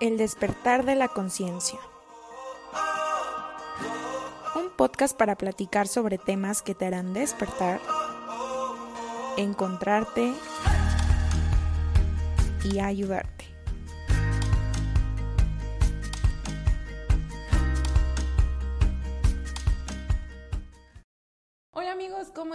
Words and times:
El 0.00 0.16
despertar 0.16 0.86
de 0.86 0.94
la 0.94 1.08
conciencia. 1.08 1.78
Un 4.54 4.70
podcast 4.70 5.14
para 5.14 5.36
platicar 5.36 5.88
sobre 5.88 6.16
temas 6.16 6.62
que 6.62 6.74
te 6.74 6.86
harán 6.86 7.12
despertar, 7.12 7.82
encontrarte 9.36 10.32
y 12.64 12.78
ayudarte. 12.78 13.39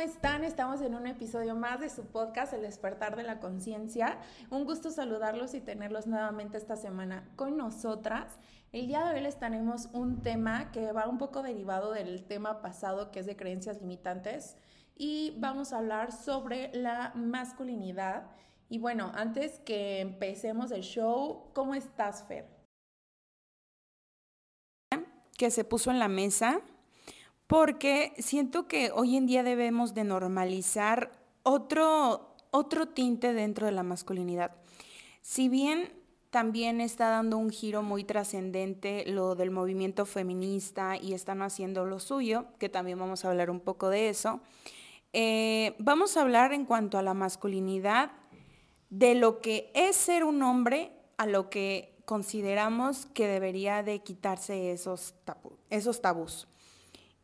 Están? 0.06 0.44
Estamos 0.44 0.82
en 0.82 0.94
un 0.94 1.08
episodio 1.08 1.56
más 1.56 1.80
de 1.80 1.90
su 1.90 2.06
podcast 2.06 2.54
El 2.54 2.62
despertar 2.62 3.16
de 3.16 3.24
la 3.24 3.40
conciencia. 3.40 4.20
Un 4.52 4.64
gusto 4.64 4.92
saludarlos 4.92 5.56
y 5.56 5.62
tenerlos 5.62 6.06
nuevamente 6.06 6.58
esta 6.58 6.76
semana 6.76 7.28
con 7.36 7.58
nosotras. 7.58 8.38
El 8.72 8.86
día 8.86 9.04
de 9.04 9.16
hoy 9.16 9.22
les 9.22 9.40
tenemos 9.40 9.90
un 9.94 10.22
tema 10.22 10.72
que 10.72 10.92
va 10.92 11.08
un 11.08 11.18
poco 11.18 11.42
derivado 11.42 11.92
del 11.92 12.24
tema 12.24 12.62
pasado 12.62 13.10
que 13.10 13.22
es 13.22 13.26
de 13.26 13.36
creencias 13.36 13.82
limitantes 13.82 14.58
y 14.96 15.34
vamos 15.40 15.74
a 15.74 15.80
hablar 15.80 16.12
sobre 16.12 16.72
la 16.76 17.12
masculinidad. 17.16 18.28
Y 18.70 18.78
bueno, 18.78 19.12
antes 19.16 19.58
que 19.62 20.02
empecemos 20.02 20.70
el 20.70 20.84
show, 20.84 21.52
¿cómo 21.56 21.74
estás, 21.74 22.24
Fer? 22.28 22.46
Que 25.36 25.50
se 25.50 25.64
puso 25.64 25.90
en 25.90 25.98
la 25.98 26.10
mesa 26.10 26.62
porque 27.48 28.14
siento 28.18 28.68
que 28.68 28.92
hoy 28.92 29.18
en 29.18 29.28
día 29.28 29.44
debemos 29.44 29.94
de 29.94 30.04
normalizar 30.04 31.12
otro, 31.44 32.36
otro 32.52 32.88
tinte 32.88 33.34
dentro 33.34 33.66
de 33.66 33.72
la 33.72 33.84
masculinidad. 33.84 34.52
Si 35.22 35.50
bien 35.50 35.94
también 36.32 36.82
está 36.82 37.10
dando 37.10 37.38
un 37.38 37.50
giro 37.50 37.82
muy 37.82 38.04
trascendente 38.04 39.06
lo 39.08 39.36
del 39.36 39.52
movimiento 39.52 40.06
feminista 40.06 40.98
y 40.98 41.14
están 41.14 41.42
haciendo 41.42 41.86
lo 41.86 42.00
suyo, 42.00 42.48
que 42.60 42.68
también 42.68 43.00
vamos 43.00 43.24
a 43.24 43.30
hablar 43.30 43.50
un 43.50 43.62
poco 43.62 43.90
de 43.90 44.10
eso. 44.10 44.42
Eh, 45.14 45.76
vamos 45.80 46.18
a 46.18 46.22
hablar 46.22 46.52
en 46.52 46.66
cuanto 46.66 46.98
a 46.98 47.02
la 47.02 47.14
masculinidad, 47.14 48.12
de 48.90 49.16
lo 49.16 49.40
que 49.40 49.72
es 49.74 49.96
ser 49.96 50.24
un 50.24 50.44
hombre 50.44 50.92
a 51.18 51.26
lo 51.26 51.50
que 51.50 51.96
consideramos 52.06 53.06
que 53.08 53.28
debería 53.28 53.82
de 53.82 54.00
quitarse 54.00 54.72
esos, 54.72 55.16
esos 55.70 56.02
tabús. 56.02 56.48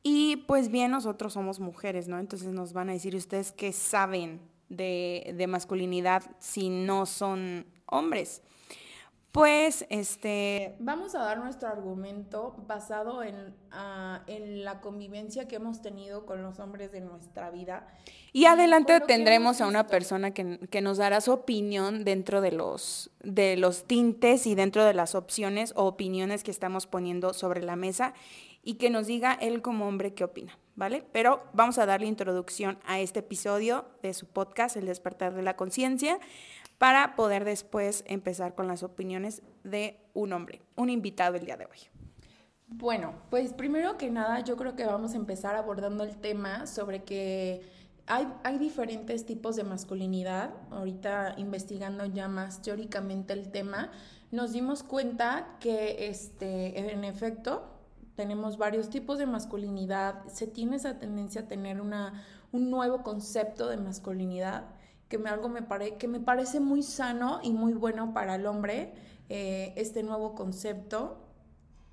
Y 0.03 0.37
pues 0.47 0.69
bien, 0.69 0.91
nosotros 0.91 1.33
somos 1.33 1.59
mujeres, 1.59 2.07
¿no? 2.07 2.19
Entonces 2.19 2.53
nos 2.53 2.73
van 2.73 2.89
a 2.89 2.93
decir 2.93 3.15
ustedes 3.15 3.51
que 3.51 3.71
saben 3.71 4.41
de, 4.69 5.33
de 5.37 5.47
masculinidad 5.47 6.23
si 6.39 6.69
no 6.69 7.05
son 7.05 7.65
hombres. 7.85 8.41
Pues, 9.31 9.85
este... 9.89 10.75
Vamos 10.79 11.15
a 11.15 11.19
dar 11.19 11.37
nuestro 11.37 11.69
argumento 11.69 12.53
basado 12.67 13.23
en, 13.23 13.55
ah, 13.71 14.23
en, 14.27 14.65
la 14.65 14.81
convivencia 14.81 15.47
que 15.47 15.55
hemos 15.55 15.81
tenido 15.81 16.25
con 16.25 16.43
los 16.43 16.59
hombres 16.59 16.91
de 16.91 16.99
nuestra 16.99 17.49
vida. 17.49 17.87
Y 18.33 18.45
adelante 18.45 18.99
tendremos 18.99 19.61
a 19.61 19.67
una 19.67 19.87
persona 19.87 20.31
que, 20.31 20.59
que, 20.69 20.81
nos 20.81 20.97
dará 20.97 21.21
su 21.21 21.31
opinión 21.31 22.03
dentro 22.03 22.41
de 22.41 22.51
los, 22.51 23.09
de 23.23 23.55
los 23.55 23.85
tintes 23.85 24.45
y 24.47 24.55
dentro 24.55 24.83
de 24.83 24.93
las 24.93 25.15
opciones 25.15 25.71
o 25.77 25.85
opiniones 25.85 26.43
que 26.43 26.51
estamos 26.51 26.85
poniendo 26.85 27.33
sobre 27.33 27.61
la 27.61 27.77
mesa 27.77 28.13
y 28.63 28.75
que 28.75 28.89
nos 28.89 29.07
diga 29.07 29.33
él 29.33 29.61
como 29.61 29.87
hombre 29.87 30.13
qué 30.13 30.23
opina, 30.23 30.57
¿vale? 30.75 31.03
Pero 31.11 31.43
vamos 31.53 31.77
a 31.77 31.85
darle 31.85 32.07
introducción 32.07 32.79
a 32.85 32.99
este 32.99 33.19
episodio 33.19 33.85
de 34.01 34.13
su 34.13 34.27
podcast, 34.27 34.77
El 34.77 34.85
despertar 34.85 35.33
de 35.33 35.41
la 35.41 35.55
conciencia 35.55 36.19
para 36.77 37.15
poder 37.15 37.45
después 37.45 38.03
empezar 38.07 38.55
con 38.55 38.67
las 38.67 38.81
opiniones 38.81 39.43
de 39.63 39.99
un 40.13 40.33
hombre, 40.33 40.61
un 40.75 40.89
invitado 40.89 41.35
el 41.35 41.45
día 41.45 41.55
de 41.55 41.65
hoy. 41.65 41.77
Bueno, 42.67 43.13
pues 43.29 43.53
primero 43.53 43.97
que 43.97 44.09
nada 44.09 44.39
yo 44.39 44.55
creo 44.55 44.75
que 44.75 44.85
vamos 44.85 45.13
a 45.13 45.17
empezar 45.17 45.55
abordando 45.55 46.03
el 46.03 46.15
tema 46.17 46.65
sobre 46.67 47.03
que 47.03 47.61
hay, 48.07 48.57
diferentes 48.57 49.25
tipos 49.25 49.55
de 49.55 49.63
masculinidad. 49.63 50.53
Ahorita 50.71 51.35
investigando 51.37 52.05
ya 52.05 52.27
más 52.27 52.61
teóricamente 52.61 53.33
el 53.33 53.51
tema, 53.51 53.91
nos 54.31 54.53
dimos 54.53 54.83
cuenta 54.83 55.57
que 55.59 56.07
este, 56.07 56.93
en 56.93 57.03
efecto 57.03 57.80
tenemos 58.21 58.59
varios 58.59 58.91
tipos 58.91 59.17
de 59.17 59.25
masculinidad, 59.25 60.27
se 60.27 60.45
tiene 60.45 60.75
esa 60.75 60.99
tendencia 60.99 61.41
a 61.41 61.47
tener 61.47 61.81
una, 61.81 62.23
un 62.51 62.69
nuevo 62.69 63.01
concepto 63.01 63.67
de 63.67 63.77
masculinidad 63.77 64.75
que 65.09 65.17
me, 65.17 65.31
algo 65.31 65.49
me, 65.49 65.63
pare, 65.63 65.95
que 65.95 66.07
me 66.07 66.19
parece 66.19 66.59
muy 66.59 66.83
sano 66.83 67.39
y 67.41 67.51
muy 67.51 67.73
bueno 67.73 68.13
para 68.13 68.35
el 68.35 68.45
hombre, 68.45 68.93
eh, 69.29 69.73
este 69.75 70.03
nuevo 70.03 70.35
concepto, 70.35 71.17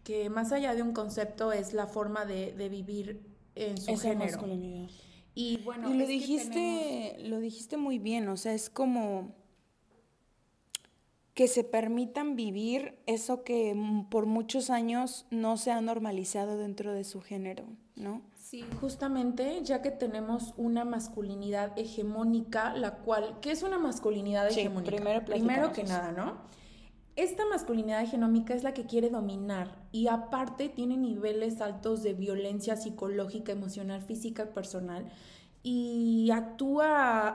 que 0.05 0.29
más 0.29 0.53
allá 0.53 0.75
de 0.75 0.83
un 0.83 0.93
concepto 0.93 1.51
es 1.51 1.73
la 1.73 1.87
forma 1.87 2.27
de, 2.27 2.53
de 2.53 2.69
vivir 2.69 3.23
en 3.55 3.79
su 3.79 3.93
Esa 3.93 4.11
género. 4.11 4.33
Masculinidad. 4.33 4.91
Y 5.35 5.63
bueno, 5.65 5.89
lo 5.89 6.07
dijiste, 6.07 7.17
lo 7.21 7.39
dijiste 7.39 7.79
muy 7.79 7.99
bien, 7.99 8.29
o 8.29 8.37
sea, 8.37 8.53
es 8.53 8.69
como 8.69 9.35
que 11.39 11.47
se 11.47 11.63
permitan 11.63 12.35
vivir 12.35 12.99
eso 13.07 13.45
que 13.45 13.73
por 14.11 14.27
muchos 14.27 14.71
años 14.71 15.25
no 15.31 15.57
se 15.57 15.71
ha 15.71 15.81
normalizado 15.81 16.59
dentro 16.59 16.93
de 16.93 17.05
su 17.05 17.21
género, 17.21 17.63
¿no? 17.95 18.23
Sí, 18.35 18.65
justamente, 18.81 19.61
ya 19.63 19.81
que 19.81 19.93
tenemos 19.93 20.53
una 20.57 20.85
masculinidad 20.85 21.79
hegemónica, 21.79 22.75
la 22.75 22.97
cual, 22.97 23.39
¿qué 23.41 23.53
es 23.53 23.63
una 23.63 23.79
masculinidad 23.79 24.51
hegemónica? 24.51 24.97
Primero, 24.97 25.25
primero 25.25 25.73
que 25.73 25.85
nada, 25.85 26.11
¿no? 26.11 26.39
Esta 27.15 27.47
masculinidad 27.47 28.03
hegemónica 28.03 28.53
es 28.53 28.65
la 28.65 28.75
que 28.75 28.87
quiere 28.87 29.09
dominar 29.09 29.87
y 29.93 30.09
aparte 30.09 30.69
tiene 30.69 30.97
niveles 30.97 31.61
altos 31.61 32.03
de 32.03 32.15
violencia 32.15 32.75
psicológica, 32.75 33.53
emocional, 33.53 34.03
física, 34.03 34.47
personal 34.55 35.09
y 35.63 36.31
actúa 36.33 37.29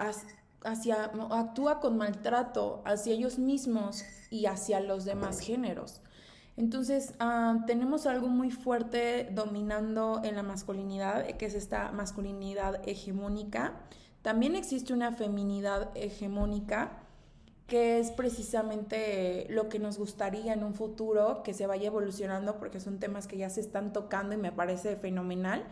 hacia 0.65 1.11
actúa 1.31 1.79
con 1.79 1.97
maltrato 1.97 2.81
hacia 2.85 3.13
ellos 3.13 3.39
mismos 3.39 4.03
y 4.29 4.45
hacia 4.45 4.79
los 4.79 5.05
demás 5.05 5.39
géneros. 5.39 6.01
Entonces, 6.55 7.13
ah, 7.19 7.63
tenemos 7.65 8.05
algo 8.05 8.27
muy 8.27 8.51
fuerte 8.51 9.29
dominando 9.31 10.21
en 10.23 10.35
la 10.35 10.43
masculinidad, 10.43 11.25
que 11.37 11.45
es 11.47 11.55
esta 11.55 11.91
masculinidad 11.91 12.87
hegemónica. 12.87 13.73
También 14.21 14.55
existe 14.55 14.93
una 14.93 15.11
feminidad 15.13 15.89
hegemónica, 15.95 16.99
que 17.65 17.99
es 17.99 18.11
precisamente 18.11 19.47
lo 19.49 19.67
que 19.67 19.79
nos 19.79 19.97
gustaría 19.97 20.53
en 20.53 20.63
un 20.63 20.75
futuro, 20.75 21.41
que 21.43 21.53
se 21.55 21.65
vaya 21.65 21.87
evolucionando, 21.87 22.59
porque 22.59 22.79
son 22.79 22.99
temas 22.99 23.25
que 23.25 23.37
ya 23.37 23.49
se 23.49 23.61
están 23.61 23.91
tocando 23.91 24.35
y 24.35 24.37
me 24.37 24.51
parece 24.51 24.95
fenomenal. 24.95 25.65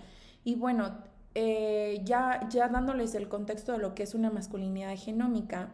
Y 0.43 0.55
bueno, 0.55 0.97
eh, 1.35 2.01
ya, 2.03 2.47
ya 2.49 2.67
dándoles 2.67 3.15
el 3.15 3.27
contexto 3.27 3.71
de 3.71 3.77
lo 3.77 3.95
que 3.95 4.03
es 4.03 4.15
una 4.15 4.29
masculinidad 4.29 4.91
hegemónica, 4.91 5.71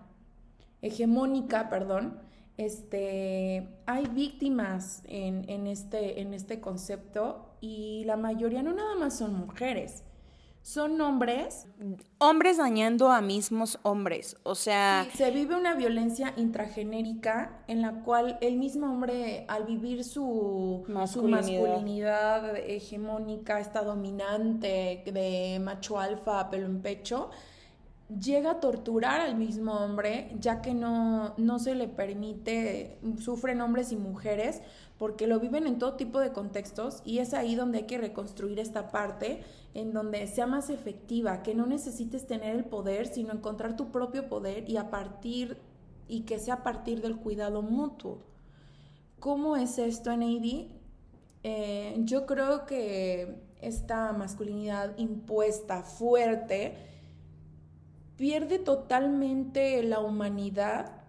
hegemónica, 0.82 1.70
perdón, 1.70 2.20
este, 2.58 3.68
hay 3.86 4.08
víctimas 4.08 5.04
en, 5.06 5.50
en, 5.50 5.68
este, 5.68 6.22
en 6.22 6.34
este 6.34 6.60
concepto 6.60 7.56
y 7.62 8.04
la 8.06 8.18
mayoría 8.18 8.64
no 8.64 8.74
nada 8.74 8.96
más 8.96 9.18
son 9.18 9.34
mujeres, 9.34 10.04
son 10.68 11.00
hombres. 11.00 11.66
Hombres 12.18 12.58
dañando 12.58 13.10
a 13.10 13.22
mismos 13.22 13.80
hombres, 13.84 14.36
o 14.44 14.54
sea... 14.54 15.08
se 15.16 15.32
vive 15.32 15.56
una 15.56 15.76
violencia 15.76 16.34
intragenérica 16.36 17.64
en 17.68 17.82
la 17.82 18.04
cual 18.04 18.38
el 18.42 18.58
mismo 18.58 18.88
hombre 18.88 19.46
al 19.48 19.64
vivir 19.64 20.04
su 20.04 20.84
masculinidad, 20.90 21.46
su 21.46 21.62
masculinidad 21.62 22.58
hegemónica, 22.58 23.62
esta 23.62 23.82
dominante 23.82 25.04
de 25.06 25.58
macho 25.64 26.02
alfa, 26.02 26.50
pelo 26.50 26.66
en 26.66 26.82
pecho, 26.82 27.30
llega 28.10 28.52
a 28.52 28.60
torturar 28.60 29.22
al 29.22 29.36
mismo 29.36 29.74
hombre, 29.74 30.36
ya 30.38 30.62
que 30.62 30.74
no, 30.74 31.34
no 31.38 31.60
se 31.60 31.76
le 31.76 31.88
permite, 31.88 33.00
sufren 33.20 33.62
hombres 33.62 33.94
y 33.94 33.96
mujeres, 33.96 34.62
porque 34.98 35.28
lo 35.28 35.40
viven 35.40 35.68
en 35.68 35.78
todo 35.78 35.94
tipo 35.94 36.20
de 36.20 36.32
contextos 36.32 37.02
y 37.06 37.20
es 37.20 37.34
ahí 37.34 37.56
donde 37.56 37.80
hay 37.80 37.84
que 37.86 37.98
reconstruir 37.98 38.60
esta 38.60 38.90
parte, 38.90 39.44
en 39.78 39.94
donde 39.94 40.26
sea 40.26 40.48
más 40.48 40.72
efectiva, 40.72 41.44
que 41.44 41.54
no 41.54 41.68
necesites 41.68 42.26
tener 42.26 42.56
el 42.56 42.66
poder, 42.66 43.06
sino 43.06 43.32
encontrar 43.32 43.76
tu 43.76 43.92
propio 43.92 44.28
poder 44.28 44.68
y 44.68 44.78
a 44.78 44.90
partir, 44.90 45.58
y 46.08 46.22
que 46.22 46.40
sea 46.40 46.56
a 46.56 46.64
partir 46.64 47.00
del 47.02 47.18
cuidado 47.18 47.62
mutuo. 47.62 48.24
¿Cómo 49.20 49.56
es 49.56 49.78
esto 49.78 50.12
en 50.12 50.24
eh, 51.44 51.96
yo 52.00 52.26
creo 52.26 52.66
que 52.66 53.36
esta 53.62 54.14
masculinidad 54.14 54.98
impuesta, 54.98 55.84
fuerte, 55.84 56.76
pierde 58.16 58.58
totalmente 58.58 59.84
la 59.84 60.00
humanidad 60.00 61.04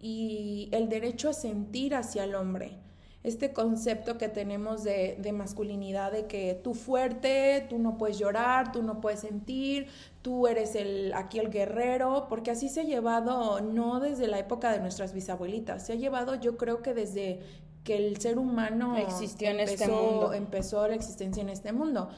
y 0.00 0.68
el 0.72 0.90
derecho 0.90 1.30
a 1.30 1.32
sentir 1.32 1.94
hacia 1.94 2.24
el 2.24 2.34
hombre. 2.34 2.81
Este 3.24 3.52
concepto 3.52 4.18
que 4.18 4.28
tenemos 4.28 4.82
de, 4.82 5.32
masculinidad, 5.32 6.10
de 6.10 6.26
que 6.26 6.60
tú 6.62 6.74
fuerte, 6.74 7.66
tú 7.70 7.78
no 7.78 7.96
puedes 7.96 8.18
llorar, 8.18 8.72
tú 8.72 8.82
no 8.82 9.00
puedes 9.00 9.20
sentir, 9.20 9.86
tú 10.22 10.48
eres 10.48 10.74
el, 10.74 11.12
aquí 11.14 11.38
el 11.38 11.50
guerrero, 11.50 12.26
porque 12.28 12.50
así 12.50 12.68
se 12.68 12.80
ha 12.80 12.84
llevado 12.84 13.60
no 13.60 14.00
desde 14.00 14.26
la 14.26 14.38
época 14.38 14.72
de 14.72 14.80
nuestras 14.80 15.12
bisabuelitas, 15.12 15.86
se 15.86 15.92
ha 15.92 15.96
llevado 15.96 16.34
yo 16.34 16.56
creo 16.56 16.82
que 16.82 16.94
desde 16.94 17.40
que 17.84 17.96
el 17.96 18.16
ser 18.18 18.38
humano 18.38 18.96
existió 18.96 19.50
en 19.50 19.60
este 19.60 19.88
mundo. 19.88 20.32
Empezó 20.32 20.86
la 20.86 20.94
existencia 20.94 21.42
en 21.42 21.48
este 21.48 21.72
mundo. 21.72 22.08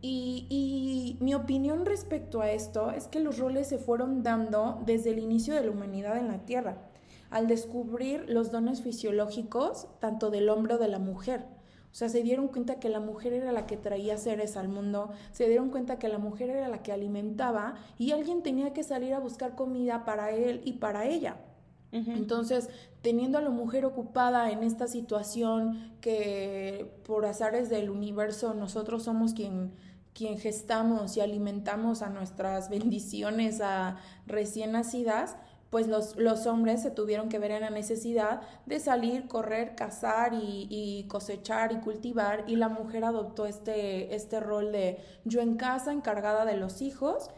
Y, 0.00 0.46
y, 0.50 1.22
mi 1.22 1.32
opinión 1.34 1.86
respecto 1.86 2.40
a 2.40 2.50
esto 2.50 2.90
es 2.90 3.06
que 3.06 3.20
los 3.20 3.38
roles 3.38 3.68
se 3.68 3.78
fueron 3.78 4.24
dando 4.24 4.82
desde 4.84 5.10
el 5.10 5.20
inicio 5.20 5.54
de 5.54 5.62
la 5.62 5.70
humanidad 5.70 6.18
en 6.18 6.26
la 6.26 6.38
Tierra, 6.38 6.76
al 7.32 7.48
descubrir 7.48 8.26
los 8.28 8.52
dones 8.52 8.82
fisiológicos 8.82 9.88
tanto 10.00 10.30
del 10.30 10.48
hombre 10.48 10.74
o 10.74 10.78
de 10.78 10.88
la 10.88 10.98
mujer. 10.98 11.46
O 11.90 11.94
sea, 11.94 12.08
se 12.08 12.22
dieron 12.22 12.48
cuenta 12.48 12.78
que 12.78 12.88
la 12.88 13.00
mujer 13.00 13.32
era 13.32 13.52
la 13.52 13.66
que 13.66 13.76
traía 13.76 14.16
seres 14.16 14.56
al 14.56 14.68
mundo, 14.68 15.10
se 15.32 15.48
dieron 15.48 15.70
cuenta 15.70 15.98
que 15.98 16.08
la 16.08 16.18
mujer 16.18 16.50
era 16.50 16.68
la 16.68 16.82
que 16.82 16.92
alimentaba 16.92 17.74
y 17.98 18.12
alguien 18.12 18.42
tenía 18.42 18.72
que 18.72 18.82
salir 18.82 19.12
a 19.12 19.18
buscar 19.18 19.54
comida 19.54 20.04
para 20.04 20.30
él 20.30 20.62
y 20.64 20.74
para 20.74 21.06
ella. 21.06 21.36
Entonces, 21.90 22.70
teniendo 23.02 23.36
a 23.36 23.42
la 23.42 23.50
mujer 23.50 23.84
ocupada 23.84 24.50
en 24.50 24.62
esta 24.62 24.86
situación 24.86 25.92
que 26.00 26.90
por 27.04 27.26
azares 27.26 27.68
del 27.68 27.90
universo 27.90 28.54
nosotros 28.54 29.02
somos 29.02 29.34
quien 29.34 29.72
quien 30.14 30.38
gestamos 30.38 31.16
y 31.16 31.20
alimentamos 31.20 32.02
a 32.02 32.10
nuestras 32.10 32.68
bendiciones 32.70 33.60
a 33.60 33.96
recién 34.26 34.72
nacidas, 34.72 35.36
pues 35.72 35.88
los, 35.88 36.16
los, 36.16 36.46
hombres 36.46 36.82
se 36.82 36.90
tuvieron 36.90 37.30
que 37.30 37.38
ver 37.38 37.50
en 37.50 37.62
la 37.62 37.70
necesidad 37.70 38.42
de 38.66 38.78
salir, 38.78 39.26
correr, 39.26 39.74
cazar 39.74 40.34
y, 40.34 41.06
cosechar 41.08 41.72
y 41.72 41.76
cultivar, 41.76 42.44
y 42.46 42.56
la 42.56 42.68
mujer 42.68 43.06
adoptó 43.06 43.46
este, 43.46 44.14
este 44.14 44.38
rol 44.38 44.70
de 44.70 44.98
yo 45.24 45.40
en 45.40 45.56
casa, 45.56 45.90
encargada 45.90 46.44
de 46.44 46.58
los 46.58 46.82
hijos. 46.82 47.30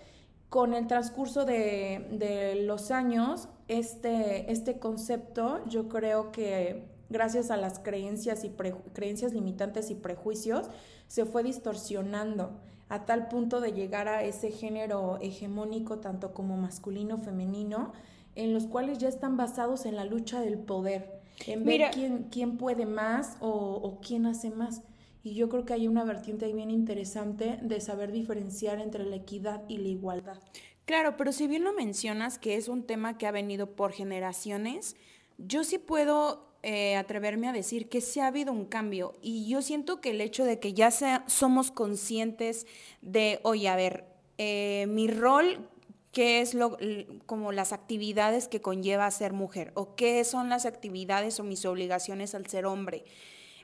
Con 0.49 0.75
el 0.75 0.89
transcurso 0.89 1.45
de, 1.45 2.09
de 2.11 2.57
los 2.65 2.91
años, 2.91 3.49
este, 3.69 4.51
este 4.51 4.81
concepto 4.81 5.65
yo 5.69 5.89
creo 5.89 6.33
que 6.33 6.89
gracias 7.11 7.53
a 7.53 7.57
las 7.57 7.79
creencias, 7.79 8.43
y 8.43 8.51
creencias 8.95 9.33
limitantes 9.33 9.93
y 9.93 9.95
prejuicios, 9.95 10.67
se 11.07 11.25
fue 11.25 11.45
distorsionando 11.45 12.51
a 12.89 13.07
tal 13.07 13.29
punto 13.29 13.61
de 13.61 13.73
llegar 13.73 14.09
a 14.09 14.25
ese 14.25 14.51
género 14.51 15.19
hegemónico, 15.21 15.99
tanto 16.01 16.35
como 16.35 16.57
masculino, 16.57 17.19
femenino, 17.19 17.93
en 18.35 18.53
los 18.53 18.67
cuales 18.67 18.99
ya 18.99 19.09
están 19.09 19.37
basados 19.37 19.87
en 19.87 19.97
la 19.97 20.05
lucha 20.05 20.41
del 20.41 20.59
poder, 20.59 21.21
en 21.47 21.65
ver 21.65 21.91
quién, 21.93 22.27
quién 22.31 22.57
puede 22.57 22.87
más 22.87 23.37
o, 23.41 23.49
o 23.51 24.01
quién 24.01 24.27
hace 24.27 24.51
más. 24.51 24.83
Y 25.23 25.35
yo 25.35 25.49
creo 25.49 25.65
que 25.65 25.73
hay 25.73 25.89
una 25.89 26.05
vertiente 26.05 26.45
ahí 26.45 26.53
bien 26.53 26.71
interesante 26.71 27.59
de 27.63 27.81
saber 27.81 28.13
diferenciar 28.13 28.81
entre 28.81 29.05
la 29.05 29.17
equidad 29.17 29.63
y 29.69 29.79
la 29.79 29.89
igualdad. 29.89 30.39
Claro, 30.85 31.17
pero 31.17 31.33
si 31.33 31.47
bien 31.47 31.65
lo 31.65 31.73
mencionas, 31.73 32.39
que 32.39 32.57
es 32.57 32.69
un 32.69 32.83
tema 32.83 33.17
que 33.17 33.27
ha 33.27 33.31
venido 33.31 33.75
por 33.75 33.93
generaciones, 33.93 34.97
yo 35.39 35.65
sí 35.65 35.79
puedo 35.79 36.55
eh, 36.63 36.97
atreverme 36.97 37.49
a 37.49 37.53
decir 37.53 37.89
que 37.89 38.01
sí 38.01 38.21
ha 38.21 38.27
habido 38.27 38.53
un 38.53 38.67
cambio 38.67 39.13
y 39.21 39.49
yo 39.49 39.63
siento 39.63 40.01
que 40.01 40.11
el 40.11 40.21
hecho 40.21 40.45
de 40.45 40.61
que 40.61 40.73
ya 40.75 40.91
sea, 40.91 41.25
somos 41.27 41.71
conscientes 41.71 42.67
de, 43.03 43.41
oye, 43.43 43.69
a 43.69 43.77
ver, 43.77 44.05
eh, 44.39 44.87
mi 44.89 45.09
rol, 45.09 45.69
qué 46.15 46.41
es 46.41 46.55
lo, 46.55 46.79
como 47.27 47.53
las 47.53 47.75
actividades 47.75 48.49
que 48.49 48.63
conlleva 48.63 49.11
ser 49.11 49.35
mujer 49.35 49.73
o 49.75 49.95
qué 49.97 50.25
son 50.25 50.49
las 50.49 50.65
actividades 50.65 51.39
o 51.41 51.43
mis 51.43 51.67
obligaciones 51.67 52.35
al 52.35 52.47
ser 52.47 52.65
hombre. 52.65 53.05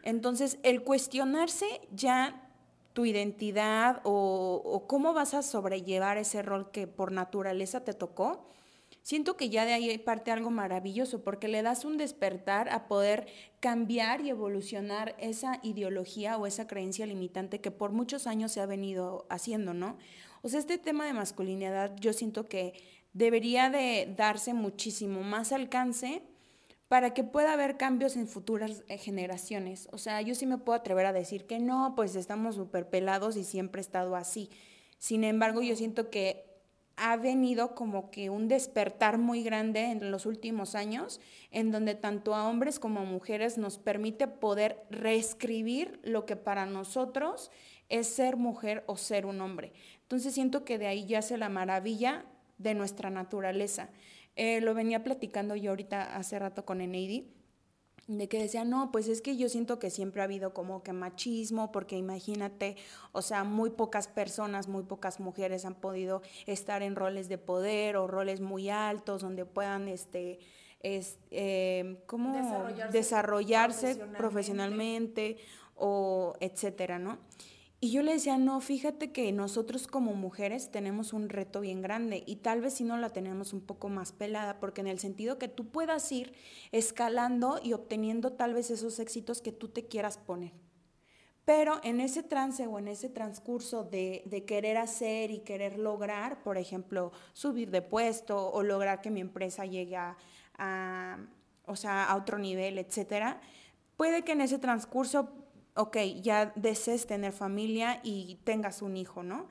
Entonces, 0.02 0.58
el 0.62 0.82
cuestionarse 0.82 1.66
ya 1.94 2.50
tu 2.92 3.06
identidad 3.06 4.00
o, 4.04 4.60
o 4.64 4.86
cómo 4.86 5.14
vas 5.14 5.32
a 5.32 5.42
sobrellevar 5.42 6.18
ese 6.18 6.42
rol 6.42 6.70
que 6.70 6.86
por 6.86 7.12
naturaleza 7.12 7.84
te 7.84 7.94
tocó, 7.94 8.44
Siento 9.02 9.36
que 9.36 9.48
ya 9.48 9.64
de 9.64 9.72
ahí 9.72 9.98
parte 9.98 10.30
algo 10.30 10.50
maravilloso 10.50 11.22
porque 11.22 11.48
le 11.48 11.62
das 11.62 11.84
un 11.84 11.96
despertar 11.96 12.68
a 12.68 12.86
poder 12.86 13.26
cambiar 13.58 14.20
y 14.20 14.30
evolucionar 14.30 15.16
esa 15.18 15.58
ideología 15.62 16.36
o 16.36 16.46
esa 16.46 16.66
creencia 16.66 17.06
limitante 17.06 17.60
que 17.60 17.70
por 17.70 17.92
muchos 17.92 18.26
años 18.26 18.52
se 18.52 18.60
ha 18.60 18.66
venido 18.66 19.26
haciendo, 19.30 19.72
¿no? 19.72 19.96
O 20.42 20.48
sea, 20.48 20.60
este 20.60 20.78
tema 20.78 21.06
de 21.06 21.12
masculinidad 21.12 21.94
yo 21.96 22.12
siento 22.12 22.48
que 22.48 22.74
debería 23.12 23.70
de 23.70 24.12
darse 24.16 24.54
muchísimo 24.54 25.22
más 25.22 25.52
alcance 25.52 26.22
para 26.88 27.14
que 27.14 27.22
pueda 27.22 27.52
haber 27.52 27.76
cambios 27.76 28.16
en 28.16 28.26
futuras 28.26 28.82
eh, 28.88 28.98
generaciones. 28.98 29.88
O 29.92 29.98
sea, 29.98 30.22
yo 30.22 30.34
sí 30.34 30.46
me 30.46 30.58
puedo 30.58 30.78
atrever 30.78 31.06
a 31.06 31.12
decir 31.12 31.46
que 31.46 31.60
no, 31.60 31.94
pues 31.94 32.16
estamos 32.16 32.56
súper 32.56 32.88
pelados 32.88 33.36
y 33.36 33.44
siempre 33.44 33.80
he 33.80 33.84
estado 33.84 34.16
así. 34.16 34.50
Sin 34.98 35.22
embargo, 35.24 35.62
yo 35.62 35.76
siento 35.76 36.10
que 36.10 36.50
ha 36.96 37.16
venido 37.16 37.74
como 37.74 38.10
que 38.10 38.28
un 38.28 38.48
despertar 38.48 39.18
muy 39.18 39.42
grande 39.42 39.92
en 39.92 40.10
los 40.10 40.26
últimos 40.26 40.74
años, 40.74 41.20
en 41.50 41.70
donde 41.70 41.94
tanto 41.94 42.34
a 42.34 42.48
hombres 42.48 42.78
como 42.78 43.00
a 43.00 43.04
mujeres 43.04 43.56
nos 43.56 43.78
permite 43.78 44.26
poder 44.26 44.84
reescribir 44.90 46.00
lo 46.02 46.26
que 46.26 46.36
para 46.36 46.66
nosotros 46.66 47.50
es 47.90 48.06
ser 48.06 48.36
mujer 48.36 48.82
o 48.86 48.96
ser 48.96 49.26
un 49.26 49.40
hombre. 49.40 49.72
Entonces 50.02 50.32
siento 50.32 50.64
que 50.64 50.78
de 50.78 50.86
ahí 50.86 51.04
yace 51.06 51.36
la 51.36 51.48
maravilla 51.48 52.24
de 52.58 52.74
nuestra 52.74 53.10
naturaleza. 53.10 53.90
Eh, 54.36 54.60
lo 54.60 54.74
venía 54.74 55.04
platicando 55.04 55.56
yo 55.56 55.70
ahorita 55.70 56.16
hace 56.16 56.38
rato 56.38 56.64
con 56.64 56.80
Eneidi 56.80 57.28
de 58.18 58.28
que 58.28 58.40
decía, 58.40 58.64
no, 58.64 58.90
pues 58.90 59.08
es 59.08 59.22
que 59.22 59.36
yo 59.36 59.48
siento 59.48 59.78
que 59.78 59.88
siempre 59.90 60.20
ha 60.20 60.24
habido 60.24 60.52
como 60.52 60.82
que 60.82 60.92
machismo, 60.92 61.70
porque 61.70 61.96
imagínate, 61.96 62.76
o 63.12 63.22
sea, 63.22 63.44
muy 63.44 63.70
pocas 63.70 64.08
personas, 64.08 64.66
muy 64.66 64.82
pocas 64.82 65.20
mujeres 65.20 65.64
han 65.64 65.76
podido 65.76 66.22
estar 66.46 66.82
en 66.82 66.96
roles 66.96 67.28
de 67.28 67.38
poder 67.38 67.96
o 67.96 68.08
roles 68.08 68.40
muy 68.40 68.68
altos 68.68 69.22
donde 69.22 69.44
puedan, 69.44 69.86
este, 69.86 70.40
es, 70.80 71.18
eh, 71.30 72.02
¿cómo? 72.06 72.36
desarrollarse, 72.90 73.96
profesionalmente 74.16 75.36
o 75.76 76.34
etcétera, 76.40 76.98
¿no? 76.98 77.18
Y 77.82 77.92
yo 77.92 78.02
le 78.02 78.12
decía, 78.12 78.36
no, 78.36 78.60
fíjate 78.60 79.10
que 79.10 79.32
nosotros 79.32 79.86
como 79.86 80.12
mujeres 80.12 80.70
tenemos 80.70 81.14
un 81.14 81.30
reto 81.30 81.60
bien 81.62 81.80
grande 81.80 82.22
y 82.26 82.36
tal 82.36 82.60
vez 82.60 82.74
si 82.74 82.84
no 82.84 82.98
la 82.98 83.08
tenemos 83.08 83.54
un 83.54 83.62
poco 83.62 83.88
más 83.88 84.12
pelada, 84.12 84.60
porque 84.60 84.82
en 84.82 84.86
el 84.86 84.98
sentido 84.98 85.38
que 85.38 85.48
tú 85.48 85.70
puedas 85.70 86.12
ir 86.12 86.34
escalando 86.72 87.58
y 87.62 87.72
obteniendo 87.72 88.32
tal 88.32 88.52
vez 88.52 88.70
esos 88.70 88.98
éxitos 88.98 89.40
que 89.40 89.52
tú 89.52 89.68
te 89.68 89.86
quieras 89.86 90.18
poner. 90.18 90.52
Pero 91.46 91.80
en 91.82 92.00
ese 92.00 92.22
trance 92.22 92.66
o 92.66 92.78
en 92.78 92.86
ese 92.86 93.08
transcurso 93.08 93.82
de, 93.82 94.44
querer 94.46 94.76
hacer 94.76 95.30
y 95.30 95.38
querer 95.38 95.78
lograr, 95.78 96.42
por 96.42 96.58
ejemplo, 96.58 97.12
subir 97.32 97.70
de 97.70 97.80
puesto 97.80 98.52
o 98.52 98.62
lograr 98.62 99.00
que 99.00 99.10
mi 99.10 99.22
empresa 99.22 99.64
llegue 99.64 99.96
a, 99.96 101.18
o 101.64 101.76
sea, 101.76 102.04
a 102.04 102.16
otro 102.16 102.38
nivel, 102.38 102.76
etcétera, 102.76 103.40
puede 103.96 104.22
que 104.22 104.32
en 104.32 104.42
ese 104.42 104.58
transcurso 104.58 105.39
ok, 105.74 105.96
ya 106.22 106.52
desees 106.56 107.06
tener 107.06 107.32
familia 107.32 108.00
y 108.02 108.38
tengas 108.44 108.82
un 108.82 108.96
hijo, 108.96 109.22
¿no? 109.22 109.48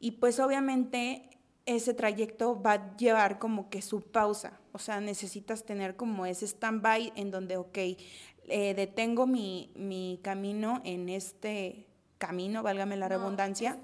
Y 0.00 0.12
pues 0.12 0.40
obviamente 0.40 1.28
ese 1.66 1.92
trayecto 1.92 2.60
va 2.60 2.72
a 2.72 2.96
llevar 2.96 3.38
como 3.38 3.68
que 3.68 3.82
su 3.82 4.00
pausa, 4.00 4.58
o 4.72 4.78
sea, 4.78 5.00
necesitas 5.00 5.64
tener 5.64 5.96
como 5.96 6.24
ese 6.24 6.46
stand-by 6.46 7.12
en 7.14 7.30
donde, 7.30 7.56
ok, 7.56 7.78
eh, 7.78 8.74
detengo 8.74 9.26
mi, 9.26 9.70
mi, 9.76 10.18
camino 10.22 10.80
en 10.84 11.10
este 11.10 11.86
camino, 12.16 12.62
válgame 12.62 12.96
la 12.96 13.08
redundancia. 13.08 13.78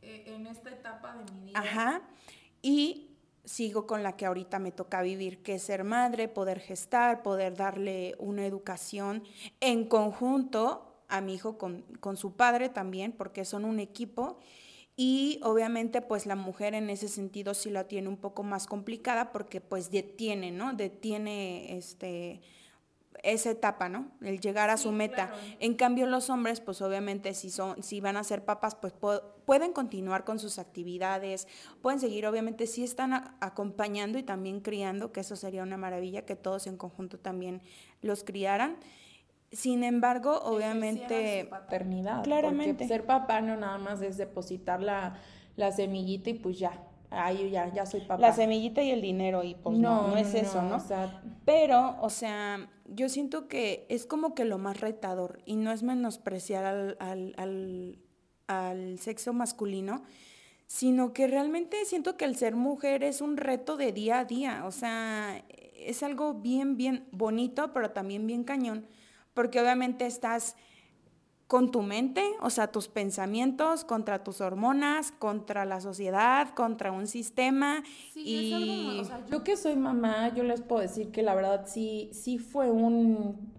Eh, 0.00 0.24
en 0.28 0.46
esta 0.46 0.70
etapa 0.70 1.14
de 1.16 1.32
mi 1.32 1.46
vida. 1.48 1.60
Ajá, 1.60 2.02
y 2.62 3.10
sigo 3.44 3.86
con 3.86 4.02
la 4.02 4.16
que 4.16 4.26
ahorita 4.26 4.58
me 4.58 4.72
toca 4.72 5.02
vivir, 5.02 5.42
que 5.42 5.56
es 5.56 5.62
ser 5.62 5.84
madre, 5.84 6.28
poder 6.28 6.60
gestar, 6.60 7.22
poder 7.22 7.54
darle 7.54 8.14
una 8.18 8.46
educación 8.46 9.24
en 9.60 9.86
conjunto 9.86 10.85
a 11.08 11.20
mi 11.20 11.34
hijo 11.34 11.58
con, 11.58 11.84
su 12.16 12.32
padre 12.32 12.68
también, 12.68 13.12
porque 13.12 13.44
son 13.44 13.64
un 13.64 13.80
equipo. 13.80 14.38
Y 14.96 15.40
obviamente 15.42 16.00
pues 16.00 16.24
la 16.24 16.36
mujer 16.36 16.74
en 16.74 16.88
ese 16.88 17.08
sentido 17.08 17.52
sí 17.52 17.70
la 17.70 17.84
tiene 17.84 18.08
un 18.08 18.16
poco 18.16 18.42
más 18.42 18.66
complicada 18.66 19.30
porque 19.30 19.60
pues 19.60 19.90
detiene, 19.90 20.50
¿no? 20.50 20.72
Detiene 20.72 21.76
este 21.76 22.40
esa 23.22 23.50
etapa, 23.50 23.88
¿no? 23.88 24.08
El 24.20 24.40
llegar 24.40 24.70
a 24.70 24.76
su 24.76 24.92
meta. 24.92 25.32
En 25.58 25.74
cambio, 25.74 26.06
los 26.06 26.30
hombres, 26.30 26.60
pues 26.60 26.80
obviamente 26.82 27.34
si 27.34 27.50
son, 27.50 27.82
si 27.82 28.00
van 28.00 28.16
a 28.16 28.24
ser 28.24 28.44
papás, 28.44 28.74
pues 28.74 28.94
pueden 29.44 29.72
continuar 29.72 30.24
con 30.24 30.38
sus 30.38 30.58
actividades, 30.58 31.48
pueden 31.82 32.00
seguir, 32.00 32.26
obviamente 32.26 32.66
si 32.66 32.84
están 32.84 33.36
acompañando 33.40 34.18
y 34.18 34.22
también 34.22 34.60
criando, 34.60 35.12
que 35.12 35.20
eso 35.20 35.36
sería 35.36 35.62
una 35.62 35.76
maravilla, 35.76 36.24
que 36.24 36.36
todos 36.36 36.66
en 36.66 36.76
conjunto 36.76 37.18
también 37.18 37.62
los 38.02 38.22
criaran. 38.24 38.76
Sin 39.52 39.84
embargo, 39.84 40.40
obviamente... 40.42 41.46
paternidad. 41.48 42.24
Claramente. 42.24 42.86
ser 42.86 43.06
papá 43.06 43.40
no 43.40 43.56
nada 43.56 43.78
más 43.78 44.02
es 44.02 44.16
depositar 44.16 44.82
la, 44.82 45.16
la 45.56 45.72
semillita 45.72 46.30
y 46.30 46.34
pues 46.34 46.58
ya, 46.58 46.82
Ay, 47.10 47.50
ya, 47.50 47.72
ya 47.72 47.86
soy 47.86 48.00
papá. 48.00 48.20
La 48.20 48.32
semillita 48.32 48.82
y 48.82 48.90
el 48.90 49.00
dinero, 49.00 49.44
y 49.44 49.54
pues 49.54 49.78
no, 49.78 50.08
no, 50.08 50.16
es 50.16 50.34
eso, 50.34 50.62
¿no? 50.62 50.82
Pero, 51.44 51.96
o 52.00 52.10
sea, 52.10 52.68
yo 52.86 53.08
siento 53.08 53.48
que 53.48 53.86
es 53.88 54.06
como 54.06 54.34
que 54.34 54.44
lo 54.44 54.58
más 54.58 54.80
retador, 54.80 55.40
y 55.44 55.56
no 55.56 55.72
es 55.72 55.82
menospreciar 55.82 56.64
al, 56.64 56.96
al, 56.98 57.34
al, 57.36 57.98
al 58.48 58.98
sexo 58.98 59.32
masculino, 59.32 60.02
sino 60.66 61.12
que 61.12 61.28
realmente 61.28 61.84
siento 61.84 62.16
que 62.16 62.24
el 62.24 62.36
ser 62.36 62.56
mujer 62.56 63.04
es 63.04 63.20
un 63.20 63.36
reto 63.36 63.76
de 63.76 63.92
día 63.92 64.20
a 64.20 64.24
día, 64.24 64.64
o 64.66 64.72
sea, 64.72 65.44
es 65.78 66.02
algo 66.02 66.34
bien, 66.34 66.76
bien 66.76 67.06
bonito, 67.12 67.72
pero 67.72 67.92
también 67.92 68.26
bien 68.26 68.42
cañón 68.42 68.86
porque 69.36 69.60
obviamente 69.60 70.06
estás 70.06 70.56
con 71.46 71.70
tu 71.70 71.82
mente, 71.82 72.24
o 72.40 72.48
sea, 72.48 72.72
tus 72.72 72.88
pensamientos, 72.88 73.84
contra 73.84 74.24
tus 74.24 74.40
hormonas, 74.40 75.12
contra 75.12 75.66
la 75.66 75.82
sociedad, 75.82 76.54
contra 76.54 76.90
un 76.90 77.06
sistema. 77.06 77.84
Sí, 78.14 78.22
y... 78.24 78.46
es 78.48 78.54
algo, 78.54 79.00
o 79.02 79.04
sea, 79.04 79.26
yo 79.30 79.44
que 79.44 79.58
soy 79.58 79.76
mamá, 79.76 80.34
yo 80.34 80.42
les 80.42 80.62
puedo 80.62 80.80
decir 80.80 81.12
que 81.12 81.22
la 81.22 81.34
verdad 81.34 81.66
sí, 81.66 82.08
sí 82.14 82.38
fue 82.38 82.70
un, 82.70 83.52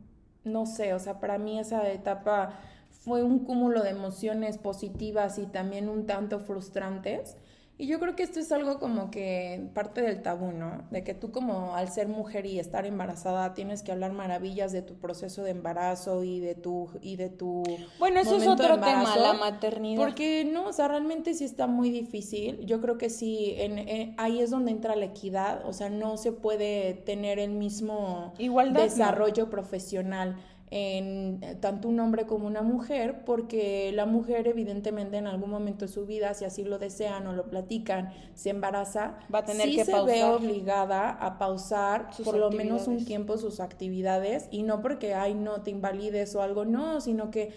no 0.44 0.66
sé, 0.66 0.96
o 0.96 1.00
sea, 1.00 1.20
para 1.20 1.38
mí 1.38 1.60
esa 1.60 1.88
etapa 1.92 2.60
fue 2.90 3.22
un 3.22 3.46
cúmulo 3.46 3.84
de 3.84 3.92
emociones 3.92 4.58
positivas 4.58 5.38
y 5.38 5.46
también 5.46 5.90
un 5.90 6.08
tanto 6.08 6.40
frustrantes 6.40 7.38
y 7.80 7.86
yo 7.86 8.00
creo 8.00 8.16
que 8.16 8.24
esto 8.24 8.40
es 8.40 8.52
algo 8.52 8.80
como 8.80 9.12
que 9.12 9.70
parte 9.76 10.02
del 10.02 10.24
tabú, 10.24 10.52
¿no? 10.52 10.84
De 10.90 11.04
que 11.04 11.14
tú 11.14 11.32
como 11.32 11.76
al 11.76 11.90
ser 11.90 12.08
mujer 12.08 12.48
y 12.48 12.58
estar 12.60 12.88
embarazada 12.88 13.54
tienes 13.54 13.84
que 13.84 13.92
hablar 13.92 14.14
maravillas 14.14 14.72
de 14.72 14.82
tu 14.82 14.96
proceso 14.96 15.44
de 15.44 15.52
embarazo 15.52 16.24
y 16.24 16.40
de 16.40 16.56
tu 16.56 16.90
y 17.02 17.18
de 17.18 17.30
tu 17.30 17.64
Bueno, 18.00 18.20
eso 18.20 18.38
es 18.38 18.48
otro 18.48 18.80
tema, 18.80 19.16
la 19.16 19.34
maternidad. 19.34 20.02
Porque 20.02 20.44
no, 20.44 20.70
o 20.70 20.74
sea, 20.74 20.88
realmente 20.88 21.36
sí 21.36 21.44
está 21.44 21.68
muy 21.68 21.92
difícil. 21.92 22.66
Yo 22.66 22.82
creo 22.82 22.98
que 22.98 23.12
sí 23.12 23.54
en, 23.58 24.16
ahí 24.18 24.40
es 24.40 24.50
donde 24.50 24.72
entra 24.72 24.96
la 24.96 25.06
equidad, 25.06 25.64
o 25.68 25.74
sea, 25.74 25.92
no 25.92 26.18
se 26.18 26.32
puede 26.32 26.96
tener 26.96 27.38
el 27.38 27.52
mismo 27.52 28.34
desarrollo 28.74 29.52
profesional 29.52 30.38
en 30.70 31.40
tanto 31.62 31.88
un 31.88 32.00
hombre 32.00 32.26
como 32.26 32.46
una 32.46 32.62
mujer, 32.62 33.24
porque 33.26 33.92
la 33.94 34.06
mujer 34.06 34.48
evidentemente 34.48 35.18
en 35.18 35.28
algún 35.28 35.50
momento 35.50 35.86
de 35.86 35.92
su 35.92 36.06
vida, 36.06 36.34
si 36.34 36.44
así 36.44 36.66
lo 36.66 36.78
desean 36.78 37.26
o 37.28 37.34
lo 37.34 37.50
platican, 37.50 38.12
se 38.34 38.50
embaraza, 38.50 39.18
va 39.34 39.40
a 39.40 39.46
tener 39.46 39.70
que 39.70 39.86
se 39.86 40.04
ve 40.04 40.26
obligada 40.26 41.10
a 41.10 41.38
pausar 41.38 42.10
por 42.24 42.36
lo 42.36 42.52
menos 42.52 42.88
un 42.88 43.06
tiempo 43.06 43.38
sus 43.38 43.62
actividades 43.62 44.50
y 44.52 44.64
no 44.64 44.82
porque, 44.82 45.14
ay, 45.14 45.36
no, 45.36 45.62
te 45.62 45.72
invalides 45.72 46.36
o 46.36 46.42
algo, 46.42 46.66
no, 46.66 47.00
sino 47.00 47.32
que, 47.32 47.54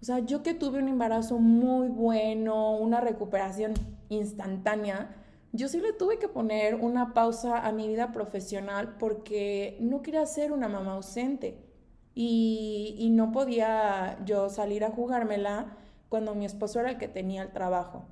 o 0.00 0.04
sea, 0.04 0.20
yo 0.20 0.44
que 0.44 0.54
tuve 0.54 0.78
un 0.78 0.88
embarazo 0.88 1.38
muy 1.38 1.88
bueno, 1.88 2.76
una 2.76 3.00
recuperación 3.00 3.74
instantánea, 4.08 5.16
yo 5.50 5.68
sí 5.68 5.80
le 5.80 5.92
tuve 5.92 6.18
que 6.18 6.28
poner 6.28 6.76
una 6.76 7.12
pausa 7.12 7.66
a 7.66 7.72
mi 7.72 7.88
vida 7.88 8.12
profesional 8.12 8.94
porque 8.98 9.76
no 9.80 10.00
quería 10.00 10.24
ser 10.26 10.52
una 10.52 10.68
mamá 10.68 10.94
ausente 10.94 11.71
y, 12.14 12.94
y 12.98 13.10
no 13.10 13.32
podía 13.32 14.18
yo 14.24 14.48
salir 14.48 14.84
a 14.84 14.90
jugármela 14.90 15.76
cuando 16.08 16.34
mi 16.34 16.44
esposo 16.44 16.80
era 16.80 16.90
el 16.90 16.98
que 16.98 17.08
tenía 17.08 17.42
el 17.42 17.52
trabajo. 17.52 18.04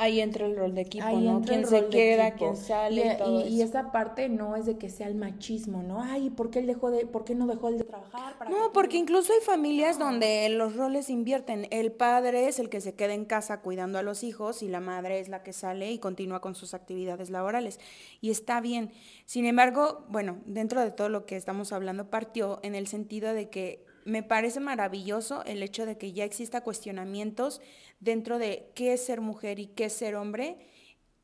Ahí 0.00 0.20
entra 0.20 0.46
el 0.46 0.54
rol 0.56 0.76
de 0.76 0.82
equipo, 0.82 1.10
¿no? 1.18 1.42
Quién 1.42 1.66
se 1.66 1.88
queda, 1.88 2.30
quién 2.30 2.56
sale. 2.56 3.18
Y, 3.26 3.56
y, 3.56 3.62
esa 3.62 3.90
parte 3.90 4.28
no 4.28 4.54
es 4.54 4.64
de 4.64 4.78
que 4.78 4.90
sea 4.90 5.08
el 5.08 5.16
machismo, 5.16 5.82
¿no? 5.82 6.00
Ay, 6.00 6.30
¿por 6.30 6.50
qué, 6.50 6.60
él 6.60 6.68
dejó 6.68 6.92
de, 6.92 7.04
¿por 7.04 7.24
qué 7.24 7.34
no 7.34 7.48
dejó 7.48 7.68
él 7.68 7.78
de 7.78 7.84
trabajar? 7.84 8.36
no, 8.48 8.72
porque 8.72 8.96
incluso 8.96 9.32
hay 9.32 9.40
familias 9.40 9.98
donde 9.98 10.48
los 10.50 10.76
roles 10.76 11.10
invierten. 11.10 11.66
El 11.72 11.90
padre 11.90 12.46
es 12.46 12.60
el 12.60 12.68
que 12.68 12.80
se 12.80 12.94
queda 12.94 13.12
en 13.12 13.24
casa 13.24 13.60
cuidando 13.60 13.98
a 13.98 14.02
los 14.02 14.22
hijos 14.22 14.62
y 14.62 14.68
la 14.68 14.78
madre 14.78 15.18
es 15.18 15.28
la 15.28 15.42
que 15.42 15.52
sale 15.52 15.90
y 15.90 15.98
continúa 15.98 16.40
con 16.40 16.54
sus 16.54 16.74
actividades 16.74 17.28
laborales. 17.30 17.80
Y 18.20 18.30
está 18.30 18.60
bien. 18.60 18.92
Sin 19.26 19.46
embargo, 19.46 20.06
bueno, 20.08 20.38
dentro 20.46 20.80
de 20.80 20.92
todo 20.92 21.08
lo 21.08 21.26
que 21.26 21.34
estamos 21.34 21.72
hablando, 21.72 22.08
partió 22.08 22.60
en 22.62 22.76
el 22.76 22.86
sentido 22.86 23.34
de 23.34 23.50
que 23.50 23.87
me 24.08 24.22
parece 24.22 24.58
maravilloso 24.58 25.44
el 25.44 25.62
hecho 25.62 25.84
de 25.84 25.98
que 25.98 26.12
ya 26.12 26.24
exista 26.24 26.62
cuestionamientos 26.62 27.60
dentro 28.00 28.38
de 28.38 28.70
qué 28.74 28.94
es 28.94 29.04
ser 29.04 29.20
mujer 29.20 29.58
y 29.58 29.66
qué 29.66 29.84
es 29.84 29.92
ser 29.92 30.16
hombre, 30.16 30.58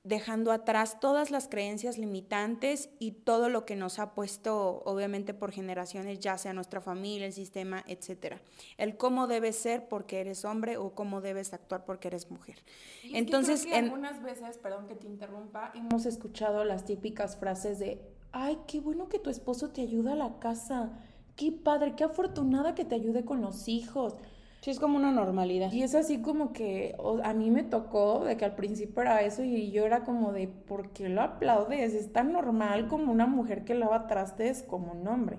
dejando 0.03 0.53
atrás 0.53 1.01
todas 1.01 1.31
las 1.31 1.49
creencias 1.49 1.97
limitantes 1.97 2.91
y 2.99 3.13
todo 3.13 3.49
lo 3.49 3.65
que 3.65 3.75
nos 3.75 3.99
ha 3.99 4.15
puesto, 4.15 4.83
obviamente, 4.85 5.33
por 5.33 5.51
generaciones, 5.51 6.21
ya 6.21 6.37
sea 6.37 6.53
nuestra 6.53 6.83
familia, 6.83 7.27
el 7.27 7.33
sistema, 7.33 7.83
etcétera. 7.87 8.43
El 8.77 8.99
cómo 8.99 9.29
debes 9.29 9.57
ser 9.57 9.89
porque 9.89 10.21
eres 10.21 10.45
hombre 10.45 10.77
o 10.77 10.95
cómo 10.95 11.23
debes 11.23 11.55
actuar 11.55 11.87
porque 11.87 12.09
eres 12.09 12.31
mujer. 12.31 12.59
Entonces, 13.03 13.65
en... 13.65 13.87
algunas 13.87 14.23
veces, 14.23 14.59
perdón 14.59 14.89
que 14.89 14.95
te 14.95 15.07
interrumpa, 15.07 15.73
hemos 15.75 16.05
escuchado 16.05 16.65
las 16.65 16.85
típicas 16.85 17.39
frases 17.39 17.79
de, 17.79 17.99
ay, 18.31 18.59
qué 18.67 18.81
bueno 18.81 19.09
que 19.09 19.19
tu 19.19 19.31
esposo 19.31 19.71
te 19.71 19.81
ayuda 19.81 20.13
a 20.13 20.17
la 20.17 20.39
casa 20.39 20.93
qué 21.37 21.53
padre, 21.53 21.95
qué 21.97 22.05
afortunada 22.05 22.75
que 22.75 22.85
te 22.85 22.95
ayude 22.95 23.25
con 23.25 23.41
los 23.41 23.69
hijos. 23.69 24.15
Sí, 24.61 24.71
es 24.71 24.81
como 24.81 24.97
una 24.97 25.13
normalidad. 25.13 25.71
Y 25.73 25.83
es 25.83 25.95
así 25.95 26.23
como 26.23 26.55
que 26.55 26.97
a 27.23 27.35
mí 27.35 27.51
me 27.51 27.65
tocó 27.65 28.25
de 28.25 28.39
que 28.39 28.47
al 28.47 28.55
principio 28.55 29.03
era 29.03 29.21
eso 29.21 29.45
y 29.45 29.71
yo 29.71 29.85
era 29.85 30.05
como 30.05 30.33
de, 30.33 30.49
¿por 30.49 30.91
qué 30.93 31.11
lo 31.11 31.21
aplaudes? 31.21 31.93
Es 31.93 32.13
tan 32.13 32.33
normal 32.33 32.89
como 32.89 33.13
una 33.13 33.27
mujer 33.27 33.65
que 33.65 33.75
lava 33.75 34.07
trastes 34.07 34.63
como 34.63 34.93
un 34.93 35.07
hombre. 35.07 35.39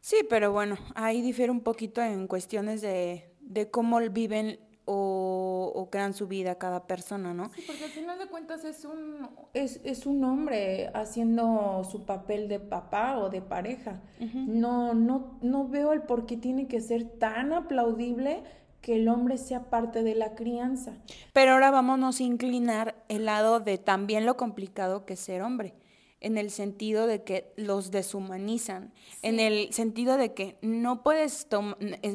Sí, 0.00 0.16
pero 0.28 0.50
bueno, 0.50 0.76
ahí 0.96 1.20
difiere 1.20 1.52
un 1.52 1.60
poquito 1.60 2.02
en 2.02 2.26
cuestiones 2.26 2.80
de, 2.80 3.32
de 3.40 3.70
cómo 3.70 4.00
viven 4.10 4.58
o, 4.92 5.88
crean 5.90 6.14
su 6.14 6.26
vida 6.26 6.56
cada 6.56 6.86
persona, 6.86 7.32
¿no? 7.34 7.50
Sí, 7.54 7.62
porque 7.66 7.84
al 7.84 7.90
final 7.90 8.18
de 8.18 8.26
cuentas 8.26 8.64
es 8.64 8.84
un, 8.84 9.28
es, 9.54 9.80
es 9.84 10.06
un 10.06 10.22
hombre 10.24 10.90
haciendo 10.94 11.82
su 11.90 12.04
papel 12.04 12.48
de 12.48 12.60
papá 12.60 13.18
o 13.18 13.30
de 13.30 13.40
pareja. 13.40 14.00
no, 14.18 14.94
no, 14.94 15.38
no 15.42 15.68
veo 15.68 15.92
el 15.92 16.02
por 16.02 16.26
qué 16.26 16.36
tiene 16.36 16.66
que 16.68 16.80
ser 16.80 17.04
tan 17.04 17.52
aplaudible 17.52 18.42
que 18.80 18.96
el 18.96 19.08
hombre 19.08 19.36
sea 19.36 19.64
parte 19.70 20.02
de 20.02 20.14
la 20.14 20.34
crianza. 20.34 20.92
Pero 21.32 21.52
ahora 21.52 21.70
vámonos 21.70 22.20
a 22.20 22.22
inclinar 22.22 22.94
el 23.08 23.26
lado 23.26 23.60
de 23.60 23.78
también 23.78 24.26
lo 24.26 24.36
complicado 24.36 25.04
que 25.04 25.14
es 25.14 25.20
ser 25.20 25.42
hombre 25.42 25.74
en 26.20 26.38
el 26.38 26.50
sentido 26.50 27.06
de 27.06 27.24
que 27.24 27.52
los 27.56 27.90
deshumanizan, 27.90 28.92
en 29.22 29.40
el 29.40 29.72
sentido 29.72 30.16
de 30.16 30.34
que 30.34 30.58
no 30.60 31.02
puedes 31.02 31.46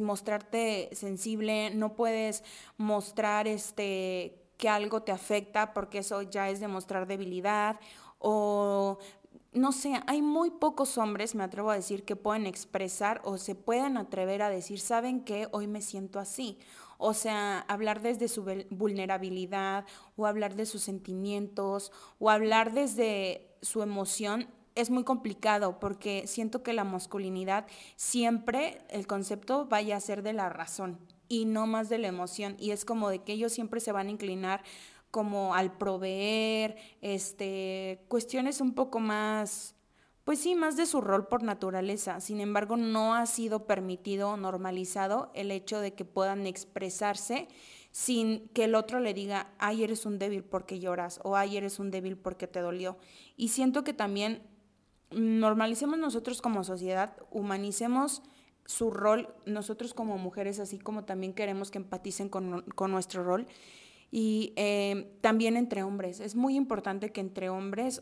mostrarte 0.02 0.90
sensible, 0.94 1.72
no 1.74 1.96
puedes 1.96 2.44
mostrar 2.78 3.48
este 3.48 4.42
que 4.58 4.70
algo 4.70 5.02
te 5.02 5.12
afecta 5.12 5.74
porque 5.74 5.98
eso 5.98 6.22
ya 6.22 6.50
es 6.50 6.60
demostrar 6.60 7.08
debilidad 7.08 7.80
o 8.20 9.00
no 9.56 9.72
sé, 9.72 9.94
hay 10.08 10.22
muy 10.22 10.52
pocos 10.52 10.98
hombres, 10.98 11.34
me 11.34 11.44
atrevo 11.44 11.72
a 11.72 11.76
decir, 11.76 12.04
que 12.04 12.18
pueden 12.18 12.46
expresar 12.46 13.22
o 13.24 13.38
se 13.38 13.56
puedan 13.56 13.96
atrever 13.96 14.42
a 14.42 14.50
decir, 14.50 14.80
¿saben 14.82 15.24
qué? 15.24 15.48
Hoy 15.52 15.68
me 15.68 15.82
siento 15.82 16.20
así. 16.20 16.60
O 16.98 17.14
sea, 17.14 17.60
hablar 17.68 18.02
desde 18.02 18.28
su 18.28 18.44
vulnerabilidad 18.70 19.86
o 20.16 20.26
hablar 20.26 20.56
de 20.56 20.66
sus 20.66 20.82
sentimientos 20.82 21.92
o 22.20 22.30
hablar 22.30 22.74
desde 22.74 23.56
su 23.62 23.82
emoción 23.82 24.48
es 24.76 24.90
muy 24.90 25.04
complicado 25.04 25.80
porque 25.80 26.28
siento 26.28 26.62
que 26.62 26.74
la 26.74 26.84
masculinidad 26.84 27.66
siempre 27.96 28.80
el 28.90 29.08
concepto 29.08 29.66
vaya 29.68 29.96
a 29.96 30.02
ser 30.02 30.22
de 30.22 30.34
la 30.34 30.50
razón 30.50 31.00
y 31.30 31.46
no 31.46 31.66
más 31.66 31.90
de 31.90 31.98
la 31.98 32.08
emoción 32.08 32.56
y 32.60 32.72
es 32.72 32.86
como 32.86 33.10
de 33.10 33.24
que 33.24 33.34
ellos 33.34 33.54
siempre 33.54 33.80
se 33.80 33.94
van 33.94 34.08
a 34.08 34.12
inclinar 34.12 34.64
como 35.12 35.56
al 35.56 35.78
proveer, 35.78 36.76
este, 37.00 38.04
cuestiones 38.10 38.60
un 38.60 38.74
poco 38.74 39.00
más, 39.00 39.75
pues 40.26 40.40
sí, 40.40 40.56
más 40.56 40.76
de 40.76 40.88
su 40.88 41.02
rol 41.02 41.28
por 41.28 41.44
naturaleza. 41.44 42.20
Sin 42.20 42.42
embargo, 42.42 42.78
no 42.78 43.14
ha 43.14 43.28
sido 43.28 43.68
permitido 43.68 44.32
o 44.32 44.38
normalizado 44.38 45.32
el 45.36 45.52
hecho 45.52 45.80
de 45.80 45.94
que 45.94 46.04
puedan 46.04 46.48
expresarse 46.48 47.48
sin 47.92 48.50
que 48.50 48.64
el 48.66 48.74
otro 48.74 49.00
le 49.00 49.14
diga, 49.14 49.54
ay, 49.60 49.84
eres 49.84 50.06
un 50.08 50.18
débil 50.18 50.44
porque 50.44 50.80
lloras 50.80 51.20
o 51.24 51.38
ay, 51.38 51.58
eres 51.58 51.80
un 51.80 51.92
débil 51.92 52.18
porque 52.18 52.48
te 52.48 52.60
dolió. 52.60 52.98
Y 53.38 53.50
siento 53.50 53.84
que 53.84 53.94
también 53.94 54.42
normalicemos 55.12 56.00
nosotros 56.00 56.42
como 56.42 56.64
sociedad, 56.64 57.16
humanicemos 57.30 58.24
su 58.66 58.90
rol, 58.90 59.30
nosotros 59.46 59.94
como 59.94 60.18
mujeres, 60.18 60.60
así 60.60 60.80
como 60.80 61.06
también 61.06 61.34
queremos 61.34 61.70
que 61.70 61.78
empaticen 61.78 62.30
con, 62.30 62.66
nuestro 62.90 63.24
rol. 63.24 63.46
Y 64.10 64.54
eh, 64.56 65.16
también 65.22 65.56
entre 65.56 65.84
hombres. 65.84 66.20
Es 66.20 66.36
muy 66.36 66.56
importante 66.56 67.12
que 67.12 67.22
entre 67.22 67.50
hombres 67.50 68.02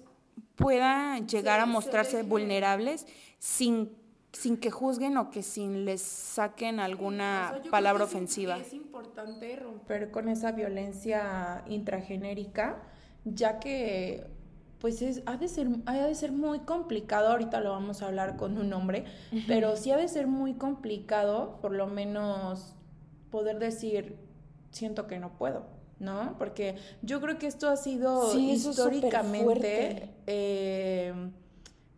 pueda 0.56 1.20
llegar 1.20 1.60
a 1.60 1.66
mostrarse 1.66 2.24
vulnerables 2.24 3.06
sin 3.40 3.90
sin 4.34 4.58
que 4.58 4.72
juzguen 4.72 5.16
o 5.18 5.30
que 5.30 5.44
sin 5.44 5.86
les 5.86 6.02
saquen 6.02 6.80
alguna 6.80 7.62
palabra 7.70 8.04
ofensiva. 8.04 8.58
Es 8.58 8.74
importante 8.74 9.56
romper 9.56 10.12
con 10.12 10.28
esa 10.28 10.52
violencia 10.52 11.64
intragenérica, 11.68 12.82
ya 13.26 13.60
que 13.60 14.26
pues 14.80 15.02
es, 15.02 15.22
ha, 15.28 15.38
de 15.38 15.48
ser, 15.48 15.70
ha 15.86 15.94
de 15.94 16.16
ser 16.16 16.34
muy 16.34 16.60
complicado, 16.60 17.30
ahorita 17.30 17.62
lo 17.62 17.72
vamos 17.72 18.02
a 18.02 18.08
hablar 18.08 18.36
con 18.36 18.58
un 18.58 18.74
hombre, 18.74 19.06
pero 19.48 19.78
sí 19.78 19.92
ha 19.92 19.98
de 19.98 20.10
ser 20.10 20.28
muy 20.28 20.56
complicado, 20.56 21.60
por 21.62 21.72
lo 21.72 21.88
menos 21.88 22.76
poder 23.30 23.60
decir, 23.60 24.18
siento 24.72 25.08
que 25.08 25.20
no 25.20 25.38
puedo, 25.38 25.68
¿no? 26.00 26.36
Porque 26.38 26.76
yo 27.02 27.22
creo 27.22 27.38
que 27.38 27.48
esto 27.48 27.70
ha 27.70 27.78
sido 27.78 28.38
históricamente 28.38 30.10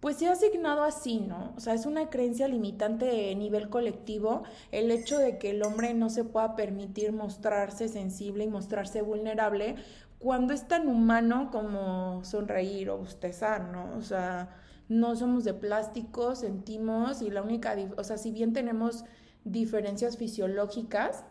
pues 0.06 0.18
se 0.18 0.28
ha 0.28 0.34
asignado 0.34 0.84
así, 0.84 1.20
¿no? 1.20 1.54
O 1.58 1.60
sea, 1.60 1.74
es 1.74 1.88
una 1.88 2.12
creencia 2.12 2.48
limitante 2.48 3.32
a 3.32 3.36
nivel 3.36 3.70
colectivo 3.70 4.44
el 4.72 4.92
hecho 4.92 5.18
de 5.18 5.40
que 5.40 5.50
el 5.50 5.64
hombre 5.64 5.96
no 5.96 6.12
se 6.12 6.24
pueda 6.24 6.56
permitir 6.56 7.12
mostrarse 7.12 7.88
sensible 7.88 8.44
y 8.44 8.48
mostrarse 8.48 9.02
vulnerable 9.02 9.78
cuando 10.20 10.54
es 10.54 10.68
tan 10.68 10.88
humano 10.90 11.50
como 11.52 12.24
sonreír 12.24 12.92
o 12.92 13.00
bostezar, 13.00 13.70
¿no? 13.72 13.98
O 13.98 14.04
sea, 14.04 14.56
no 14.90 15.16
somos 15.16 15.44
de 15.44 15.56
plástico, 15.56 16.36
sentimos 16.36 17.24
y 17.24 17.32
la 17.32 17.42
única, 17.42 17.76
o 17.98 18.04
sea, 18.04 18.20
si 18.20 18.30
bien 18.30 18.54
tenemos 18.54 19.06
diferencias 19.44 20.18
fisiológicas, 20.18 21.24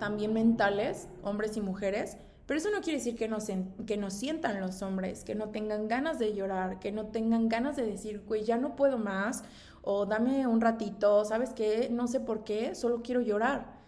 también 0.00 0.32
mentales, 0.32 1.06
hombres 1.22 1.56
y 1.56 1.60
mujeres, 1.60 2.16
pero 2.46 2.58
eso 2.58 2.70
no 2.72 2.80
quiere 2.80 2.98
decir 2.98 3.14
que 3.14 3.28
no, 3.28 3.38
que 3.86 3.96
no 3.96 4.10
sientan 4.10 4.60
los 4.60 4.82
hombres, 4.82 5.22
que 5.22 5.36
no 5.36 5.50
tengan 5.50 5.86
ganas 5.86 6.18
de 6.18 6.34
llorar, 6.34 6.80
que 6.80 6.90
no 6.90 7.06
tengan 7.06 7.48
ganas 7.48 7.76
de 7.76 7.86
decir, 7.86 8.24
güey, 8.26 8.42
ya 8.42 8.56
no 8.56 8.74
puedo 8.74 8.98
más, 8.98 9.44
o 9.82 10.04
dame 10.04 10.48
un 10.48 10.60
ratito, 10.60 11.24
¿sabes 11.24 11.50
qué? 11.50 11.88
No 11.92 12.08
sé 12.08 12.18
por 12.18 12.42
qué, 12.42 12.74
solo 12.74 13.02
quiero 13.02 13.20
llorar. 13.20 13.78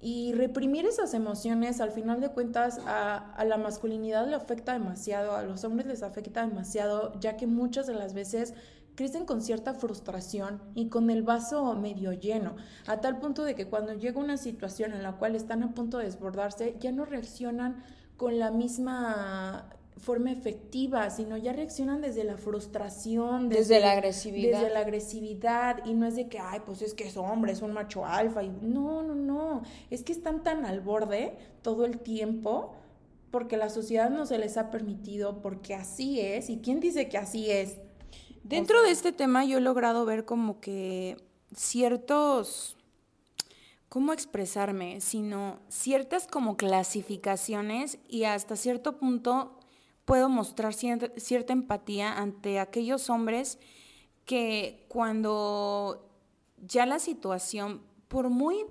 Y 0.00 0.32
reprimir 0.32 0.84
esas 0.84 1.14
emociones, 1.14 1.80
al 1.80 1.92
final 1.92 2.20
de 2.20 2.30
cuentas, 2.30 2.80
a, 2.86 3.34
a, 3.34 3.44
la 3.44 3.56
masculinidad 3.56 4.26
le 4.26 4.34
afecta 4.34 4.72
demasiado, 4.72 5.36
a 5.36 5.42
los 5.42 5.62
hombres 5.62 5.86
les 5.86 6.02
afecta 6.02 6.44
demasiado, 6.44 7.12
ya 7.20 7.36
que 7.36 7.46
muchas 7.46 7.86
de 7.86 7.94
las 7.94 8.14
veces 8.14 8.52
crecen 8.98 9.26
con 9.26 9.40
cierta 9.42 9.74
frustración 9.74 10.60
y 10.74 10.88
con 10.88 11.08
el 11.08 11.22
vaso 11.22 11.72
medio 11.76 12.12
lleno, 12.12 12.56
a 12.88 13.00
tal 13.00 13.20
punto 13.20 13.44
de 13.44 13.54
que 13.54 13.68
cuando 13.68 13.92
llega 13.94 14.18
una 14.18 14.36
situación 14.36 14.92
en 14.92 15.04
la 15.04 15.12
cual 15.12 15.36
están 15.36 15.62
a 15.62 15.72
punto 15.72 15.98
de 15.98 16.06
desbordarse, 16.06 16.74
ya 16.80 16.90
no 16.90 17.04
reaccionan 17.04 17.84
con 18.16 18.40
la 18.40 18.50
misma 18.50 19.70
forma 19.98 20.32
efectiva, 20.32 21.10
sino 21.10 21.36
ya 21.36 21.52
reaccionan 21.52 22.00
desde 22.00 22.24
la 22.24 22.38
frustración, 22.38 23.48
desde, 23.48 23.78
la 23.78 23.92
agresividad. 23.92 24.62
Desde 24.62 24.74
la 24.74 24.80
agresividad 24.80 25.86
y 25.86 25.94
no 25.94 26.04
es 26.04 26.16
de 26.16 26.28
que, 26.28 26.40
ay, 26.40 26.62
pues 26.66 26.82
es 26.82 26.92
que 26.92 27.06
es 27.06 27.16
hombre, 27.16 27.52
es 27.52 27.62
un 27.62 27.72
macho 27.72 28.04
alfa 28.04 28.42
y 28.42 28.50
no, 28.50 29.04
no, 29.04 29.14
no, 29.14 29.62
es 29.90 30.02
que 30.02 30.10
están 30.10 30.42
tan 30.42 30.66
al 30.66 30.80
borde 30.80 31.36
todo 31.62 31.84
el 31.84 32.00
tiempo 32.00 32.74
porque 33.30 33.56
la 33.56 33.68
sociedad 33.68 34.10
no 34.10 34.26
se 34.26 34.38
les 34.38 34.56
ha 34.56 34.72
permitido, 34.72 35.40
porque 35.40 35.76
así 35.76 36.18
es, 36.18 36.50
y 36.50 36.58
quién 36.58 36.80
dice 36.80 37.08
que 37.08 37.18
así 37.18 37.48
es. 37.48 37.78
Dentro 38.48 38.80
de 38.82 38.90
este 38.90 39.12
tema 39.12 39.44
yo 39.44 39.58
he 39.58 39.60
logrado 39.60 40.06
ver 40.06 40.24
como 40.24 40.58
que 40.58 41.18
ciertos 41.54 42.78
cómo 43.90 44.14
expresarme, 44.14 45.02
sino 45.02 45.60
ciertas 45.68 46.26
como 46.26 46.56
clasificaciones 46.56 47.98
y 48.08 48.24
hasta 48.24 48.56
cierto 48.56 48.98
punto 48.98 49.58
puedo 50.06 50.30
mostrar 50.30 50.72
cierta, 50.72 51.52
empatía 51.52 52.16
ante 52.16 52.58
aquellos 52.58 53.10
hombres 53.10 53.58
que 54.24 54.86
cuando 54.88 56.10
ya 56.56 56.86
la 56.86 56.98
situación, 56.98 57.82
por 58.08 58.30
muy 58.30 58.64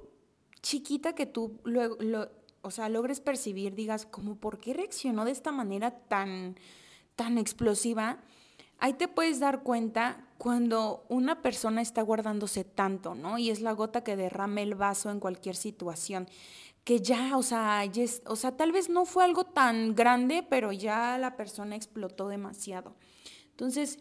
chiquita 0.64 1.14
que 1.14 1.28
tú 1.28 1.60
lo, 1.64 2.32
o 2.64 2.72
sea, 2.72 2.90
logres 2.90 3.22
percibir, 3.22 3.76
digas, 3.76 4.08
como, 4.08 4.38
¿por 4.38 4.58
qué 4.58 4.74
reaccionó 4.74 5.24
de 5.24 5.32
esta 5.32 5.52
manera 5.52 5.92
tan, 5.92 6.56
tan 7.16 7.38
explosiva? 7.38 8.24
Ahí 8.80 8.94
te 8.94 9.08
puedes 9.08 9.40
dar 9.40 9.64
cuenta 9.64 10.28
cuando 10.38 11.06
una 11.10 11.42
persona 11.42 11.82
está 11.82 12.02
guardándose 12.02 12.64
tanto, 12.64 13.16
¿no? 13.16 13.38
Y 13.38 13.50
es 13.50 13.62
la 13.62 13.72
gota 13.72 14.04
que 14.04 14.16
derrame 14.16 14.64
el 14.64 14.76
vaso 14.76 15.10
en 15.10 15.20
cualquier 15.20 15.56
situación, 15.56 16.28
que 16.84 17.02
ya, 17.02 17.38
o 17.38 17.44
sea, 17.44 17.84
o 18.26 18.36
sea, 18.36 18.56
tal 18.56 18.72
vez 18.72 18.90
no 18.90 19.06
fue 19.06 19.26
algo 19.26 19.46
tan 19.46 19.96
grande, 19.96 20.46
pero 20.48 20.72
ya 20.72 21.18
la 21.18 21.36
persona 21.36 21.76
explotó 21.76 22.28
demasiado. 22.28 22.96
Entonces, 23.50 24.00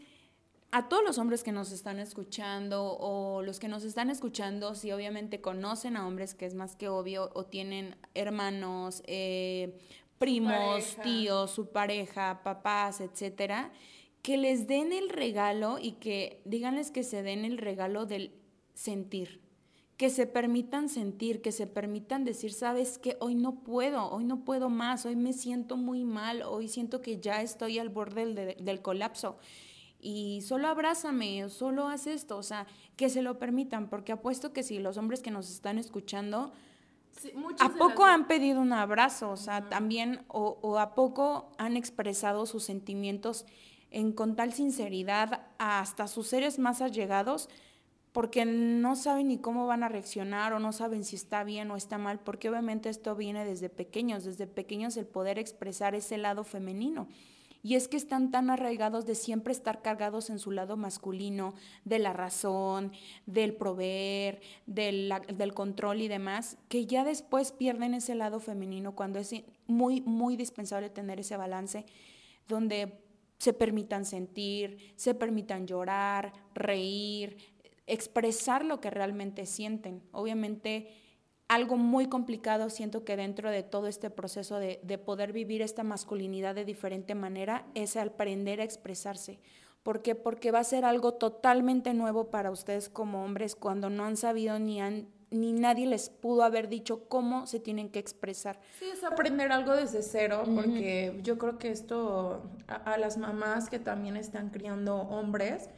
a 0.73 0.88
todos 0.88 1.02
los 1.02 1.18
hombres 1.18 1.42
que 1.42 1.52
nos 1.52 1.73
están 1.73 1.99
escuchando 1.99 2.97
o 2.99 3.40
los 3.42 3.59
que 3.59 3.68
nos 3.68 3.83
están 3.83 4.11
escuchando, 4.11 4.75
si 4.75 4.92
obviamente 4.92 5.40
conocen 5.40 5.97
a 5.97 6.06
hombres, 6.06 6.35
que 6.35 6.45
es 6.45 6.54
más 6.54 6.76
que 6.76 6.88
obvio, 6.88 7.30
o 7.35 7.45
tienen 7.45 7.97
hermanos, 8.14 9.02
eh, 9.06 9.78
primos, 10.18 10.97
tíos, 11.02 11.50
su 11.50 11.71
pareja, 11.71 12.40
papás, 12.42 13.00
etcétera, 13.00 13.73
que 14.26 14.37
les 14.37 14.66
den 14.66 14.92
el 14.92 15.09
regalo 15.09 15.78
y 15.80 15.92
que 15.92 16.42
díganles 16.45 16.90
que 16.90 17.04
se 17.04 17.23
den 17.23 17.45
el 17.45 17.59
regalo 17.59 18.06
del 18.06 18.33
sentir, 18.75 19.40
que 19.97 20.11
se 20.11 20.26
permitan 20.26 20.88
sentir, 20.88 21.40
que 21.40 21.53
se 21.53 21.68
permitan 21.68 22.24
decir, 22.24 22.53
sabes 22.53 22.98
que 22.98 23.16
hoy 23.20 23.37
no 23.37 23.62
puedo, 23.62 24.11
hoy 24.11 24.24
no 24.24 24.44
puedo 24.44 24.68
más, 24.68 25.07
hoy 25.07 25.14
me 25.14 25.33
siento 25.33 25.77
muy 25.77 26.03
mal, 26.03 26.42
hoy 26.42 26.66
siento 26.66 27.03
que 27.03 27.20
ya 27.20 27.40
estoy 27.40 27.79
al 27.79 27.88
borde 27.88 28.27
del, 28.27 28.64
del 28.64 28.83
colapso. 28.83 29.38
Y 30.01 30.40
solo 30.40 30.66
abrázame, 30.66 31.48
solo 31.48 31.87
haz 31.87 32.09
esto, 32.09 32.37
o 32.37 32.42
sea, 32.42 32.66
que 32.96 33.09
se 33.11 33.22
lo 33.22 33.38
permitan, 33.38 33.88
porque 33.88 34.11
apuesto 34.11 34.53
que 34.53 34.64
si 34.64 34.81
los 34.81 34.96
hombres 34.96 35.20
que 35.20 35.31
nos 35.31 35.48
están 35.53 35.79
escuchando, 35.79 36.53
¿A 37.61 37.70
poco 37.70 38.05
han 38.05 38.27
pedido 38.27 38.61
un 38.61 38.74
abrazo? 38.74 39.31
O 39.31 39.37
sea, 39.38 39.70
también, 39.70 40.27
o, 40.29 40.59
o, 40.61 40.79
a 40.79 40.94
poco 40.94 41.51
han 41.57 41.74
expresado 41.77 42.44
sus 42.44 42.64
sentimientos 42.64 43.46
en 43.96 44.12
con 44.12 44.37
tal 44.37 44.52
sinceridad 44.52 45.40
hasta 45.56 46.06
sus 46.06 46.26
seres 46.26 46.59
más 46.59 46.82
allegados 46.82 47.48
porque 48.12 48.44
no 48.44 48.94
saben 48.94 49.28
ni 49.28 49.38
cómo 49.38 49.66
van 49.66 49.82
a 49.82 49.88
reaccionar 49.88 50.52
o 50.52 50.59
no 50.59 50.74
saben 50.74 51.02
si 51.02 51.16
está 51.16 51.44
bien 51.44 51.70
o 51.70 51.76
está 51.76 51.96
mal, 51.96 52.20
porque 52.20 52.50
obviamente 52.50 52.90
esto 52.90 53.16
viene 53.16 53.46
desde 53.46 53.70
pequeños, 53.70 54.24
desde 54.24 54.46
pequeños 54.46 54.98
el 54.98 55.06
poder 55.06 55.38
expresar 55.38 55.94
ese 55.94 56.18
lado 56.18 56.44
femenino. 56.44 57.09
Y 57.62 57.74
es 57.74 57.88
que 57.88 57.96
están 57.96 58.30
tan 58.30 58.50
arraigados 58.50 59.06
de 59.06 59.14
siempre 59.14 59.52
estar 59.52 59.80
cargados 59.80 60.28
en 60.28 60.38
su 60.38 60.50
lado 60.50 60.76
masculino, 60.76 61.54
de 61.87 61.98
la 61.98 62.12
razón, 62.12 62.92
del 63.24 63.54
proveer, 63.54 64.42
del, 64.66 65.11
del 65.35 65.54
control 65.54 66.02
y 66.02 66.09
demás, 66.09 66.59
que 66.68 66.85
ya 66.85 67.02
después 67.02 67.50
pierden 67.50 67.94
ese 67.94 68.14
lado 68.14 68.40
femenino 68.40 68.94
cuando 68.94 69.18
es 69.18 69.35
muy, 69.66 70.02
muy 70.02 70.37
dispensable 70.37 70.90
tener 70.90 71.20
ese 71.20 71.38
balance 71.38 71.87
donde 72.48 73.06
se 73.38 73.53
permitan 73.53 74.05
sentir, 74.05 74.94
se 74.96 75.14
permitan 75.14 75.66
llorar, 75.66 76.33
reír, 76.55 77.37
expresar 77.87 78.64
lo 78.64 78.81
que 78.81 78.90
realmente 78.90 79.46
sienten. 79.46 80.03
Obviamente, 80.12 80.88
algo 81.49 81.77
muy 81.77 82.09
complicado 82.09 82.70
siento 82.70 83.05
que 83.05 83.16
dentro 83.16 83.51
de 83.51 83.62
todo 83.62 83.87
este 83.87 84.11
proceso 84.11 84.59
de, 84.59 84.81
de, 84.83 84.99
poder 84.99 85.33
vivir 85.33 85.62
esta 85.62 85.85
masculinidad 85.85 86.55
de 86.55 86.64
diferente 86.64 87.14
manera 87.14 87.66
es 87.75 87.96
aprender 87.96 88.61
a 88.61 88.64
expresarse. 88.64 89.38
¿Por 89.83 90.03
qué? 90.03 90.16
Porque 90.16 90.51
va 90.51 90.59
a 90.59 90.64
ser 90.64 90.85
algo 90.85 91.14
totalmente 91.14 91.94
nuevo 91.94 92.31
para 92.31 92.51
ustedes 92.51 92.88
como 92.88 93.25
hombres 93.25 93.55
cuando 93.55 93.88
no 93.90 94.05
han 94.05 94.16
sabido 94.16 94.59
ni 94.59 94.81
han 94.81 95.09
ni 95.31 95.53
nadie 95.53 95.87
les 95.87 96.09
pudo 96.09 96.45
haber 96.45 96.69
dicho 96.69 97.09
cómo 97.09 97.47
se 97.47 97.59
tienen 97.59 97.89
que 97.89 97.99
expresar. 97.99 98.61
Sí, 98.79 98.85
es 98.85 99.03
aprender 99.03 99.51
algo 99.51 99.75
desde 99.75 100.03
cero, 100.03 100.45
porque 100.55 101.19
yo 101.23 101.37
creo 101.37 101.59
que 101.59 101.71
esto 101.71 102.43
a, 102.69 102.97
las 102.97 103.19
mamás 103.19 103.69
que 103.69 103.81
también 103.81 104.17
están 104.17 104.51
criando 104.51 104.97
hombres, 104.97 105.69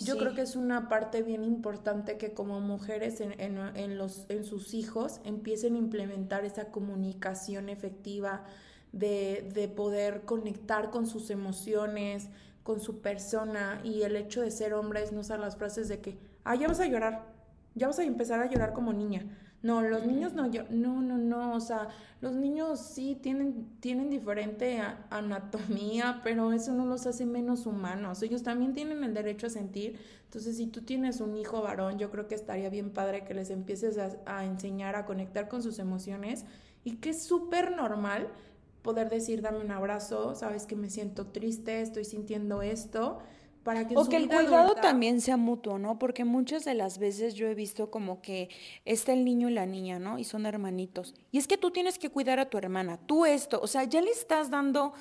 yo 0.00 0.18
creo 0.18 0.34
que 0.34 0.40
es 0.40 0.56
una 0.56 0.88
parte 0.88 1.22
bien 1.22 1.44
importante 1.44 2.16
que 2.16 2.32
como 2.32 2.60
mujeres 2.60 3.20
en, 3.20 3.38
en, 3.38 3.98
los, 3.98 4.26
en 4.28 4.42
sus 4.44 4.74
hijos 4.74 5.20
empiecen 5.24 5.76
a 5.76 5.78
implementar 5.78 6.44
esa 6.44 6.70
comunicación 6.70 7.68
efectiva 7.68 8.44
de, 8.92 9.48
de 9.54 9.68
poder 9.68 10.22
conectar 10.22 10.90
con 10.90 11.06
sus 11.06 11.30
emociones, 11.30 12.28
con 12.62 12.80
su 12.80 13.00
persona 13.02 13.80
y 13.84 14.02
el 14.02 14.16
hecho 14.16 14.40
de 14.40 14.50
ser 14.50 14.74
hombres 14.74 15.12
no 15.12 15.20
usar 15.20 15.38
las 15.38 15.56
frases 15.56 15.88
de 15.88 16.00
que, 16.00 16.18
ah, 16.42 16.56
ya 16.56 16.66
vas 16.66 16.80
a 16.80 16.86
llorar 16.86 17.35
ya 17.76 17.86
vas 17.86 17.98
a 17.98 18.04
empezar 18.04 18.40
a 18.40 18.50
llorar 18.50 18.72
como 18.72 18.92
niña. 18.92 19.26
No, 19.62 19.82
los 19.82 20.04
niños 20.06 20.32
no, 20.32 20.50
yo, 20.50 20.64
no, 20.70 21.02
no, 21.02 21.18
no, 21.18 21.54
o 21.54 21.60
sea, 21.60 21.88
los 22.20 22.34
niños 22.34 22.80
sí 22.80 23.18
tienen, 23.20 23.66
tienen 23.80 24.10
diferente 24.10 24.80
anatomía, 25.10 26.20
pero 26.22 26.52
eso 26.52 26.72
no 26.72 26.86
los 26.86 27.06
hace 27.06 27.26
menos 27.26 27.66
humanos. 27.66 28.22
Ellos 28.22 28.42
también 28.42 28.74
tienen 28.74 29.02
el 29.02 29.12
derecho 29.12 29.46
a 29.46 29.50
sentir. 29.50 29.98
Entonces, 30.24 30.56
si 30.56 30.66
tú 30.66 30.82
tienes 30.82 31.20
un 31.20 31.36
hijo 31.36 31.62
varón, 31.62 31.98
yo 31.98 32.10
creo 32.10 32.28
que 32.28 32.34
estaría 32.34 32.70
bien 32.70 32.90
padre 32.90 33.24
que 33.24 33.34
les 33.34 33.50
empieces 33.50 33.98
a, 33.98 34.16
a 34.26 34.44
enseñar 34.44 34.94
a 34.94 35.04
conectar 35.04 35.48
con 35.48 35.62
sus 35.62 35.78
emociones 35.78 36.44
y 36.84 36.96
que 36.96 37.10
es 37.10 37.24
súper 37.24 37.74
normal 37.76 38.28
poder 38.82 39.10
decir, 39.10 39.42
dame 39.42 39.58
un 39.58 39.72
abrazo, 39.72 40.34
sabes 40.36 40.64
que 40.64 40.76
me 40.76 40.90
siento 40.90 41.26
triste, 41.26 41.80
estoy 41.80 42.04
sintiendo 42.04 42.62
esto 42.62 43.18
que 43.74 43.96
o 43.96 44.08
que 44.08 44.16
el 44.16 44.28
cuidado 44.28 44.74
también 44.76 45.20
sea 45.20 45.36
mutuo, 45.36 45.78
¿no? 45.78 45.98
Porque 45.98 46.24
muchas 46.24 46.64
de 46.64 46.74
las 46.74 46.98
veces 46.98 47.34
yo 47.34 47.48
he 47.48 47.54
visto 47.54 47.90
como 47.90 48.22
que 48.22 48.48
está 48.84 49.12
el 49.12 49.24
niño 49.24 49.48
y 49.48 49.52
la 49.52 49.66
niña, 49.66 49.98
¿no? 49.98 50.18
Y 50.18 50.24
son 50.24 50.46
hermanitos. 50.46 51.14
Y 51.32 51.38
es 51.38 51.48
que 51.48 51.58
tú 51.58 51.70
tienes 51.70 51.98
que 51.98 52.10
cuidar 52.10 52.38
a 52.38 52.48
tu 52.48 52.58
hermana, 52.58 52.98
tú 53.06 53.26
esto, 53.26 53.60
o 53.60 53.66
sea, 53.66 53.84
ya 53.84 54.00
le 54.00 54.10
estás 54.10 54.50
dando, 54.50 54.92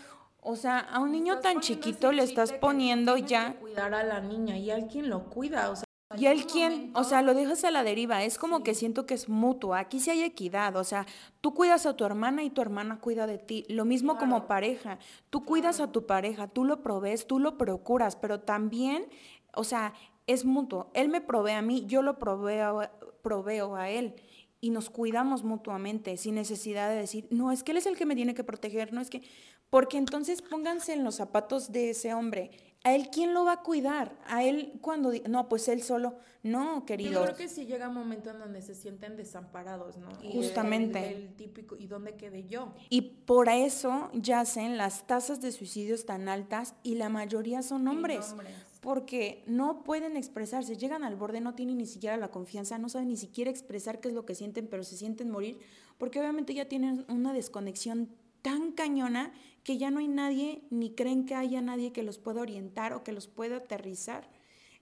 o 0.42 0.56
sea, 0.56 0.80
a 0.80 1.00
un 1.00 1.12
niño 1.12 1.40
tan 1.40 1.60
chiquito 1.60 2.12
le 2.12 2.24
estás 2.24 2.52
poniendo 2.54 3.18
ya... 3.18 3.56
cuidar 3.60 3.94
a 3.94 4.04
la 4.04 4.20
niña 4.20 4.58
y 4.58 4.72
alguien 4.72 5.10
lo 5.10 5.26
cuida, 5.30 5.70
o 5.70 5.76
sea, 5.76 5.86
¿Y 6.18 6.28
él 6.28 6.46
quién? 6.46 6.92
O 6.94 7.04
sea, 7.04 7.22
lo 7.22 7.34
dejas 7.34 7.64
a 7.64 7.72
la 7.72 7.84
deriva. 7.84 8.24
Es 8.24 8.38
como 8.38 8.64
que 8.64 8.76
siento 8.76 9.06
que 9.06 9.16
es 9.16 9.28
mutuo. 9.28 9.74
Aquí 9.74 10.00
sí 10.00 10.12
hay 10.12 10.22
equidad. 10.22 10.76
O 10.76 10.84
sea, 10.84 11.06
tú 11.42 11.54
cuidas 11.54 11.86
a 11.86 11.96
tu 11.96 12.06
hermana 12.06 12.44
y 12.44 12.52
tu 12.52 12.62
hermana 12.62 13.00
cuida 13.00 13.26
de 13.28 13.40
ti. 13.40 13.66
Lo 13.70 13.86
mismo 13.86 14.18
como 14.18 14.48
pareja. 14.48 15.00
Tú 15.30 15.44
cuidas 15.46 15.80
a 15.80 15.92
tu 15.92 16.06
pareja, 16.06 16.48
tú 16.48 16.64
lo 16.64 16.84
provees, 16.84 17.26
tú 17.26 17.40
lo 17.40 17.58
procuras, 17.58 18.16
pero 18.16 18.40
también, 18.40 19.08
o 19.54 19.64
sea, 19.64 19.94
es 20.28 20.46
mutuo. 20.46 20.92
Él 20.94 21.10
me 21.10 21.22
provee 21.22 21.54
a 21.54 21.62
mí, 21.62 21.86
yo 21.88 22.02
lo 22.02 22.20
proveo, 22.20 22.82
proveo 23.22 23.76
a 23.76 23.90
él 23.90 24.16
y 24.62 24.70
nos 24.70 24.90
cuidamos 24.90 25.44
mutuamente 25.44 26.18
sin 26.18 26.36
necesidad 26.36 26.90
de 26.90 26.96
decir, 26.96 27.28
no, 27.30 27.52
es 27.52 27.64
que 27.64 27.72
él 27.72 27.78
es 27.78 27.86
el 27.86 27.98
que 27.98 28.06
me 28.06 28.16
tiene 28.16 28.34
que 28.34 28.44
proteger, 28.44 28.94
no 28.94 29.02
es 29.02 29.10
que, 29.10 29.22
porque 29.70 29.98
entonces 29.98 30.42
pónganse 30.42 30.94
en 30.94 31.04
los 31.04 31.16
zapatos 31.16 31.72
de 31.72 31.92
ese 31.92 32.14
hombre 32.14 32.52
¿A 32.86 32.94
él 32.94 33.10
quién 33.12 33.34
lo 33.34 33.44
va 33.46 33.54
a 33.54 33.62
cuidar? 33.64 34.16
A 34.28 34.44
él 34.44 34.74
cuando... 34.80 35.12
No, 35.28 35.50
pues 35.50 35.68
él 35.70 35.82
solo. 35.82 36.18
No, 36.44 36.86
querido. 36.86 37.14
Yo 37.14 37.24
creo 37.24 37.36
que 37.36 37.48
sí 37.48 37.66
llega 37.66 37.90
un 37.90 37.96
momento 37.96 38.30
en 38.30 38.38
donde 38.38 38.62
se 38.62 38.76
sienten 38.76 39.18
desamparados, 39.18 39.98
¿no? 39.98 40.10
Justamente. 40.32 41.12
El, 41.12 41.34
típico, 41.34 41.76
¿y 41.76 41.88
dónde 41.88 42.16
quedé 42.16 42.46
yo? 42.46 42.72
Y 42.92 43.02
por 43.02 43.50
eso 43.50 44.12
yacen 44.14 44.78
las 44.78 45.08
tasas 45.08 45.42
de 45.42 45.52
suicidios 45.52 46.06
tan 46.06 46.30
altas 46.30 46.76
y 46.84 46.94
la 46.94 47.10
mayoría 47.10 47.64
son 47.64 47.88
hombres. 47.88 48.36
Porque 48.82 49.44
no 49.48 49.84
pueden 49.84 50.16
expresarse, 50.16 50.78
llegan 50.78 51.04
al 51.04 51.16
borde, 51.16 51.42
no 51.42 51.56
tienen 51.56 51.80
ni 51.80 51.88
siquiera 51.88 52.18
la 52.18 52.28
confianza, 52.28 52.78
no 52.78 52.88
saben 52.88 53.08
ni 53.08 53.18
siquiera 53.18 53.50
expresar 53.50 54.00
qué 54.00 54.10
es 54.10 54.14
lo 54.14 54.28
que 54.28 54.36
sienten, 54.36 54.68
pero 54.68 54.84
se 54.84 54.96
sienten 54.96 55.32
morir, 55.32 55.58
porque 55.98 56.20
obviamente 56.20 56.54
ya 56.54 56.66
tienen 56.66 57.04
una 57.10 57.34
desconexión 57.34 58.12
tan 58.44 58.74
cañona 58.74 59.34
que 59.66 59.80
ya 59.80 59.90
no 59.90 60.00
hay 60.00 60.08
nadie, 60.08 60.62
ni 60.70 60.92
creen 60.92 61.26
que 61.26 61.34
haya 61.34 61.60
nadie 61.60 61.92
que 61.92 62.04
los 62.04 62.20
pueda 62.20 62.40
orientar 62.40 62.94
o 62.94 63.04
que 63.04 63.12
los 63.12 63.28
pueda 63.28 63.58
aterrizar. 63.58 64.30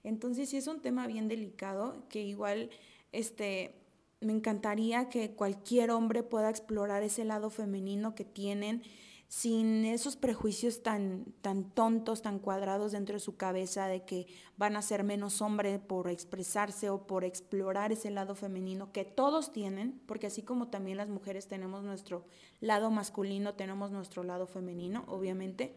Entonces 0.04 0.50
sí 0.50 0.58
es 0.58 0.66
un 0.66 0.82
tema 0.82 1.06
bien 1.06 1.26
delicado 1.26 2.04
que 2.10 2.22
igual 2.22 2.68
este, 3.10 3.74
me 4.20 4.34
encantaría 4.34 5.08
que 5.08 5.30
cualquier 5.30 5.90
hombre 5.90 6.22
pueda 6.22 6.50
explorar 6.50 7.02
ese 7.02 7.24
lado 7.24 7.48
femenino 7.48 8.14
que 8.14 8.26
tienen 8.26 8.82
sin 9.28 9.84
esos 9.84 10.16
prejuicios 10.16 10.82
tan, 10.82 11.24
tan 11.40 11.70
tontos, 11.70 12.22
tan 12.22 12.38
cuadrados 12.38 12.92
dentro 12.92 13.14
de 13.14 13.20
su 13.20 13.36
cabeza 13.36 13.86
de 13.86 14.04
que 14.04 14.26
van 14.56 14.76
a 14.76 14.82
ser 14.82 15.02
menos 15.02 15.42
hombre 15.42 15.78
por 15.78 16.08
expresarse 16.08 16.90
o 16.90 17.06
por 17.06 17.24
explorar 17.24 17.90
ese 17.92 18.10
lado 18.10 18.34
femenino 18.34 18.92
que 18.92 19.04
todos 19.04 19.52
tienen, 19.52 20.00
porque 20.06 20.28
así 20.28 20.42
como 20.42 20.68
también 20.68 20.98
las 20.98 21.08
mujeres 21.08 21.48
tenemos 21.48 21.82
nuestro 21.82 22.26
lado 22.60 22.90
masculino, 22.90 23.54
tenemos 23.54 23.90
nuestro 23.90 24.22
lado 24.22 24.46
femenino, 24.46 25.04
obviamente. 25.08 25.74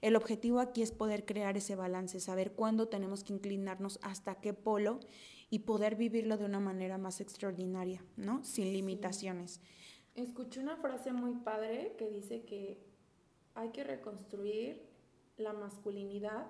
El 0.00 0.16
objetivo 0.16 0.60
aquí 0.60 0.82
es 0.82 0.92
poder 0.92 1.24
crear 1.24 1.56
ese 1.56 1.76
balance, 1.76 2.20
saber 2.20 2.52
cuándo 2.52 2.88
tenemos 2.88 3.24
que 3.24 3.32
inclinarnos 3.32 3.98
hasta 4.02 4.36
qué 4.36 4.52
polo 4.54 5.00
y 5.50 5.60
poder 5.60 5.96
vivirlo 5.96 6.36
de 6.36 6.44
una 6.44 6.60
manera 6.60 6.98
más 6.98 7.20
extraordinaria, 7.20 8.04
¿no? 8.16 8.42
Sin 8.44 8.72
limitaciones. 8.72 9.60
Escuché 10.14 10.60
una 10.60 10.76
frase 10.76 11.12
muy 11.12 11.34
padre 11.34 11.94
que 11.98 12.08
dice 12.08 12.44
que 12.44 12.78
hay 13.54 13.70
que 13.70 13.84
reconstruir 13.84 14.88
la 15.36 15.52
masculinidad 15.52 16.46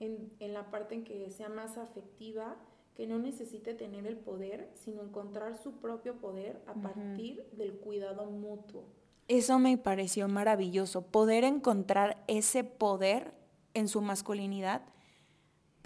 en, 0.00 0.30
la 0.40 0.70
parte 0.70 0.94
en 0.94 1.04
que 1.04 1.30
sea 1.30 1.48
más 1.48 1.78
afectiva, 1.78 2.56
que 2.94 3.06
no 3.06 3.18
necesite 3.18 3.74
tener 3.74 4.06
el 4.06 4.16
poder, 4.16 4.70
sino 4.74 5.02
encontrar 5.02 5.56
su 5.56 5.80
propio 5.80 6.16
poder 6.16 6.62
a 6.66 6.74
partir 6.74 7.44
del 7.52 7.78
cuidado 7.78 8.26
mutuo. 8.30 8.84
Eso 9.28 9.58
me 9.58 9.76
pareció 9.76 10.28
maravilloso, 10.28 11.02
poder 11.02 11.44
encontrar 11.44 12.22
ese 12.26 12.64
poder 12.64 13.32
en 13.74 13.88
su 13.88 14.00
masculinidad, 14.00 14.82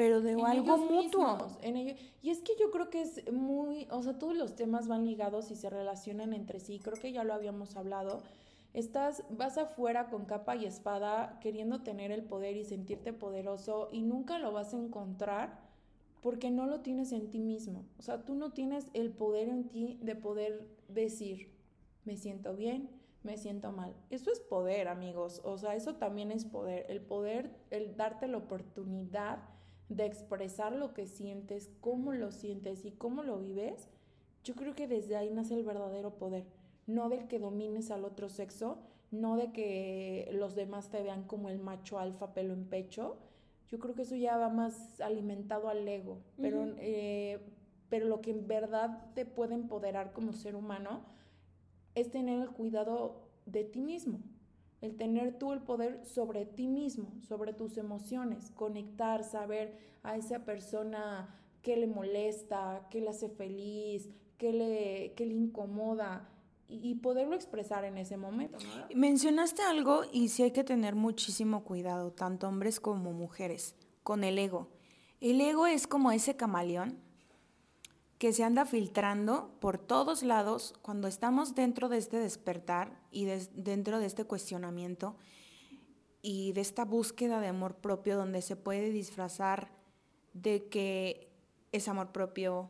pero 0.00 0.22
de 0.22 0.32
algo 0.32 0.78
mutuo. 0.78 1.58
en 1.60 1.94
Y 2.22 2.30
es 2.30 2.40
que 2.40 2.54
yo 2.58 2.70
creo 2.70 2.88
que 2.88 3.02
es 3.02 3.30
muy, 3.30 3.86
o 3.90 4.02
sea, 4.02 4.18
todos 4.18 4.34
los 4.34 4.56
temas 4.56 4.88
van 4.88 5.04
ligados 5.04 5.50
y 5.50 5.56
se 5.56 5.68
relacionan 5.68 6.32
entre 6.32 6.58
sí, 6.58 6.78
creo 6.78 6.96
que 6.96 7.12
ya 7.12 7.22
lo 7.22 7.34
habíamos 7.34 7.76
hablado. 7.76 8.22
Estás, 8.72 9.24
vas 9.28 9.58
afuera 9.58 10.08
con 10.08 10.24
capa 10.24 10.56
y 10.56 10.64
espada 10.64 11.38
queriendo 11.42 11.82
tener 11.82 12.12
el 12.12 12.22
poder 12.22 12.56
y 12.56 12.64
sentirte 12.64 13.12
poderoso 13.12 13.90
y 13.92 14.00
nunca 14.00 14.38
lo 14.38 14.52
vas 14.52 14.72
a 14.72 14.78
encontrar 14.78 15.60
porque 16.22 16.50
no 16.50 16.64
lo 16.64 16.80
tienes 16.80 17.12
en 17.12 17.28
ti 17.28 17.38
mismo. 17.38 17.84
O 17.98 18.02
sea, 18.02 18.24
tú 18.24 18.34
no 18.34 18.52
tienes 18.52 18.86
el 18.94 19.10
poder 19.10 19.50
en 19.50 19.68
ti 19.68 19.98
de 20.00 20.16
poder 20.16 20.66
decir, 20.88 21.52
me 22.06 22.16
siento 22.16 22.56
bien, 22.56 22.88
me 23.22 23.36
siento 23.36 23.70
mal. 23.70 23.94
Eso 24.08 24.32
es 24.32 24.40
poder, 24.40 24.88
amigos. 24.88 25.42
O 25.44 25.58
sea, 25.58 25.74
eso 25.74 25.96
también 25.96 26.30
es 26.32 26.46
poder. 26.46 26.86
El 26.88 27.02
poder, 27.02 27.50
el 27.68 27.98
darte 27.98 28.28
la 28.28 28.38
oportunidad 28.38 29.40
de 29.90 30.06
expresar 30.06 30.72
lo 30.72 30.94
que 30.94 31.06
sientes, 31.06 31.68
cómo 31.80 32.12
lo 32.12 32.30
sientes 32.30 32.84
y 32.84 32.92
cómo 32.92 33.22
lo 33.22 33.38
vives, 33.38 33.88
yo 34.44 34.54
creo 34.54 34.74
que 34.74 34.88
desde 34.88 35.16
ahí 35.16 35.30
nace 35.30 35.54
el 35.54 35.64
verdadero 35.64 36.14
poder. 36.14 36.46
No 36.86 37.08
del 37.08 37.26
que 37.28 37.38
domines 37.38 37.90
al 37.90 38.04
otro 38.04 38.28
sexo, 38.28 38.78
no 39.10 39.36
de 39.36 39.52
que 39.52 40.30
los 40.32 40.54
demás 40.54 40.88
te 40.88 41.02
vean 41.02 41.24
como 41.24 41.48
el 41.50 41.58
macho 41.58 41.98
alfa 41.98 42.32
pelo 42.32 42.54
en 42.54 42.64
pecho. 42.64 43.18
Yo 43.68 43.78
creo 43.78 43.94
que 43.94 44.02
eso 44.02 44.16
ya 44.16 44.36
va 44.36 44.48
más 44.48 45.00
alimentado 45.00 45.68
al 45.68 45.86
ego. 45.86 46.18
Pero, 46.40 46.66
eh, 46.78 47.40
pero 47.88 48.06
lo 48.06 48.20
que 48.20 48.30
en 48.30 48.46
verdad 48.46 49.12
te 49.14 49.26
puede 49.26 49.54
empoderar 49.54 50.12
como 50.12 50.32
ser 50.32 50.54
humano 50.54 51.02
es 51.94 52.10
tener 52.10 52.40
el 52.40 52.50
cuidado 52.50 53.28
de 53.46 53.64
ti 53.64 53.80
mismo, 53.80 54.20
el 54.80 54.96
tener 54.96 55.38
tú 55.38 55.52
el 55.52 55.60
poder 55.60 56.04
sobre 56.04 56.46
ti 56.46 56.66
mismo, 56.66 57.12
sobre 57.20 57.52
tus 57.52 57.76
emociones, 57.76 58.50
conectar, 58.52 59.24
saber 59.24 59.76
a 60.02 60.16
esa 60.16 60.44
persona 60.44 61.40
qué 61.62 61.76
le 61.76 61.86
molesta, 61.86 62.86
qué 62.90 63.00
le 63.00 63.10
hace 63.10 63.28
feliz, 63.28 64.08
qué 64.38 64.52
le, 64.52 65.12
qué 65.16 65.26
le 65.26 65.34
incomoda 65.34 66.28
y, 66.72 66.94
poderlo 66.96 67.34
expresar 67.34 67.84
en 67.84 67.98
ese 67.98 68.16
momento. 68.16 68.58
Mencionaste 68.94 69.60
algo 69.62 70.02
y 70.12 70.28
sí 70.28 70.44
hay 70.44 70.52
que 70.52 70.62
tener 70.62 70.94
muchísimo 70.94 71.64
cuidado, 71.64 72.12
tanto 72.12 72.46
hombres 72.46 72.78
como 72.78 73.12
mujeres, 73.12 73.74
con 74.04 74.22
el 74.22 74.38
ego. 74.38 74.68
El 75.20 75.40
ego 75.40 75.66
es 75.66 75.88
como 75.88 76.12
ese 76.12 76.36
camaleón 76.36 76.96
que 78.20 78.34
se 78.34 78.44
anda 78.44 78.66
filtrando 78.66 79.50
por 79.60 79.78
todos 79.78 80.22
lados 80.22 80.74
cuando 80.82 81.08
estamos 81.08 81.54
dentro 81.54 81.88
de 81.88 81.96
este 81.96 82.18
despertar 82.18 83.00
y 83.10 83.24
dentro 83.24 83.98
de 83.98 84.04
este 84.04 84.24
cuestionamiento 84.24 85.16
y 86.20 86.52
de 86.52 86.60
esta 86.60 86.84
búsqueda 86.84 87.40
de 87.40 87.48
amor 87.48 87.76
propio 87.76 88.18
donde 88.18 88.42
se 88.42 88.56
puede 88.56 88.90
disfrazar 88.90 89.72
de 90.34 90.68
que 90.68 91.32
es 91.72 91.88
amor 91.88 92.12
propio 92.12 92.68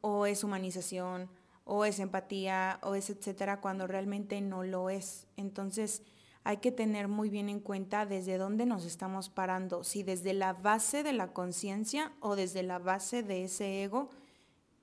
o 0.00 0.26
es 0.26 0.42
humanización 0.42 1.30
o 1.62 1.84
es 1.84 2.00
empatía 2.00 2.80
o 2.82 2.96
es 2.96 3.08
etcétera 3.08 3.60
cuando 3.60 3.86
realmente 3.86 4.40
no 4.40 4.64
lo 4.64 4.90
es. 4.90 5.28
Entonces 5.36 6.02
hay 6.42 6.56
que 6.56 6.72
tener 6.72 7.06
muy 7.06 7.30
bien 7.30 7.48
en 7.48 7.60
cuenta 7.60 8.04
desde 8.04 8.36
dónde 8.36 8.66
nos 8.66 8.84
estamos 8.84 9.28
parando, 9.28 9.84
si 9.84 10.02
desde 10.02 10.32
la 10.32 10.54
base 10.54 11.04
de 11.04 11.12
la 11.12 11.32
conciencia 11.32 12.10
o 12.18 12.34
desde 12.34 12.64
la 12.64 12.80
base 12.80 13.22
de 13.22 13.44
ese 13.44 13.84
ego 13.84 14.10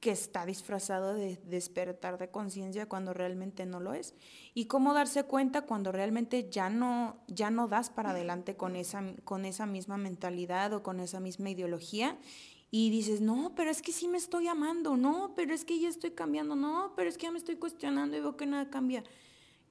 que 0.05 0.11
está 0.11 0.45
disfrazado 0.45 1.15
de 1.15 1.39
despertar 1.45 2.19
de 2.19 2.29
conciencia 2.29 2.87
cuando 2.87 3.11
realmente 3.11 3.65
no 3.65 3.79
lo 3.79 3.95
es. 3.95 4.13
Y 4.53 4.65
cómo 4.65 4.93
darse 4.93 5.23
cuenta 5.23 5.63
cuando 5.63 5.91
realmente 5.91 6.47
ya 6.47 6.69
no, 6.69 7.17
ya 7.27 7.49
no 7.49 7.67
das 7.67 7.89
para 7.89 8.11
adelante 8.11 8.55
con 8.55 8.75
esa, 8.75 9.03
con 9.23 9.45
esa 9.45 9.65
misma 9.65 9.97
mentalidad 9.97 10.73
o 10.73 10.83
con 10.83 10.99
esa 10.99 11.19
misma 11.19 11.49
ideología 11.49 12.19
y 12.69 12.91
dices, 12.91 13.19
no, 13.19 13.53
pero 13.55 13.71
es 13.71 13.81
que 13.81 13.91
sí 13.91 14.07
me 14.07 14.19
estoy 14.19 14.47
amando, 14.47 14.95
no, 14.95 15.33
pero 15.35 15.55
es 15.55 15.65
que 15.65 15.79
ya 15.79 15.89
estoy 15.89 16.11
cambiando, 16.11 16.55
no, 16.55 16.93
pero 16.95 17.09
es 17.09 17.17
que 17.17 17.23
ya 17.23 17.31
me 17.31 17.39
estoy 17.39 17.55
cuestionando 17.55 18.15
y 18.15 18.19
veo 18.19 18.37
que 18.37 18.45
nada 18.45 18.69
cambia. 18.69 19.03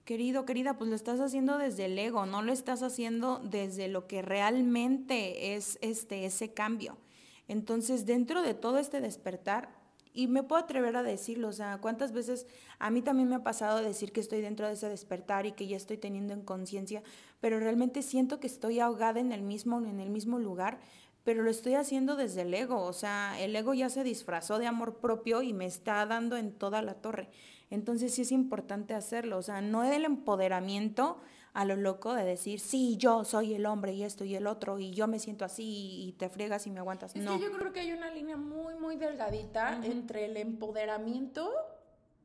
Querido, 0.04 0.44
querida, 0.44 0.76
pues 0.76 0.90
lo 0.90 0.96
estás 0.96 1.20
haciendo 1.20 1.58
desde 1.58 1.84
el 1.84 1.96
ego, 1.96 2.26
no 2.26 2.42
lo 2.42 2.52
estás 2.52 2.82
haciendo 2.82 3.38
desde 3.38 3.86
lo 3.86 4.08
que 4.08 4.20
realmente 4.20 5.54
es 5.54 5.78
este, 5.80 6.24
ese 6.24 6.52
cambio. 6.52 6.98
Entonces, 7.46 8.04
dentro 8.04 8.42
de 8.42 8.54
todo 8.54 8.78
este 8.78 9.00
despertar, 9.00 9.83
y 10.14 10.28
me 10.28 10.44
puedo 10.44 10.62
atrever 10.62 10.96
a 10.96 11.02
decirlo, 11.02 11.48
o 11.48 11.52
sea, 11.52 11.78
cuántas 11.78 12.12
veces 12.12 12.46
a 12.78 12.88
mí 12.90 13.02
también 13.02 13.28
me 13.28 13.34
ha 13.34 13.42
pasado 13.42 13.82
decir 13.82 14.12
que 14.12 14.20
estoy 14.20 14.40
dentro 14.40 14.68
de 14.68 14.74
ese 14.74 14.88
despertar 14.88 15.44
y 15.44 15.52
que 15.52 15.66
ya 15.66 15.76
estoy 15.76 15.98
teniendo 15.98 16.32
en 16.32 16.42
conciencia, 16.42 17.02
pero 17.40 17.58
realmente 17.58 18.00
siento 18.00 18.38
que 18.38 18.46
estoy 18.46 18.78
ahogada 18.78 19.18
en 19.18 19.32
el 19.32 19.42
mismo 19.42 19.78
en 19.84 19.98
el 19.98 20.10
mismo 20.10 20.38
lugar, 20.38 20.78
pero 21.24 21.42
lo 21.42 21.50
estoy 21.50 21.74
haciendo 21.74 22.14
desde 22.14 22.42
el 22.42 22.54
ego, 22.54 22.82
o 22.82 22.92
sea, 22.92 23.40
el 23.40 23.56
ego 23.56 23.74
ya 23.74 23.88
se 23.88 24.04
disfrazó 24.04 24.58
de 24.58 24.68
amor 24.68 24.98
propio 24.98 25.42
y 25.42 25.52
me 25.52 25.66
está 25.66 26.06
dando 26.06 26.36
en 26.36 26.52
toda 26.52 26.80
la 26.80 26.94
torre. 26.94 27.28
Entonces 27.70 28.14
sí 28.14 28.22
es 28.22 28.30
importante 28.30 28.94
hacerlo, 28.94 29.38
o 29.38 29.42
sea, 29.42 29.60
no 29.62 29.82
el 29.82 30.04
empoderamiento 30.04 31.18
a 31.54 31.64
lo 31.64 31.76
loco 31.76 32.14
de 32.14 32.24
decir, 32.24 32.58
sí, 32.58 32.96
yo 32.96 33.24
soy 33.24 33.54
el 33.54 33.64
hombre 33.64 33.92
y 33.92 34.02
esto 34.02 34.24
y 34.24 34.34
el 34.34 34.48
otro 34.48 34.80
y 34.80 34.90
yo 34.90 35.06
me 35.06 35.20
siento 35.20 35.44
así 35.44 36.08
y 36.08 36.12
te 36.18 36.28
friegas 36.28 36.66
y 36.66 36.70
me 36.70 36.80
aguantas. 36.80 37.14
Es 37.14 37.22
no. 37.22 37.38
que 37.38 37.44
yo 37.44 37.52
creo 37.52 37.72
que 37.72 37.80
hay 37.80 37.92
una 37.92 38.10
línea 38.10 38.36
muy, 38.36 38.74
muy 38.74 38.96
delgadita 38.96 39.80
entre 39.84 40.24
el 40.24 40.36
empoderamiento 40.36 41.52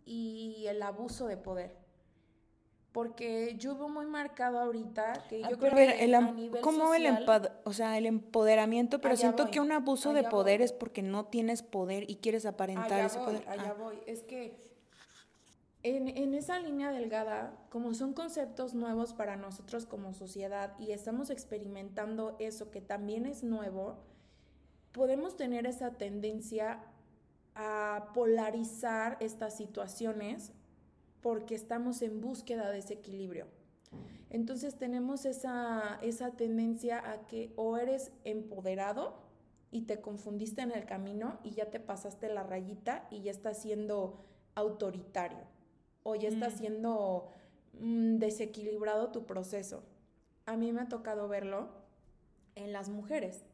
y 0.04 0.66
el 0.68 0.82
abuso 0.82 1.28
de 1.28 1.38
poder. 1.38 1.78
Porque 2.92 3.56
yo 3.60 3.78
veo 3.78 3.88
muy 3.88 4.08
marcado 4.08 4.60
ahorita 4.60 5.14
que 5.30 5.44
yo 5.44 5.60
creo 5.60 5.76
que 5.76 6.04
el, 6.04 6.16
a 6.16 6.22
nivel 6.22 6.60
¿cómo 6.62 6.96
el, 6.96 7.06
o 7.64 7.72
sea, 7.72 8.00
el 8.00 8.08
empoderamiento? 8.08 9.00
Pero 9.00 9.16
siento 9.16 9.52
que 9.52 9.60
un 9.60 9.72
abuso 9.72 10.12
de 10.12 10.24
poder 10.24 10.64
es 10.64 10.74
porque 10.74 11.04
no 11.04 11.26
tienes 11.26 11.62
poder 11.62 12.10
y 12.10 12.16
quieres 12.16 12.48
aparentar 12.48 13.06
ese 13.06 13.20
poder. 13.20 13.48
Allá 13.48 13.76
ah. 13.76 13.76
voy. 13.78 14.00
Es 14.08 14.24
que 14.24 14.69
en, 15.84 16.34
esa 16.34 16.60
línea 16.60 16.92
delgada, 16.92 17.58
como 17.70 17.94
son 17.94 18.14
conceptos 18.14 18.74
nuevos 18.74 19.14
para 19.14 19.38
nosotros 19.38 19.86
como 19.86 20.14
sociedad 20.14 20.78
y 20.78 20.92
estamos 20.92 21.30
experimentando 21.30 22.36
eso 22.40 22.70
que 22.70 22.82
también 22.82 23.26
es 23.26 23.44
nuevo, 23.44 23.98
podemos 24.92 25.38
tener 25.38 25.66
esa 25.66 25.92
tendencia 25.92 26.82
a 27.56 28.12
polarizar 28.14 29.18
estas 29.22 29.56
situaciones 29.56 30.52
porque 31.22 31.56
estamos 31.56 32.02
en 32.02 32.20
búsqueda 32.20 32.72
de 32.72 32.80
ese 32.80 32.96
equilibrio. 32.96 33.48
Entonces 34.30 34.78
tenemos 34.78 35.26
esa, 35.26 35.98
esa 36.02 36.32
tendencia 36.32 37.10
a 37.10 37.26
que 37.26 37.54
o 37.56 37.78
eres 37.78 38.12
empoderado 38.26 39.18
y 39.72 39.84
te 39.84 40.02
confundiste 40.02 40.62
en 40.62 40.72
el 40.72 40.86
camino 40.86 41.40
y 41.44 41.52
ya 41.52 41.70
te 41.70 41.80
pasaste 41.80 42.28
la 42.28 42.44
rayita 42.44 43.08
y 43.10 43.22
ya 43.22 43.32
estás 43.32 43.62
siendo 43.62 44.26
autoritario 44.56 45.59
o 46.04 46.16
ya 46.16 46.30
está 46.30 46.50
mm. 46.50 46.52
siendo 46.52 47.30
mm, 47.80 48.18
desequilibrado 48.18 49.12
tu 49.12 49.26
proceso. 49.26 49.84
A 50.46 50.58
mí 50.58 50.72
me 50.72 50.82
ha 50.82 50.90
tocado 50.90 51.28
verlo 51.28 51.70
en 52.56 52.74
las 52.74 52.90
mujeres. 52.90 53.46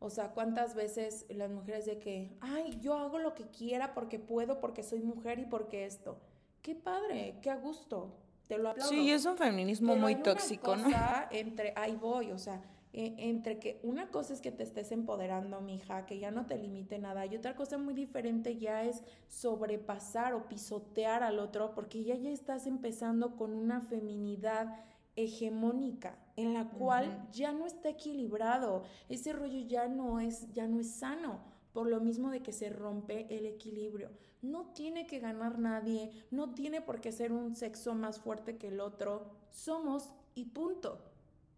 O 0.00 0.10
sea, 0.10 0.32
¿cuántas 0.32 0.74
veces 0.74 1.24
las 1.30 1.50
mujeres 1.50 1.86
de 1.86 1.98
que, 1.98 2.36
ay, 2.40 2.78
yo 2.80 2.94
hago 2.98 3.18
lo 3.18 3.34
que 3.34 3.48
quiera 3.48 3.94
porque 3.94 4.18
puedo, 4.18 4.60
porque 4.60 4.82
soy 4.82 5.00
mujer 5.00 5.38
y 5.38 5.46
porque 5.46 5.86
esto? 5.86 6.18
Qué 6.60 6.74
padre, 6.74 7.38
qué 7.40 7.50
a 7.50 7.56
gusto. 7.56 8.14
Te 8.46 8.58
lo 8.58 8.70
aplaudo. 8.70 8.90
Sí, 8.90 9.10
es 9.10 9.24
un 9.24 9.38
feminismo 9.38 9.96
muy 9.96 10.16
tóxico, 10.16 10.76
¿no? 10.76 10.88
Entre, 11.30 11.72
ahí 11.76 11.96
voy, 11.96 12.32
o 12.32 12.38
sea, 12.38 12.60
e, 12.96 13.28
entre 13.28 13.58
que 13.58 13.80
una 13.82 14.12
cosa 14.12 14.32
es 14.32 14.40
que 14.40 14.52
te 14.52 14.62
estés 14.62 14.92
empoderando, 14.92 15.60
mija, 15.60 16.06
que 16.06 16.20
ya 16.20 16.30
no 16.30 16.46
te 16.46 16.56
limite 16.56 17.00
nada, 17.00 17.26
y 17.26 17.34
otra 17.34 17.56
cosa 17.56 17.76
muy 17.76 17.92
diferente 17.92 18.56
ya 18.56 18.84
es 18.84 19.02
sobrepasar 19.28 20.32
o 20.32 20.48
pisotear 20.48 21.24
al 21.24 21.40
otro, 21.40 21.74
porque 21.74 22.04
ya 22.04 22.14
ya 22.14 22.30
estás 22.30 22.68
empezando 22.68 23.36
con 23.36 23.52
una 23.52 23.80
feminidad 23.80 24.78
hegemónica 25.16 26.16
en 26.36 26.54
la 26.54 26.70
cual 26.70 27.28
ya 27.32 27.52
no 27.52 27.66
está 27.66 27.88
equilibrado, 27.88 28.84
ese 29.08 29.32
rollo 29.32 29.58
ya 29.66 29.88
no 29.88 30.20
es 30.20 30.52
ya 30.52 30.68
no 30.68 30.78
es 30.78 30.90
sano, 30.90 31.40
por 31.72 31.88
lo 31.88 32.00
mismo 32.00 32.30
de 32.30 32.42
que 32.42 32.52
se 32.52 32.70
rompe 32.70 33.26
el 33.36 33.44
equilibrio. 33.46 34.10
No 34.40 34.66
tiene 34.72 35.06
que 35.06 35.18
ganar 35.18 35.58
nadie, 35.58 36.12
no 36.30 36.54
tiene 36.54 36.80
por 36.80 37.00
qué 37.00 37.10
ser 37.10 37.32
un 37.32 37.56
sexo 37.56 37.94
más 37.94 38.20
fuerte 38.20 38.56
que 38.56 38.68
el 38.68 38.78
otro, 38.78 39.32
somos 39.50 40.12
y 40.36 40.44
punto. 40.44 41.00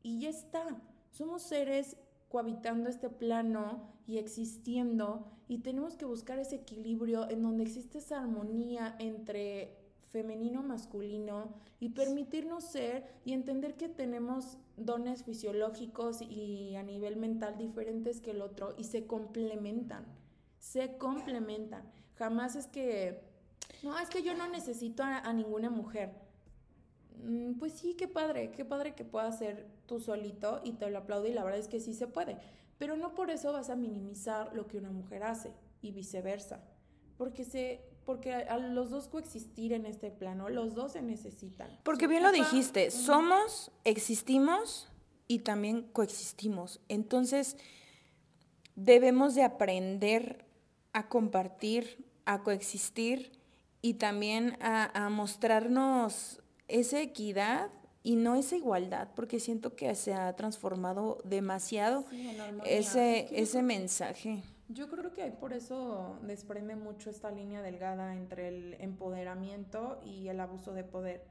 Y 0.03 0.21
ya 0.21 0.31
está. 0.31 0.81
Somos 1.17 1.41
seres 1.45 1.97
cohabitando 2.29 2.91
este 2.91 3.09
plano 3.09 3.89
y 4.07 4.19
existiendo 4.19 5.27
y 5.49 5.61
tenemos 5.61 5.97
que 5.97 6.05
buscar 6.05 6.39
ese 6.39 6.57
equilibrio 6.57 7.31
en 7.31 7.43
donde 7.43 7.63
existe 7.63 7.99
esa 7.99 8.21
armonía 8.21 8.97
entre 8.99 9.79
femenino, 10.13 10.63
masculino 10.63 11.55
y 11.81 11.89
permitirnos 11.89 12.65
ser 12.65 13.07
y 13.25 13.33
entender 13.33 13.79
que 13.79 13.89
tenemos 13.89 14.59
dones 14.77 15.25
fisiológicos 15.25 16.21
y 16.21 16.77
a 16.77 16.83
nivel 16.83 17.17
mental 17.17 17.57
diferentes 17.57 18.21
que 18.21 18.33
el 18.33 18.43
otro 18.43 18.75
y 18.77 18.85
se 18.85 19.07
complementan, 19.07 20.05
se 20.59 20.99
complementan. 20.99 21.91
Jamás 22.17 22.57
es 22.57 22.67
que, 22.67 23.23
no, 23.83 23.99
es 23.99 24.11
que 24.11 24.23
yo 24.23 24.35
no 24.35 24.49
necesito 24.49 25.03
a, 25.03 25.33
ninguna 25.33 25.71
mujer. 25.71 26.13
Mm, 27.25 27.55
pues 27.55 27.73
sí, 27.73 27.95
qué 27.95 28.07
padre, 28.07 28.51
qué 28.51 28.67
padre 28.67 28.95
que 28.95 29.07
puedas 29.07 29.39
ser 29.39 29.76
tú 29.87 30.01
solito 30.01 30.61
y 30.65 30.73
te 30.73 30.91
lo 30.91 30.99
aplaudo 30.99 31.27
y 31.27 31.33
la 31.33 31.45
verdad 31.45 31.61
es 31.61 31.69
que 31.69 31.81
sí 31.81 31.95
se 31.95 32.07
puede, 32.07 32.39
pero 32.79 32.97
no 32.97 33.15
por 33.15 33.31
eso 33.31 33.53
vas 33.53 33.71
a 33.71 33.77
minimizar 33.77 34.55
lo 34.55 34.67
que 34.67 34.79
una 34.79 34.91
mujer 34.91 35.23
hace 35.23 35.53
y 35.81 35.93
viceversa, 35.93 36.61
porque 37.17 37.45
se 37.45 37.81
porque 38.07 38.33
a 38.33 38.57
los 38.57 38.91
dos 38.91 39.09
coexistir 39.09 39.73
en 39.73 39.85
este 39.85 40.13
plano, 40.13 40.49
los 40.49 40.77
dos 40.77 40.93
se 40.93 41.03
necesitan. 41.03 41.69
Porque 41.83 42.07
bien 42.07 42.23
lo 42.23 42.31
dijiste, 42.31 42.93
somos, 42.93 43.73
existimos 43.83 44.89
y 45.27 45.41
también 45.41 45.83
coexistimos. 45.93 46.81
Entonces, 46.89 47.57
debemos 48.77 49.35
de 49.35 49.43
aprender 49.43 50.45
a 50.93 51.09
compartir, 51.09 52.07
a 52.27 52.45
coexistir 52.45 53.33
y 53.83 53.95
también 53.95 54.57
a, 54.61 55.09
mostrarnos 55.11 56.41
esa 56.69 57.01
equidad 57.01 57.71
y 58.07 58.15
no 58.15 58.37
esa 58.37 58.55
igualdad, 58.55 59.09
porque 59.17 59.41
siento 59.41 59.75
que 59.75 59.93
se 59.97 60.15
ha 60.15 60.33
transformado 60.37 61.19
demasiado 61.25 62.05
ese, 62.65 63.27
ese 63.37 63.63
mensaje. 63.63 64.45
Yo 64.69 64.89
creo 64.89 65.13
que 65.13 65.25
por 65.33 65.53
eso 65.53 66.17
desprende 66.23 66.77
mucho 66.77 67.11
esta 67.11 67.33
línea 67.33 67.63
delgada 67.63 68.15
entre 68.15 68.47
el 68.47 68.77
empoderamiento 68.79 70.01
y 70.05 70.29
el 70.29 70.39
abuso 70.39 70.73
de 70.73 70.85
poder. 70.85 71.25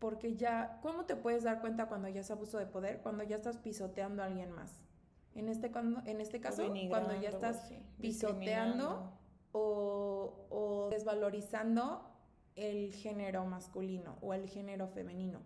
Porque 0.00 0.34
ya, 0.34 0.80
¿cómo 0.82 1.04
te 1.04 1.14
puedes 1.14 1.44
dar 1.44 1.60
cuenta 1.60 1.86
cuando 1.86 2.08
ya 2.08 2.22
es 2.22 2.30
abuso 2.32 2.58
de 2.58 2.66
poder? 2.66 2.98
Cuando 3.02 3.22
ya 3.22 3.36
estás 3.36 3.58
pisoteando 3.58 4.24
a 4.24 4.26
alguien 4.26 4.50
más. 4.50 4.72
En 5.36 5.48
este, 5.48 5.70
cuando, 5.70 6.02
en 6.06 6.20
este 6.20 6.40
caso, 6.40 6.74
cuando 6.88 7.20
ya 7.20 7.28
estás 7.28 7.70
pisoteando 8.00 9.12
o, 9.52 10.34
o 10.50 10.88
desvalorizando 10.90 12.04
el 12.56 12.92
género 12.94 13.44
masculino 13.44 14.18
o 14.22 14.34
el 14.34 14.48
género 14.48 14.88
femenino. 14.88 15.38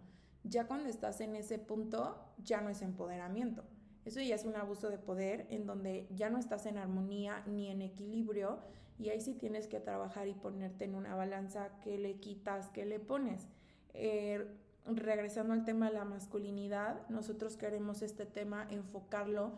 Ya 0.45 0.67
cuando 0.67 0.89
estás 0.89 1.21
en 1.21 1.37
ese 1.37 1.59
punto, 1.59 2.17
ya 2.39 2.61
no 2.61 2.71
es 2.71 2.83
empoderamiento 2.83 3.65
eso 4.05 4.21
ya 4.21 4.35
es 4.35 4.45
un 4.45 4.57
abuso 4.57 4.91
de 4.91 4.99
poder 4.99 5.47
en 5.51 5.67
donde 5.67 6.07
ya 6.15 6.29
no 6.29 6.39
estás 6.39 6.67
en 6.67 6.79
armonía 6.79 7.43
ni 7.47 7.69
en 7.69 7.81
equilibrio 7.81 8.59
y 8.99 9.09
ahí 9.09 9.21
sí 9.21 9.35
tienes 9.35 9.67
que 9.67 9.81
trabajar 9.81 10.29
y 10.29 10.35
ponerte 10.35 10.85
en 10.85 10.95
una 10.95 11.15
balanza 11.15 11.71
que 11.81 11.99
le 11.99 12.17
quitas, 12.21 12.69
que 12.69 12.85
le 12.85 13.01
pones. 13.01 13.49
Eh, 13.95 14.47
regresando 14.87 15.55
al 15.55 15.65
tema 15.65 15.89
de 15.89 15.95
la 15.95 16.05
masculinidad, 16.05 17.09
nosotros 17.09 17.57
queremos 17.57 18.03
este 18.03 18.27
tema 18.27 18.67
enfocarlo, 18.71 19.53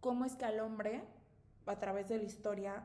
cómo 0.00 0.24
es 0.24 0.36
que 0.36 0.46
al 0.46 0.60
hombre, 0.60 1.02
a 1.66 1.78
través 1.78 2.08
de 2.08 2.16
la 2.16 2.24
historia, 2.24 2.84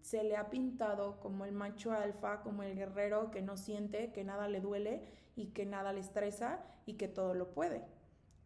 se 0.00 0.24
le 0.24 0.36
ha 0.36 0.50
pintado 0.50 1.20
como 1.20 1.44
el 1.44 1.52
macho 1.52 1.92
alfa, 1.92 2.42
como 2.42 2.62
el 2.62 2.74
guerrero 2.74 3.30
que 3.30 3.42
no 3.42 3.56
siente, 3.56 4.12
que 4.12 4.24
nada 4.24 4.48
le 4.48 4.60
duele 4.60 5.02
y 5.36 5.46
que 5.48 5.66
nada 5.66 5.92
le 5.92 6.00
estresa 6.00 6.64
y 6.86 6.94
que 6.94 7.08
todo 7.08 7.34
lo 7.34 7.50
puede. 7.52 7.84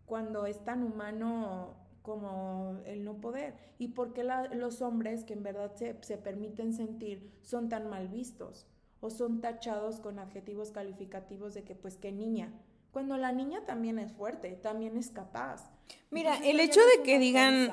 Cuando 0.06 0.46
es 0.46 0.64
tan 0.64 0.82
humano 0.82 1.76
como 2.02 2.80
el 2.84 3.04
no 3.04 3.20
poder 3.20 3.54
y 3.78 3.88
por 3.88 4.12
qué 4.12 4.24
los 4.52 4.82
hombres 4.82 5.24
que 5.24 5.34
en 5.34 5.42
verdad 5.42 5.74
se, 5.76 5.96
se, 6.02 6.18
permiten 6.18 6.72
sentir 6.72 7.32
son 7.42 7.68
tan 7.68 7.88
mal 7.88 8.08
vistos 8.08 8.66
o 9.00 9.10
son 9.10 9.40
tachados 9.40 10.00
con 10.00 10.18
adjetivos 10.18 10.72
calificativos 10.72 11.54
de 11.54 11.62
que 11.62 11.76
pues 11.76 11.96
qué 11.96 12.10
niña, 12.10 12.52
cuando 12.92 13.16
la 13.16 13.32
niña 13.32 13.64
también 13.64 13.98
es 13.98 14.12
fuerte, 14.12 14.50
también 14.52 14.98
es 14.98 15.10
capaz. 15.10 15.70
Mira, 16.10 16.36
el 16.44 16.60
hecho 16.60 16.80
de 16.80 17.02
que 17.02 17.18
digan 17.18 17.72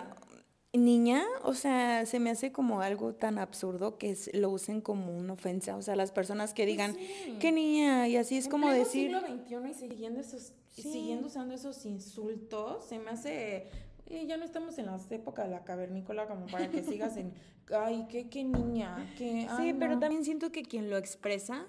niña, 0.74 1.26
o 1.44 1.54
sea, 1.54 2.06
se 2.06 2.20
me 2.20 2.30
hace 2.30 2.52
como 2.52 2.82
algo 2.82 3.14
tan 3.14 3.40
absurdo 3.40 3.98
que 3.98 4.16
lo 4.34 4.50
usen 4.50 4.82
como 4.82 5.18
una 5.18 5.34
ofensa, 5.34 5.76
o 5.76 5.82
sea, 5.82 5.96
las 5.96 6.12
personas 6.12 6.54
que 6.54 6.66
digan, 6.66 6.96
qué 7.40 7.52
niña, 7.52 8.08
y 8.08 8.18
así 8.18 8.38
es 8.38 8.48
como 8.48 8.70
decir... 8.70 9.12
siglo 9.12 9.22
XXI 9.22 9.72
y 9.72 9.74
siguiendo, 9.74 10.20
esos, 10.20 10.54
siguiendo 10.68 11.28
usando 11.28 11.56
esos 11.56 11.86
insultos, 11.86 12.86
se 12.86 13.00
me 13.00 13.12
hace 13.12 13.68
y 14.10 14.26
ya 14.26 14.38
no 14.38 14.46
estamos 14.46 14.78
en 14.80 14.88
las 14.88 15.12
épocas 15.12 15.46
de 15.46 15.52
la 15.52 15.64
cavernícola 15.64 16.28
como 16.28 16.48
para 16.48 16.70
que 16.70 16.84
sigas 16.84 17.16
en, 17.18 17.34
ay, 17.72 18.08
qué, 18.10 18.28
qué 18.28 18.44
niña, 18.44 19.14
qué... 19.18 19.48
sí, 19.58 19.74
pero 19.78 20.00
también 20.00 20.26
siento 20.26 20.52
que 20.52 20.64
quien 20.64 20.90
lo 20.90 20.98
expresa, 20.98 21.68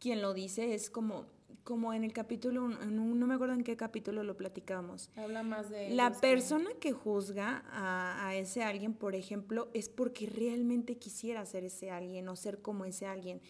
quien 0.00 0.20
lo 0.20 0.34
dice, 0.34 0.74
es 0.74 0.90
como, 0.90 1.26
como 1.68 1.92
en 1.92 2.02
el 2.02 2.14
capítulo, 2.14 2.66
no 2.66 3.26
me 3.26 3.34
acuerdo 3.34 3.52
en 3.52 3.62
qué 3.62 3.76
capítulo 3.76 4.22
lo 4.22 4.38
platicamos. 4.38 5.10
Habla 5.16 5.42
más 5.42 5.68
de... 5.68 5.90
La 5.90 6.14
persona 6.14 6.70
que, 6.80 6.92
juzga 6.92 7.62
a, 7.70 8.26
a, 8.26 8.36
ese 8.36 8.62
alguien, 8.62 8.94
por 8.94 9.14
ejemplo, 9.14 9.68
es 9.74 9.90
porque 9.90 10.24
realmente 10.24 10.96
quisiera 10.96 11.44
ser 11.44 11.64
ese 11.64 11.90
alguien 11.90 12.26
o 12.30 12.36
ser 12.36 12.62
como 12.62 12.86
ese 12.86 13.04
alguien. 13.04 13.42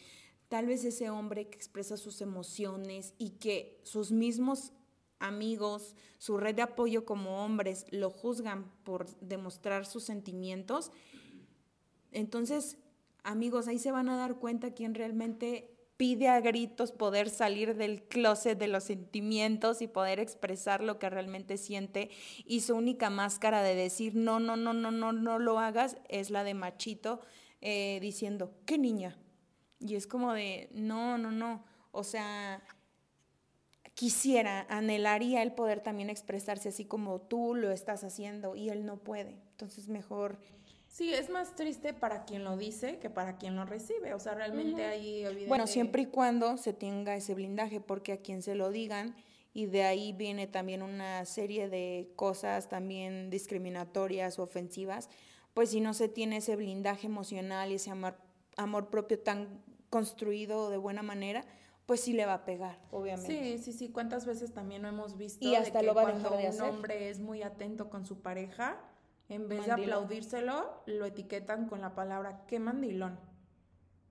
Tal 0.49 0.67
vez 0.67 0.85
ese 0.85 1.11
hombre 1.11 1.49
que 1.49 1.57
expresa 1.57 1.97
sus 1.97 2.21
emociones 2.21 3.15
y 3.19 3.39
que 3.39 3.79
sus 3.85 4.11
mismos 4.11 4.73
amigos, 5.21 5.95
su 6.19 6.39
red 6.39 6.57
de 6.57 6.63
apoyo 6.63 7.05
como 7.05 7.45
hombres 7.45 7.87
lo 7.93 8.11
juzgan 8.11 8.69
por 8.83 9.07
demostrar 9.21 9.87
sus 9.87 10.03
sentimientos, 10.03 10.91
entonces, 12.11 12.79
amigos, 13.23 13.69
ahí 13.69 13.79
se 13.79 13.93
van 13.93 14.09
a 14.09 14.17
dar 14.17 14.41
cuenta 14.41 14.75
quién 14.75 14.97
realmente 14.97 15.78
pide 15.99 16.29
a 16.29 16.41
gritos 16.41 16.93
poder 16.93 17.29
salir 17.29 17.77
del 17.77 18.05
closet 18.05 18.57
de 18.57 18.69
los 18.69 18.85
sentimientos 18.85 19.83
y 19.83 19.89
poder 19.89 20.21
expresar 20.21 20.83
lo 20.83 20.99
que 20.99 21.11
realmente 21.11 21.59
siente 21.59 22.09
y 22.47 22.61
su 22.61 22.77
única 22.77 23.11
máscara 23.11 23.63
de 23.63 23.75
decir 23.75 24.15
no, 24.15 24.39
no, 24.39 24.57
no, 24.57 24.73
no, 24.73 24.93
no, 24.93 25.13
no 25.13 25.39
lo 25.41 25.59
hagas 25.59 25.99
es 26.09 26.31
la 26.31 26.45
de 26.45 26.55
machito 26.55 27.21
eh, 27.61 27.99
diciendo, 28.01 28.55
¿qué 28.65 28.79
niña? 28.79 29.19
Y 29.81 29.97
es 29.97 30.07
como 30.07 30.33
de, 30.33 30.71
no, 30.73 31.19
no, 31.19 31.33
no, 31.33 31.65
o 31.91 32.05
sea, 32.05 32.63
quisiera, 33.95 34.67
anhelaría 34.71 35.43
el 35.43 35.53
poder 35.53 35.81
también 35.81 36.11
expresarse 36.11 36.69
así 36.69 36.85
como 36.85 37.21
tú 37.21 37.57
lo 37.57 37.73
estás 37.73 38.05
haciendo 38.05 38.55
y 38.55 38.69
él 38.69 38.87
no 38.87 38.99
puede. 38.99 39.43
Entonces 39.51 39.89
mejor... 39.89 40.39
Sí, 40.99 41.15
es 41.15 41.31
más 41.31 41.55
triste 41.55 41.95
para 41.95 42.25
quien 42.25 42.43
lo 42.43 42.57
dice 42.57 42.99
que 42.99 43.09
para 43.09 43.37
quien 43.37 43.55
lo 43.55 43.65
recibe. 43.65 44.15
O 44.15 44.19
sea, 44.19 44.35
realmente 44.35 44.85
ahí... 44.85 45.25
Bueno, 45.47 45.69
siempre 45.69 46.03
y 46.03 46.07
cuando 46.07 46.57
se 46.57 46.73
tenga 46.73 47.15
ese 47.15 47.35
blindaje, 47.35 47.81
porque 47.81 48.15
a 48.15 48.17
quien 48.17 48.43
se 48.43 48.57
lo 48.57 48.73
digan 48.73 49.15
y 49.55 49.67
de 49.67 49.85
ahí 49.85 50.13
viene 50.13 50.49
también 50.49 50.83
una 50.83 51.25
serie 51.25 51.69
de 51.69 52.11
cosas 52.17 52.69
también 52.69 53.31
discriminatorias 53.31 54.41
o 54.41 54.43
ofensivas, 54.43 55.09
pues 55.55 55.71
si 55.71 55.81
no 55.81 55.95
se 55.95 56.09
tiene 56.09 56.39
ese 56.39 56.57
blindaje 56.57 57.07
emocional 57.07 57.71
y 57.71 57.77
ese 57.77 57.93
amor, 57.93 58.17
amor 58.57 58.91
propio 58.91 59.21
tan 59.21 59.63
construido 59.91 60.69
de 60.69 60.79
buena 60.79 61.05
manera, 61.05 61.45
pues 61.87 62.01
sí 62.01 62.13
le 62.13 62.27
va 62.27 62.35
a 62.35 62.45
pegar, 62.45 62.77
obviamente. 62.91 63.57
Sí, 63.57 63.63
sí, 63.63 63.73
sí. 63.73 63.89
¿Cuántas 63.89 64.27
veces 64.27 64.53
también 64.53 64.83
lo 64.83 64.89
hemos 64.89 65.17
visto? 65.17 65.47
Y 65.47 65.55
hasta 65.55 65.81
lo 65.81 65.95
va 65.95 66.09
a 66.09 66.13
dejar 66.13 66.37
de 66.39 66.49
hacer. 66.49 66.63
un 66.65 66.69
hombre 66.71 67.09
es 67.09 67.21
muy 67.21 67.45
atento 67.45 67.89
con 67.89 68.05
su 68.05 68.21
pareja, 68.21 68.81
en 69.29 69.49
vez 69.49 69.67
de 69.67 69.73
aplaudírselo, 69.73 70.83
lo 70.87 71.05
etiquetan 71.05 71.69
con 71.69 71.81
la 71.81 71.95
palabra 71.95 72.45
qué 72.47 72.59
mandilón. 72.59 73.19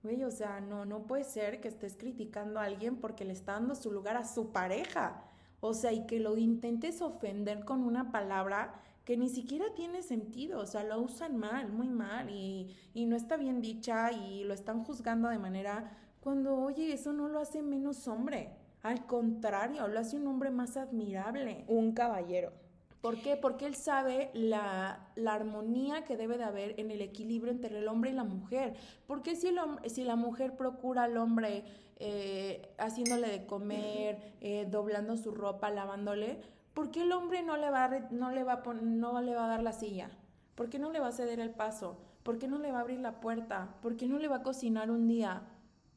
Güey, 0.02 0.22
o 0.22 0.30
sea, 0.30 0.60
no, 0.60 0.84
no 0.84 1.06
puede 1.06 1.24
ser 1.24 1.60
que 1.60 1.68
estés 1.68 1.96
criticando 1.96 2.60
a 2.60 2.64
alguien 2.64 2.96
porque 2.96 3.24
le 3.24 3.32
está 3.32 3.52
dando 3.52 3.74
su 3.74 3.90
lugar 3.90 4.16
a 4.16 4.24
su 4.24 4.52
pareja. 4.52 5.24
O 5.60 5.74
sea, 5.74 5.92
y 5.92 6.06
que 6.06 6.20
lo 6.20 6.36
intentes 6.36 7.02
ofender 7.02 7.64
con 7.64 7.82
una 7.82 8.12
palabra 8.12 8.80
que 9.04 9.16
ni 9.16 9.28
siquiera 9.28 9.64
tiene 9.74 10.02
sentido, 10.02 10.60
o 10.60 10.66
sea, 10.66 10.84
lo 10.84 11.00
usan 11.00 11.36
mal, 11.38 11.72
muy 11.72 11.88
mal, 11.88 12.28
y, 12.28 12.76
y 12.92 13.06
no 13.06 13.16
está 13.16 13.38
bien 13.38 13.62
dicha 13.62 14.12
y 14.12 14.44
lo 14.44 14.52
están 14.52 14.84
juzgando 14.84 15.30
de 15.30 15.38
manera 15.38 15.96
cuando, 16.20 16.56
oye, 16.56 16.92
eso 16.92 17.12
no 17.12 17.26
lo 17.26 17.40
hace 17.40 17.62
menos 17.62 18.06
hombre. 18.06 18.50
Al 18.82 19.06
contrario, 19.06 19.88
lo 19.88 19.98
hace 19.98 20.16
un 20.16 20.26
hombre 20.26 20.50
más 20.50 20.76
admirable. 20.76 21.64
Un 21.68 21.92
caballero. 21.92 22.52
¿Por 23.00 23.20
qué? 23.22 23.36
Porque 23.36 23.66
él 23.66 23.76
sabe 23.76 24.30
la, 24.34 25.08
la, 25.14 25.34
armonía 25.34 26.04
que 26.04 26.16
debe 26.16 26.36
de 26.36 26.44
haber 26.44 26.80
en 26.80 26.90
el 26.90 27.00
equilibrio 27.00 27.52
entre 27.52 27.78
el 27.78 27.86
hombre 27.86 28.10
y 28.10 28.14
la 28.14 28.24
mujer. 28.24 28.74
Porque 29.06 29.36
si, 29.36 29.48
el 29.48 29.56
si 29.88 30.02
la 30.02 30.16
mujer 30.16 30.56
procura 30.56 31.04
al 31.04 31.16
hombre 31.16 31.64
eh, 32.00 32.74
haciéndole 32.78 33.28
de 33.28 33.46
comer, 33.46 34.34
eh, 34.40 34.66
doblando 34.68 35.16
su 35.16 35.30
ropa, 35.30 35.70
lavándole, 35.70 36.40
¿por 36.74 36.90
qué 36.90 37.02
el 37.02 37.12
hombre 37.12 37.42
no 37.42 37.56
le, 37.56 37.70
va 37.70 37.88
no, 38.10 38.30
le 38.30 38.42
va 38.42 38.62
no 38.82 39.20
le 39.20 39.34
va 39.34 39.44
a 39.44 39.48
dar 39.48 39.62
la 39.62 39.72
silla? 39.72 40.10
¿Por 40.56 40.68
qué 40.68 40.80
no 40.80 40.90
le 40.90 40.98
va 40.98 41.08
a 41.08 41.12
ceder 41.12 41.38
el 41.38 41.50
paso? 41.50 41.98
¿Por 42.24 42.38
qué 42.38 42.48
no 42.48 42.58
le 42.58 42.72
va 42.72 42.78
a 42.78 42.80
abrir 42.82 42.98
la 42.98 43.20
puerta? 43.20 43.76
¿Por 43.80 43.96
qué 43.96 44.06
no 44.06 44.18
le 44.18 44.26
va 44.26 44.36
a 44.36 44.42
cocinar 44.42 44.90
un 44.90 45.06
día? 45.06 45.42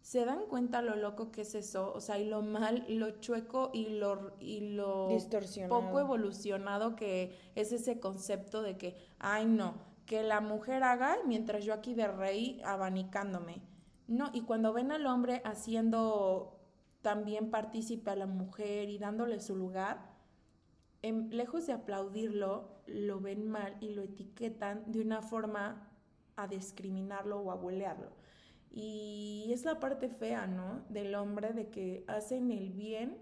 ¿Se 0.02 0.26
dan 0.26 0.46
cuenta 0.48 0.82
lo 0.82 0.96
loco 0.96 1.32
que 1.32 1.42
es 1.42 1.54
eso? 1.54 1.94
O 1.94 2.02
sea, 2.02 2.18
y 2.18 2.26
lo 2.26 2.42
mal, 2.42 2.86
lo 2.88 3.20
chueco 3.20 3.70
y 3.72 4.00
lo, 4.00 4.34
y 4.40 4.72
lo 4.72 5.10
poco 5.70 6.00
evolucionado 6.00 6.96
que 6.96 7.38
es 7.56 7.72
ese 7.72 8.00
concepto 8.00 8.64
de 8.64 8.78
que, 8.78 8.98
ay 9.20 9.46
no, 9.46 9.76
que 10.06 10.24
la 10.24 10.42
mujer 10.42 10.84
haga 10.84 11.18
mientras 11.26 11.64
yo 11.64 11.74
aquí 11.74 11.94
de 11.94 12.08
rey 12.08 12.62
abanicándome. 12.66 13.62
No, 14.08 14.30
y 14.34 14.42
cuando 14.42 14.74
ven 14.74 14.92
al 14.92 15.06
hombre 15.06 15.42
haciendo 15.46 16.60
también 17.02 17.50
partícipe 17.50 18.12
a 18.12 18.16
la 18.16 18.26
mujer 18.26 18.90
y 18.90 18.98
dándole 18.98 19.40
su 19.40 19.56
lugar, 19.56 20.12
en, 21.02 21.30
lejos 21.36 21.68
de 21.68 21.74
aplaudirlo, 21.74 22.82
lo 22.88 23.20
ven 23.20 23.48
mal 23.50 23.78
y 23.80 23.94
lo 23.94 24.02
etiquetan 24.02 24.92
de 24.92 25.02
una 25.02 25.22
forma 25.22 25.88
a 26.36 26.48
discriminarlo 26.48 27.40
o 27.40 27.52
a 27.52 27.56
bolearlo. 27.56 28.21
Y 28.74 29.50
es 29.52 29.66
la 29.66 29.80
parte 29.80 30.08
fea, 30.10 30.48
¿no? 30.48 30.84
Del 30.90 31.14
hombre 31.16 31.52
de 31.54 31.68
que 31.70 32.06
hacen 32.08 32.52
el 32.52 32.70
bien 32.70 33.18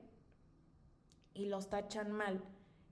y 1.33 1.45
los 1.45 1.69
tachan 1.69 2.11
mal. 2.11 2.43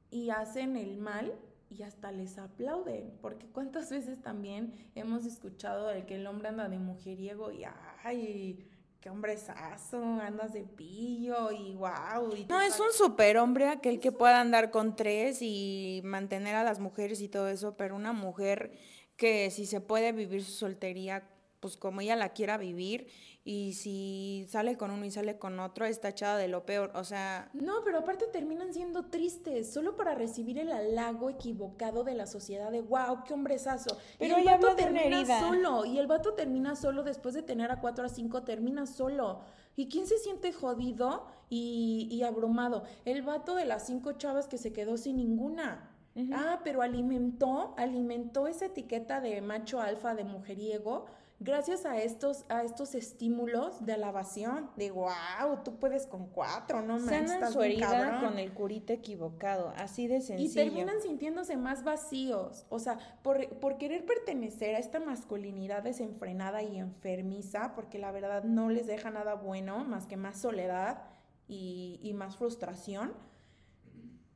Y 0.10 0.32
hacen 0.32 0.76
el 0.76 0.98
mal 0.98 1.34
y 1.70 1.84
hasta 1.84 2.12
les 2.12 2.38
aplauden. 2.38 3.14
Porque 3.22 3.48
cuántas 3.48 3.90
veces 3.92 4.22
también 4.22 4.74
hemos 4.96 5.26
escuchado 5.26 5.92
el 5.92 6.06
que 6.06 6.16
el 6.16 6.26
hombre 6.26 6.50
anda 6.50 6.68
de 6.68 6.80
mujeriego 6.80 7.52
y 7.52 7.64
ay, 8.04 8.68
qué 9.00 9.12
hombrezazo, 9.12 10.02
andas 10.04 10.54
de 10.54 10.64
pillo 10.64 11.52
y 11.52 11.76
wow. 11.76 12.34
no, 12.50 12.62
es 12.62 12.80
un 12.80 12.92
superhombre 12.92 13.68
aquel 13.68 14.00
que 14.00 14.12
pueda 14.12 14.42
andar 14.42 14.72
con 14.72 14.96
tres 14.96 15.42
y 15.42 16.02
mantener 16.04 16.56
a 16.56 16.64
las 16.64 16.80
mujeres 16.80 17.22
y 17.22 17.30
todo 17.30 17.48
eso, 17.48 17.78
pero 17.78 17.96
una 17.96 18.14
mujer 18.14 18.72
que 19.16 19.52
si 19.52 19.66
se 19.66 19.82
puede 19.82 20.12
vivir 20.12 20.44
su 20.44 20.52
soltería 20.52 21.30
pues 21.60 21.78
como 21.78 22.02
ella 22.02 22.16
la 22.16 22.30
quiera 22.30 22.58
vivir 22.58 23.08
y 23.44 23.74
si 23.74 24.46
sale 24.50 24.78
con 24.78 24.92
uno 24.92 25.06
y 25.06 25.12
sale 25.12 25.38
con 25.38 25.60
otro 25.60 25.86
está 25.86 26.10
echada 26.10 26.38
de 26.38 26.48
lo 26.48 26.66
peor, 26.66 26.92
o 26.96 27.04
sea... 27.04 27.50
No, 27.54 27.84
pero 27.86 28.00
aparte 28.00 28.28
terminan 28.28 28.74
siendo 28.74 29.06
tristes 29.06 29.72
solo 29.72 29.96
para 29.96 30.16
recibir 30.16 30.60
el 30.60 30.72
halago 30.72 31.30
equivocado 31.30 32.04
de 32.04 32.14
la 32.14 32.28
sociedad 32.28 32.72
de 32.72 32.82
wow, 32.82 33.24
qué 33.26 33.34
hombrezazo. 33.34 33.98
Pero 34.20 34.38
y 34.38 34.42
el 34.42 34.46
vato 34.46 34.76
termina 34.76 35.40
solo 35.40 35.86
y 35.86 35.98
el 35.98 36.08
vato 36.08 36.34
termina 36.34 36.76
solo 36.76 37.04
después 37.04 37.36
de 37.36 37.42
tener 37.42 37.72
a 37.72 37.80
cuatro 37.80 38.06
a 38.06 38.10
cinco, 38.10 38.44
termina 38.44 38.86
solo. 38.86 39.40
¿Y 39.78 39.88
quién 39.88 40.08
se 40.08 40.18
siente 40.18 40.52
jodido 40.52 41.28
y, 41.50 42.10
y 42.12 42.24
abrumado? 42.24 42.84
El 43.06 43.22
vato 43.22 43.56
de 43.56 43.66
las 43.66 43.86
cinco 43.86 44.14
chavas 44.14 44.48
que 44.48 44.58
se 44.58 44.74
quedó 44.74 44.98
sin 44.98 45.18
ninguna. 45.18 45.94
Ah, 46.34 46.62
pero 46.64 46.82
alimentó, 46.82 47.76
alimentó 47.78 48.48
esa 48.48 48.66
etiqueta 48.66 49.22
de 49.22 49.40
macho 49.42 49.80
alfa, 49.80 50.16
de 50.16 50.24
mujeriego, 50.24 51.06
gracias 51.40 51.86
a 51.86 52.02
estos, 52.02 52.46
a 52.50 52.64
estos 52.64 52.96
estímulos 52.96 53.86
de 53.86 53.94
alabación, 53.94 54.70
de 54.76 54.92
wow, 54.92 55.64
tú 55.64 55.78
puedes 55.78 56.08
con 56.08 56.28
cuatro, 56.28 56.82
no 56.82 57.00
me 57.00 57.08
Sanan 57.08 57.52
su 57.52 57.62
herida 57.62 58.20
con 58.22 58.40
el 58.40 58.54
curita 58.54 58.94
equivocado, 58.94 59.74
así 59.78 60.08
de 60.08 60.22
sencillo. 60.22 60.50
Y 60.50 60.54
terminan 60.54 61.02
sintiéndose 61.02 61.56
más 61.58 61.84
vacíos, 61.84 62.66
o 62.70 62.80
sea, 62.80 62.98
por, 63.22 63.48
por 63.60 63.78
querer 63.78 64.06
pertenecer 64.06 64.76
a 64.76 64.80
esta 64.80 65.00
masculinidad 65.00 65.84
desenfrenada 65.84 66.64
y 66.64 66.78
enfermiza, 66.78 67.74
porque 67.76 68.00
la 68.00 68.12
verdad 68.12 68.44
no 68.44 68.70
les 68.70 68.88
deja 68.88 69.12
nada 69.12 69.36
bueno 69.36 69.84
más 69.84 70.08
que 70.08 70.18
más 70.18 70.40
soledad 70.40 71.04
y, 71.48 72.00
y 72.02 72.14
más 72.14 72.38
frustración, 72.38 73.14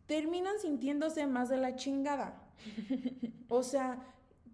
terminan 0.06 0.60
sintiéndose 0.60 1.26
más 1.26 1.50
de 1.50 1.58
la 1.58 1.76
chingada. 1.76 2.42
O 3.54 3.64
sea, 3.64 4.00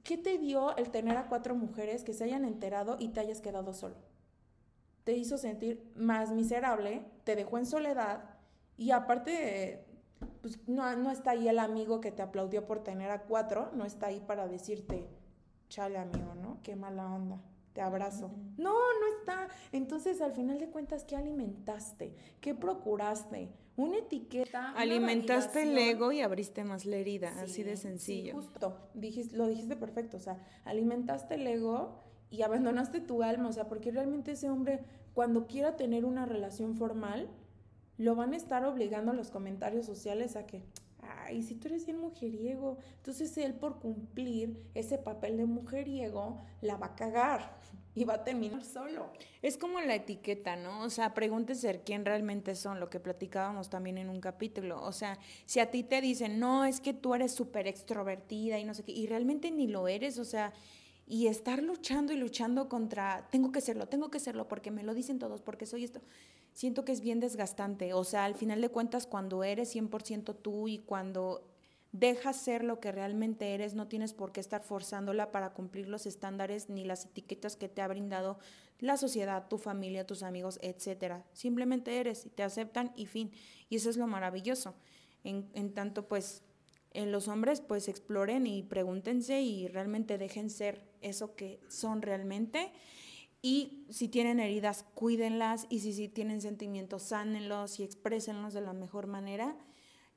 ¿Qué 0.08 0.18
te 0.18 0.38
dio 0.38 0.74
el 0.78 0.90
tener 0.90 1.18
a 1.18 1.28
cuatro 1.28 1.54
mujeres 1.54 2.06
que 2.06 2.14
se 2.14 2.24
hayan 2.24 2.46
enterado 2.46 2.96
y 2.98 3.10
te 3.10 3.20
hayas 3.20 3.42
quedado 3.42 3.74
solo? 3.74 3.98
Te 5.04 5.12
hizo 5.18 5.38
sentir 5.38 5.92
más 5.98 6.32
miserable, 6.32 7.04
te 7.26 7.36
dejó 7.36 7.58
en 7.58 7.66
soledad 7.66 8.24
y 8.78 8.92
aparte, 8.92 9.86
pues 10.42 10.66
no, 10.66 10.96
no 10.96 11.12
está 11.12 11.32
ahí 11.32 11.50
el 11.50 11.60
amigo 11.60 12.00
que 12.00 12.14
te 12.14 12.22
aplaudió 12.22 12.66
por 12.66 12.86
tener 12.86 13.12
a 13.12 13.24
cuatro, 13.24 13.70
no 13.74 13.84
está 13.84 14.08
ahí 14.08 14.22
para 14.22 14.48
decirte, 14.48 15.10
chale 15.68 15.98
amigo, 15.98 16.36
¿no? 16.36 16.62
Qué 16.64 16.78
mala 16.78 17.14
onda 17.14 17.42
te 17.78 17.84
abrazo. 17.84 18.32
No, 18.58 18.74
no 18.74 19.20
está. 19.20 19.50
Entonces, 19.72 20.20
al 20.22 20.34
final 20.34 20.58
de 20.58 20.68
cuentas, 20.68 21.04
¿qué 21.04 21.16
alimentaste? 21.16 22.16
¿Qué 22.42 22.56
procuraste? 22.56 23.52
Una 23.76 24.00
etiqueta. 24.00 24.72
Alimentaste 24.72 25.62
el 25.62 25.78
ego 25.78 26.12
y 26.12 26.22
abriste 26.22 26.64
más 26.64 26.88
la 26.88 26.96
herida, 26.96 27.40
así 27.40 27.62
de 27.62 27.78
sencillo. 27.78 28.34
justo, 28.34 28.90
dijiste, 28.96 29.38
lo 29.38 29.46
dijiste 29.46 29.76
perfecto. 29.76 30.18
O 30.18 30.20
sea, 30.20 30.44
alimentaste 30.66 31.36
el 31.36 31.46
ego 31.46 32.02
y 32.32 32.42
abandonaste 32.42 33.00
tu 33.00 33.22
alma. 33.22 33.48
O 33.50 33.54
sea, 33.54 33.68
porque 33.68 33.92
realmente 33.92 34.32
ese 34.32 34.50
hombre, 34.50 34.80
cuando 35.14 35.46
quiera 35.46 35.76
tener 35.76 36.04
una 36.04 36.26
relación 36.26 36.74
formal, 36.74 37.30
lo 38.00 38.16
van 38.16 38.34
a 38.34 38.38
estar 38.38 38.66
obligando 38.66 39.12
a 39.12 39.14
los 39.14 39.30
comentarios 39.30 39.86
sociales 39.86 40.36
a 40.36 40.48
que, 40.48 40.64
ay, 41.08 41.44
si 41.44 41.56
tú 41.56 41.68
eres 41.68 41.86
bien 41.86 42.00
mujeriego, 42.00 42.78
entonces 42.98 43.38
él 43.38 43.54
por 43.54 43.80
cumplir 43.80 44.64
ese 44.74 44.98
papel 44.98 45.38
de 45.38 45.46
mujeriego 45.46 46.42
la 46.62 46.78
va 46.78 46.88
a 46.88 46.96
cagar 46.96 47.60
y 47.96 48.04
va 48.04 48.16
a 48.16 48.24
terminar 48.24 48.64
solo. 48.64 49.12
Es 49.42 49.58
como 49.58 49.80
la 49.82 49.96
etiqueta, 49.96 50.56
¿no? 50.56 50.84
O 50.84 50.90
sea, 50.90 51.14
pregúntese 51.14 51.82
quién 51.84 52.06
realmente 52.06 52.56
son, 52.56 52.80
lo 52.80 52.90
que 52.90 53.00
platicábamos 53.00 53.70
también 53.70 53.98
en 53.98 54.10
un 54.10 54.22
capítulo. 54.22 54.82
O 54.84 54.92
sea, 54.92 55.18
si 55.46 55.60
a 55.60 55.72
ti 55.72 55.84
te 55.84 56.02
dicen, 56.02 56.40
no, 56.40 56.66
es 56.66 56.80
que 56.80 56.94
tú 56.94 57.16
eres 57.16 57.32
súper 57.34 57.68
extrovertida 57.68 58.60
y 58.60 58.66
no 58.66 58.74
sé 58.74 58.84
qué, 58.84 58.92
y 58.92 59.08
realmente 59.08 59.52
ni 59.52 59.68
lo 59.68 59.88
eres, 59.88 60.20
o 60.20 60.26
sea, 60.26 60.54
y 61.08 61.28
estar 61.28 61.64
luchando 61.64 62.12
y 62.12 62.18
luchando 62.18 62.68
contra, 62.68 63.28
tengo 63.32 63.52
que 63.52 63.62
serlo, 63.62 63.88
tengo 63.88 64.12
que 64.12 64.20
serlo, 64.20 64.48
porque 64.48 64.72
me 64.72 64.84
lo 64.84 64.94
dicen 64.94 65.20
todos, 65.20 65.42
porque 65.42 65.66
soy 65.66 65.86
esto 65.86 66.02
siento 66.58 66.84
que 66.84 66.92
es 66.92 67.02
bien 67.02 67.20
desgastante. 67.20 67.94
O 67.94 68.04
sea, 68.04 68.26
al 68.26 68.34
final 68.34 68.62
de 68.62 68.70
cuentas, 68.70 69.06
cuando 69.06 69.44
eres 69.44 69.76
100% 69.76 70.36
tú 70.42 70.68
y 70.68 70.80
cuando 70.80 71.48
dejas 71.92 72.36
ser 72.36 72.64
lo 72.64 72.80
que 72.80 72.92
realmente 72.92 73.54
eres, 73.54 73.76
no 73.76 73.88
tienes 73.88 74.14
por 74.14 74.32
qué 74.32 74.40
estar 74.40 74.64
forzándola 74.64 75.32
para 75.32 75.54
cumplir 75.54 75.88
los 75.88 76.08
estándares 76.08 76.68
ni 76.68 76.84
las 76.84 77.06
etiquetas 77.06 77.58
que 77.58 77.70
te 77.70 77.84
ha 77.84 77.88
brindado 77.88 78.40
la 78.80 78.98
sociedad, 78.98 79.48
tu 79.48 79.60
familia, 79.60 80.08
tus 80.08 80.24
amigos, 80.24 80.58
etcétera. 80.64 81.24
Simplemente 81.32 82.00
eres 82.00 82.26
y 82.26 82.30
te 82.30 82.42
aceptan 82.42 82.92
y 82.96 83.06
fin. 83.06 83.32
Y 83.70 83.76
eso 83.76 83.92
es 83.92 83.98
lo 83.98 84.08
maravilloso. 84.08 84.74
En, 85.24 85.48
en 85.54 85.76
tanto, 85.76 86.08
pues, 86.08 86.42
en 86.92 87.12
los 87.12 87.28
hombres, 87.28 87.62
pues 87.62 87.88
exploren 87.88 88.48
y 88.48 88.64
pregúntense 88.64 89.42
y 89.42 89.68
realmente 89.68 90.18
dejen 90.18 90.50
ser 90.50 90.82
eso 91.02 91.36
que 91.36 91.60
son 91.68 92.02
realmente 92.02 92.72
y 93.42 93.86
si 93.90 94.08
tienen 94.08 94.40
heridas, 94.40 94.84
cuídenlas. 94.94 95.68
Y 95.70 95.80
si, 95.80 95.94
si 95.94 96.10
tienen 96.10 96.42
sentimientos, 96.42 97.04
sánenlos 97.04 97.80
y 97.80 97.84
exprésenlos 97.84 98.54
de 98.54 98.62
la 98.62 98.74
mejor 98.74 99.08
manera. 99.08 99.56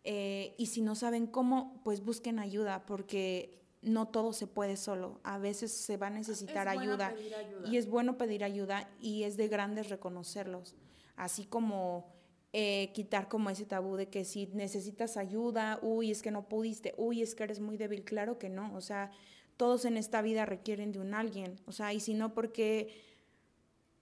Eh, 0.05 0.55
y 0.59 0.66
si 0.66 0.81
no 0.83 0.95
saben 0.95 1.27
cómo, 1.27 1.81
pues 1.85 2.03
busquen 2.03 2.39
ayuda, 2.39 2.87
porque 2.87 3.61
no 3.83 4.09
todo 4.09 4.33
se 4.33 4.47
puede 4.47 4.77
solo. 4.77 5.21
A 5.23 5.39
veces 5.39 5.73
se 5.73 5.97
va 5.97 6.09
a 6.09 6.11
necesitar 6.11 6.68
ayuda, 6.68 7.09
ayuda, 7.09 7.68
Y 7.71 7.77
es 7.77 7.89
bueno 7.89 8.16
pedir 8.16 8.45
ayuda 8.45 8.91
y 9.01 9.25
es 9.25 9.37
de 9.37 9.49
grandes 9.49 9.89
reconocerlos. 9.89 10.77
Así 11.16 11.45
como 11.45 12.12
eh, 12.53 12.91
quitar 12.95 13.29
como 13.29 13.51
ese 13.51 13.66
tabú 13.66 13.97
de 13.97 14.09
que 14.09 14.25
si 14.25 14.47
necesitas 14.49 15.16
ayuda, 15.16 15.79
uy, 15.83 16.11
es 16.11 16.23
que 16.23 16.31
no 16.31 16.49
pudiste, 16.49 16.95
uy, 16.97 17.23
es 17.23 17.35
que 17.35 17.45
eres 17.45 17.61
muy 17.61 17.77
débil. 17.77 18.05
Claro 18.05 18.39
que 18.39 18.49
no. 18.49 18.75
O 18.75 18.81
sea, 18.81 19.11
todos 19.57 19.85
en 19.85 19.99
esta 19.99 20.23
vida 20.23 20.47
requieren 20.47 20.93
de 20.93 21.01
un 21.01 21.12
alguien. 21.12 21.61
O 21.66 21.73
sea, 21.73 21.93
y 21.93 22.01
si 22.01 22.14
no, 22.14 22.33
porque 22.33 23.10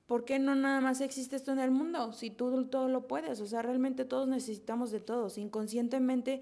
¿por 0.08 0.24
qué 0.24 0.38
no 0.38 0.56
nada 0.56 0.80
más 0.80 1.00
existe 1.02 1.36
esto 1.36 1.52
en 1.52 1.60
el 1.60 1.70
mundo? 1.70 2.12
Si 2.12 2.30
tú 2.30 2.64
todo 2.64 2.88
lo 2.88 3.06
puedes, 3.06 3.40
o 3.40 3.46
sea, 3.46 3.62
realmente 3.62 4.06
todos 4.06 4.26
necesitamos 4.26 4.90
de 4.90 5.00
todos. 5.00 5.36
Inconscientemente, 5.36 6.40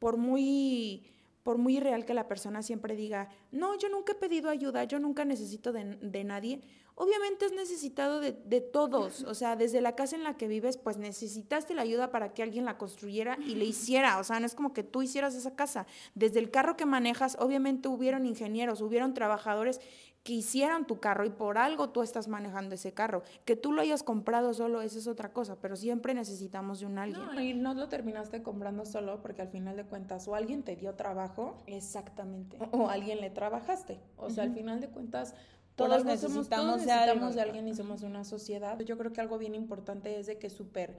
por 0.00 0.16
muy, 0.18 1.06
por 1.44 1.56
muy 1.56 1.78
real 1.78 2.04
que 2.04 2.14
la 2.14 2.26
persona 2.26 2.62
siempre 2.62 2.96
diga, 2.96 3.30
no, 3.52 3.78
yo 3.78 3.88
nunca 3.88 4.12
he 4.12 4.16
pedido 4.16 4.50
ayuda, 4.50 4.84
yo 4.84 4.98
nunca 4.98 5.24
necesito 5.24 5.72
de, 5.72 5.96
de 6.02 6.24
nadie, 6.24 6.60
obviamente 6.96 7.46
es 7.46 7.52
necesitado 7.52 8.18
de, 8.18 8.32
de, 8.32 8.60
todos. 8.60 9.22
O 9.22 9.34
sea, 9.34 9.54
desde 9.54 9.80
la 9.80 9.94
casa 9.94 10.16
en 10.16 10.24
la 10.24 10.36
que 10.36 10.48
vives, 10.48 10.76
pues 10.76 10.96
necesitaste 10.96 11.74
la 11.74 11.82
ayuda 11.82 12.10
para 12.10 12.34
que 12.34 12.42
alguien 12.42 12.64
la 12.64 12.76
construyera 12.76 13.38
y 13.46 13.54
le 13.54 13.66
hiciera. 13.66 14.18
O 14.18 14.24
sea, 14.24 14.40
no 14.40 14.46
es 14.46 14.56
como 14.56 14.72
que 14.72 14.82
tú 14.82 15.02
hicieras 15.02 15.36
esa 15.36 15.54
casa. 15.54 15.86
Desde 16.16 16.40
el 16.40 16.50
carro 16.50 16.76
que 16.76 16.86
manejas, 16.86 17.36
obviamente 17.38 17.86
hubieron 17.86 18.26
ingenieros, 18.26 18.80
hubieron 18.80 19.14
trabajadores 19.14 19.80
que 20.26 20.32
hicieran 20.32 20.88
tu 20.88 20.98
carro 20.98 21.24
y 21.24 21.30
por 21.30 21.56
algo 21.56 21.90
tú 21.90 22.02
estás 22.02 22.26
manejando 22.26 22.74
ese 22.74 22.92
carro. 22.92 23.22
Que 23.44 23.54
tú 23.54 23.70
lo 23.70 23.80
hayas 23.80 24.02
comprado 24.02 24.52
solo, 24.54 24.82
esa 24.82 24.98
es 24.98 25.06
otra 25.06 25.32
cosa, 25.32 25.54
pero 25.60 25.76
siempre 25.76 26.14
necesitamos 26.14 26.80
de 26.80 26.86
un 26.86 26.98
alguien. 26.98 27.24
No, 27.24 27.40
y 27.40 27.54
no 27.54 27.74
lo 27.74 27.88
terminaste 27.88 28.42
comprando 28.42 28.84
solo 28.84 29.22
porque 29.22 29.42
al 29.42 29.48
final 29.50 29.76
de 29.76 29.84
cuentas 29.84 30.26
o 30.26 30.34
alguien 30.34 30.64
te 30.64 30.74
dio 30.74 30.96
trabajo. 30.96 31.62
Exactamente. 31.68 32.58
O, 32.72 32.88
alguien 32.88 33.20
le 33.20 33.30
trabajaste. 33.30 34.00
O 34.16 34.28
sea, 34.28 34.42
al 34.42 34.52
final 34.52 34.80
de 34.80 34.88
cuentas... 34.88 35.32
Todos 35.76 36.04
necesitamos, 36.04 36.80
de, 36.80 36.86
necesitamos 36.86 37.34
de 37.36 37.42
alguien 37.42 37.68
y 37.68 37.74
somos 37.74 38.02
una 38.02 38.24
sociedad. 38.24 38.80
Yo 38.80 38.98
creo 38.98 39.12
que 39.12 39.20
algo 39.20 39.38
bien 39.38 39.54
importante 39.54 40.18
es 40.18 40.26
de 40.26 40.38
que 40.38 40.50
super... 40.50 40.98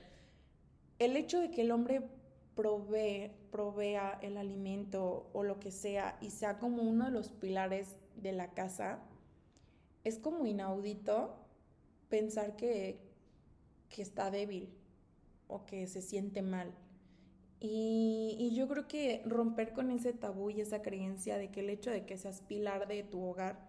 El 0.99 1.17
hecho 1.17 1.41
de 1.41 1.51
que 1.51 1.63
el 1.63 1.71
hombre 1.71 2.07
provee, 2.55 3.32
provea 3.51 4.19
el 4.21 4.38
alimento 4.38 5.30
o 5.34 5.43
lo 5.43 5.59
que 5.59 5.71
sea 5.71 6.17
y 6.21 6.30
sea 6.30 6.59
como 6.59 6.84
uno 6.84 7.05
de 7.05 7.11
los 7.11 7.34
pilares 7.34 7.97
de 8.15 8.32
la 8.32 8.51
casa, 8.51 8.99
es 10.08 10.20
como 10.20 10.45
inaudito 10.45 11.36
pensar 12.10 12.55
que, 12.55 12.99
que 13.89 14.01
está 14.01 14.32
débil 14.32 14.70
o 15.47 15.66
que 15.66 15.86
se 15.88 16.01
siente 16.01 16.41
mal. 16.41 16.74
Y, 17.60 18.51
yo 18.53 18.68
creo 18.68 18.88
que 18.88 19.24
romper 19.26 19.74
con 19.74 19.91
ese 19.91 20.14
tabú 20.14 20.49
y 20.49 20.62
esa 20.62 20.82
creencia 20.82 21.38
de 21.38 21.49
que 21.49 21.62
el 21.62 21.70
hecho 21.70 21.89
de 21.89 22.05
que 22.05 22.18
seas 22.18 22.41
pilar 22.41 22.88
de 22.88 23.03
tu 23.03 23.22
hogar 23.22 23.68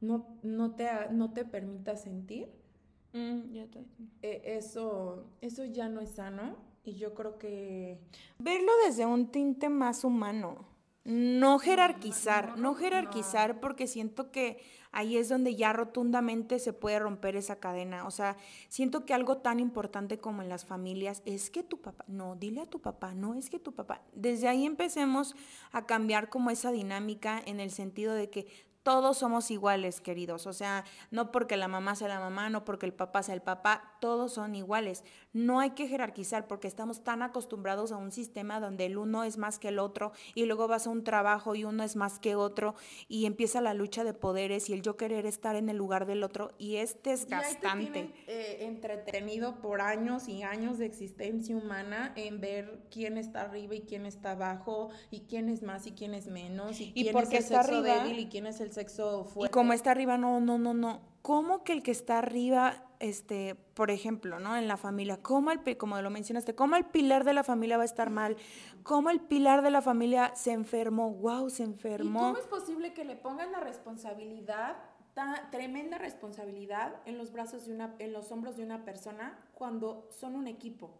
no, 0.00 0.26
no, 0.42 0.74
te, 0.74 0.88
no 1.10 1.32
te 1.32 1.44
permita 1.44 1.96
sentir, 1.96 2.48
mm, 3.12 3.56
e, 4.22 4.42
eso, 4.56 5.26
eso 5.40 5.64
ya 5.64 5.88
no 5.88 6.00
es 6.00 6.10
sano. 6.10 6.56
Y 6.84 6.94
yo 6.94 7.14
creo 7.14 7.36
que... 7.36 7.98
Verlo 8.38 8.70
desde 8.86 9.06
un 9.06 9.32
tinte 9.32 9.68
más 9.68 10.04
humano. 10.04 10.75
No 11.06 11.60
jerarquizar, 11.60 12.58
no, 12.58 12.74
jerarquizar 12.74 13.60
porque 13.60 13.86
siento 13.86 14.32
que 14.32 14.60
ahí 14.90 15.16
es 15.16 15.28
donde 15.28 15.54
ya 15.54 15.72
rotundamente 15.72 16.58
se 16.58 16.72
puede 16.72 16.98
romper 16.98 17.36
esa 17.36 17.60
cadena. 17.60 18.08
O 18.08 18.10
sea, 18.10 18.36
siento 18.68 19.06
que 19.06 19.14
algo 19.14 19.36
tan 19.36 19.60
importante 19.60 20.18
como 20.18 20.42
en 20.42 20.48
las 20.48 20.64
familias 20.64 21.22
es 21.24 21.48
que 21.48 21.62
tu 21.62 21.80
papá, 21.80 22.04
no, 22.08 22.34
dile 22.34 22.62
a 22.62 22.66
tu 22.66 22.80
papá, 22.80 23.14
no 23.14 23.34
es 23.34 23.50
que 23.50 23.60
tu 23.60 23.72
papá. 23.72 24.02
Desde 24.14 24.48
ahí 24.48 24.66
empecemos 24.66 25.36
a 25.70 25.86
cambiar 25.86 26.28
como 26.28 26.50
esa 26.50 26.72
dinámica 26.72 27.40
en 27.46 27.60
el 27.60 27.70
sentido 27.70 28.12
de 28.12 28.28
que 28.28 28.48
todos 28.86 29.18
somos 29.18 29.50
iguales, 29.50 30.00
queridos. 30.00 30.46
O 30.46 30.52
sea, 30.52 30.84
no 31.10 31.32
porque 31.32 31.56
la 31.56 31.66
mamá 31.66 31.96
sea 31.96 32.06
la 32.06 32.20
mamá, 32.20 32.50
no 32.50 32.64
porque 32.64 32.86
el 32.86 32.92
papá 32.92 33.24
sea 33.24 33.34
el 33.34 33.42
papá, 33.42 33.96
todos 34.00 34.32
son 34.32 34.54
iguales. 34.54 35.02
No 35.36 35.60
hay 35.60 35.72
que 35.72 35.86
jerarquizar 35.86 36.46
porque 36.46 36.66
estamos 36.66 37.04
tan 37.04 37.20
acostumbrados 37.20 37.92
a 37.92 37.98
un 37.98 38.10
sistema 38.10 38.58
donde 38.58 38.86
el 38.86 38.96
uno 38.96 39.22
es 39.22 39.36
más 39.36 39.58
que 39.58 39.68
el 39.68 39.78
otro 39.78 40.12
y 40.34 40.46
luego 40.46 40.66
vas 40.66 40.86
a 40.86 40.90
un 40.90 41.04
trabajo 41.04 41.54
y 41.54 41.64
uno 41.64 41.84
es 41.84 41.94
más 41.94 42.18
que 42.18 42.34
otro 42.36 42.74
y 43.06 43.26
empieza 43.26 43.60
la 43.60 43.74
lucha 43.74 44.02
de 44.02 44.14
poderes 44.14 44.70
y 44.70 44.72
el 44.72 44.80
yo 44.80 44.96
querer 44.96 45.26
estar 45.26 45.54
en 45.54 45.68
el 45.68 45.76
lugar 45.76 46.06
del 46.06 46.22
otro 46.22 46.52
y 46.56 46.76
es 46.76 47.02
desgastante. 47.02 48.14
Eh, 48.26 48.60
entretenido 48.60 49.60
por 49.60 49.82
años 49.82 50.26
y 50.26 50.42
años 50.42 50.78
de 50.78 50.86
existencia 50.86 51.54
humana 51.54 52.14
en 52.16 52.40
ver 52.40 52.86
quién 52.90 53.18
está 53.18 53.42
arriba 53.42 53.74
y 53.74 53.82
quién 53.82 54.06
está 54.06 54.30
abajo 54.30 54.88
y 55.10 55.26
quién 55.26 55.50
es 55.50 55.62
más 55.62 55.86
y 55.86 55.92
quién 55.92 56.14
es 56.14 56.28
menos 56.28 56.80
y, 56.80 56.94
quién 56.94 57.14
es 57.14 57.30
el 57.30 57.42
sexo 57.42 57.82
débil 57.82 58.18
y 58.20 58.28
quién 58.30 58.46
es 58.46 58.60
el 58.60 58.72
sexo 58.72 59.26
fuerte. 59.26 59.50
Y 59.50 59.52
como 59.52 59.74
está 59.74 59.90
arriba, 59.90 60.16
no, 60.16 60.40
no, 60.40 60.56
no, 60.56 60.72
no. 60.72 61.14
¿Cómo 61.26 61.64
que 61.64 61.72
el 61.72 61.82
que 61.82 61.90
está 61.90 62.18
arriba, 62.18 62.84
este, 63.00 63.56
por 63.74 63.90
ejemplo, 63.90 64.38
¿no? 64.38 64.56
En 64.56 64.68
la 64.68 64.76
familia, 64.76 65.20
¿cómo 65.20 65.50
el, 65.50 65.76
como 65.76 66.00
lo 66.00 66.08
mencionaste, 66.08 66.54
cómo 66.54 66.76
el 66.76 66.84
pilar 66.84 67.24
de 67.24 67.34
la 67.34 67.42
familia 67.42 67.76
va 67.76 67.82
a 67.82 67.86
estar 67.86 68.10
mal? 68.10 68.36
¿Cómo 68.84 69.10
el 69.10 69.18
pilar 69.18 69.62
de 69.62 69.72
la 69.72 69.82
familia 69.82 70.36
se 70.36 70.52
enfermó? 70.52 71.10
¡Wow! 71.10 71.50
Se 71.50 71.64
enfermó. 71.64 72.20
¿Y 72.20 72.22
cómo 72.22 72.38
es 72.38 72.46
posible 72.46 72.94
que 72.94 73.04
le 73.04 73.16
pongan 73.16 73.50
la 73.50 73.58
responsabilidad, 73.58 74.76
tremenda 75.50 75.98
responsabilidad, 75.98 76.94
en 77.06 77.18
los 77.18 77.32
brazos 77.32 77.66
de 77.66 77.74
una, 77.74 77.96
en 77.98 78.12
los 78.12 78.30
hombros 78.30 78.56
de 78.56 78.62
una 78.62 78.84
persona 78.84 79.36
cuando 79.54 80.08
son 80.12 80.36
un 80.36 80.46
equipo? 80.46 80.96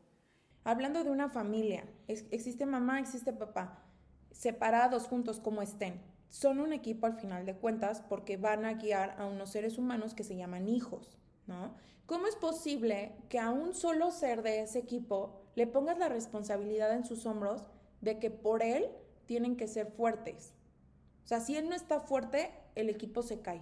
Hablando 0.65 1.05
de 1.05 1.11
una 1.13 1.29
familia, 1.29 1.85
existe 2.09 2.67
mamá, 2.67 2.99
existe 2.99 3.33
papá, 3.33 3.85
separados 4.33 5.07
juntos 5.07 5.39
como 5.39 5.63
estén 5.63 6.16
son 6.29 6.61
un 6.61 6.73
equipo 6.73 7.07
al 7.07 7.15
final 7.15 7.47
de 7.47 7.55
cuentas 7.55 8.03
porque 8.09 8.37
van 8.37 8.65
a 8.65 8.75
guiar 8.75 9.17
a 9.19 9.27
unos 9.27 9.51
seres 9.51 9.79
humanos 9.79 10.15
que 10.15 10.25
se 10.25 10.37
llaman 10.37 10.69
hijos, 10.69 11.19
¿no? 11.47 11.75
¿Cómo 12.07 12.27
es 12.27 12.37
posible 12.37 13.17
que 13.29 13.39
a 13.39 13.51
un 13.51 13.75
solo 13.75 14.11
ser 14.13 14.43
de 14.43 14.61
ese 14.61 14.79
equipo 14.79 15.43
le 15.57 15.67
pongas 15.67 15.99
la 15.99 16.09
responsabilidad 16.09 16.93
en 16.95 17.05
sus 17.05 17.27
hombros 17.27 17.67
de 18.01 18.19
que 18.19 18.31
por 18.31 18.63
él 18.63 18.89
tienen 19.27 19.57
que 19.57 19.67
ser 19.67 19.91
fuertes? 19.91 20.53
O 21.25 21.27
sea, 21.27 21.41
si 21.41 21.57
él 21.57 21.69
no 21.69 21.75
está 21.75 21.99
fuerte, 21.99 22.53
el 22.77 22.89
equipo 22.89 23.23
se 23.23 23.41
cae. 23.41 23.61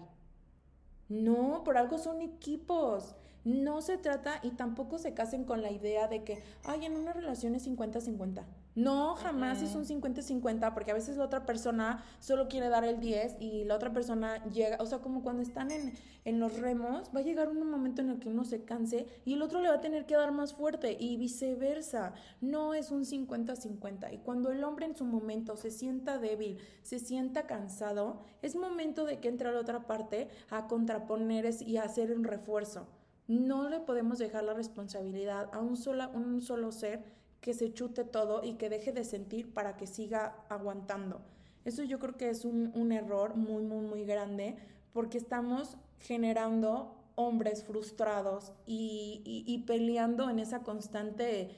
No, 1.08 1.62
por 1.64 1.78
algo 1.78 1.96
son 1.96 2.20
equipos. 2.20 3.14
No 3.44 3.80
se 3.80 3.96
trata 3.96 4.40
y 4.42 4.50
tampoco 4.50 4.98
se 4.98 5.14
casen 5.14 5.44
con 5.44 5.62
la 5.62 5.70
idea 5.70 6.08
de 6.08 6.24
que, 6.24 6.42
ay, 6.64 6.84
en 6.84 6.96
una 6.96 7.12
relación 7.12 7.54
es 7.54 7.66
50-50. 7.66 8.44
No, 8.74 9.14
jamás 9.14 9.62
es 9.62 9.76
un 9.76 9.84
50-50, 9.84 10.74
porque 10.74 10.90
a 10.90 10.94
veces 10.94 11.16
la 11.16 11.24
otra 11.24 11.46
persona 11.46 12.02
solo 12.18 12.48
quiere 12.48 12.68
dar 12.68 12.82
el 12.82 12.98
10 12.98 13.36
y 13.38 13.62
la 13.64 13.76
otra 13.76 13.92
persona 13.92 14.44
llega, 14.46 14.78
o 14.80 14.86
sea, 14.86 14.98
como 14.98 15.22
cuando 15.22 15.42
están 15.42 15.70
en, 15.70 15.92
en, 16.24 16.40
los 16.40 16.58
remos, 16.58 17.08
va 17.14 17.20
a 17.20 17.22
llegar 17.22 17.48
un 17.48 17.70
momento 17.70 18.02
en 18.02 18.10
el 18.10 18.18
que 18.18 18.28
uno 18.28 18.44
se 18.44 18.64
canse 18.64 19.06
y 19.24 19.34
el 19.34 19.42
otro 19.42 19.60
le 19.60 19.68
va 19.68 19.76
a 19.76 19.80
tener 19.80 20.06
que 20.06 20.16
dar 20.16 20.32
más 20.32 20.54
fuerte 20.54 20.96
y 20.98 21.16
viceversa. 21.16 22.14
No 22.40 22.74
es 22.74 22.90
un 22.90 23.04
50-50. 23.04 24.12
Y 24.12 24.18
cuando 24.18 24.50
el 24.50 24.64
hombre 24.64 24.86
en 24.86 24.96
su 24.96 25.04
momento 25.04 25.56
se 25.56 25.70
sienta 25.70 26.18
débil, 26.18 26.58
se 26.82 26.98
sienta 26.98 27.46
cansado, 27.46 28.22
es 28.42 28.56
momento 28.56 29.04
de 29.04 29.20
que 29.20 29.28
entre 29.28 29.52
la 29.52 29.60
otra 29.60 29.86
parte 29.86 30.28
a 30.50 30.66
contraponer 30.66 31.48
y 31.60 31.76
a 31.76 31.84
hacer 31.84 32.10
un 32.10 32.24
refuerzo. 32.24 32.88
No 33.28 33.68
le 33.68 33.80
podemos 33.80 34.18
dejar 34.18 34.44
la 34.44 34.52
responsabilidad 34.52 35.48
a 35.52 35.60
un, 35.60 35.76
sola, 35.76 36.08
un 36.08 36.42
solo 36.42 36.72
ser 36.72 37.04
que 37.44 37.52
se 37.52 37.74
chute 37.74 38.04
todo 38.04 38.42
y 38.42 38.54
que 38.54 38.70
deje 38.70 38.90
de 38.90 39.04
sentir 39.04 39.52
para 39.52 39.76
que 39.76 39.86
siga 39.86 40.34
aguantando. 40.48 41.20
Eso 41.66 41.82
yo 41.82 41.98
creo 41.98 42.16
que 42.16 42.30
es 42.30 42.46
un, 42.46 42.90
error 42.90 43.36
muy, 43.36 43.62
muy, 43.62 43.84
muy 43.84 44.06
grande 44.06 44.56
porque 44.94 45.18
estamos 45.18 45.76
generando 46.00 46.96
hombres 47.16 47.62
frustrados 47.62 48.54
y, 48.64 49.62
peleando 49.66 50.30
en 50.30 50.38
esa 50.38 50.62
constante 50.62 51.50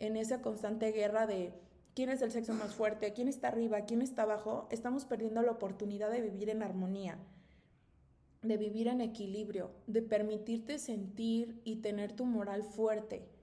en 0.00 0.16
esa 0.16 0.42
constante 0.42 0.90
guerra 0.90 1.28
de 1.28 1.52
quién 1.94 2.08
es 2.08 2.20
el 2.20 2.32
sexo 2.32 2.52
más 2.52 2.74
fuerte, 2.74 3.12
quién 3.12 3.28
está 3.28 3.46
arriba, 3.46 3.82
quién 3.82 4.02
está 4.02 4.22
abajo, 4.22 4.66
estamos 4.72 5.04
perdiendo 5.04 5.40
la 5.42 5.52
oportunidad 5.52 6.10
de 6.10 6.20
vivir 6.20 6.50
en 6.50 6.64
armonía, 6.64 7.16
de 8.42 8.56
vivir 8.56 8.88
en 8.88 9.00
equilibrio, 9.00 9.70
de 9.86 10.02
permitirte 10.02 10.80
sentir 10.80 11.60
y 11.62 11.76
tener 11.76 12.10
tu 12.10 12.24
moral 12.24 12.64
fuerte 12.64 13.37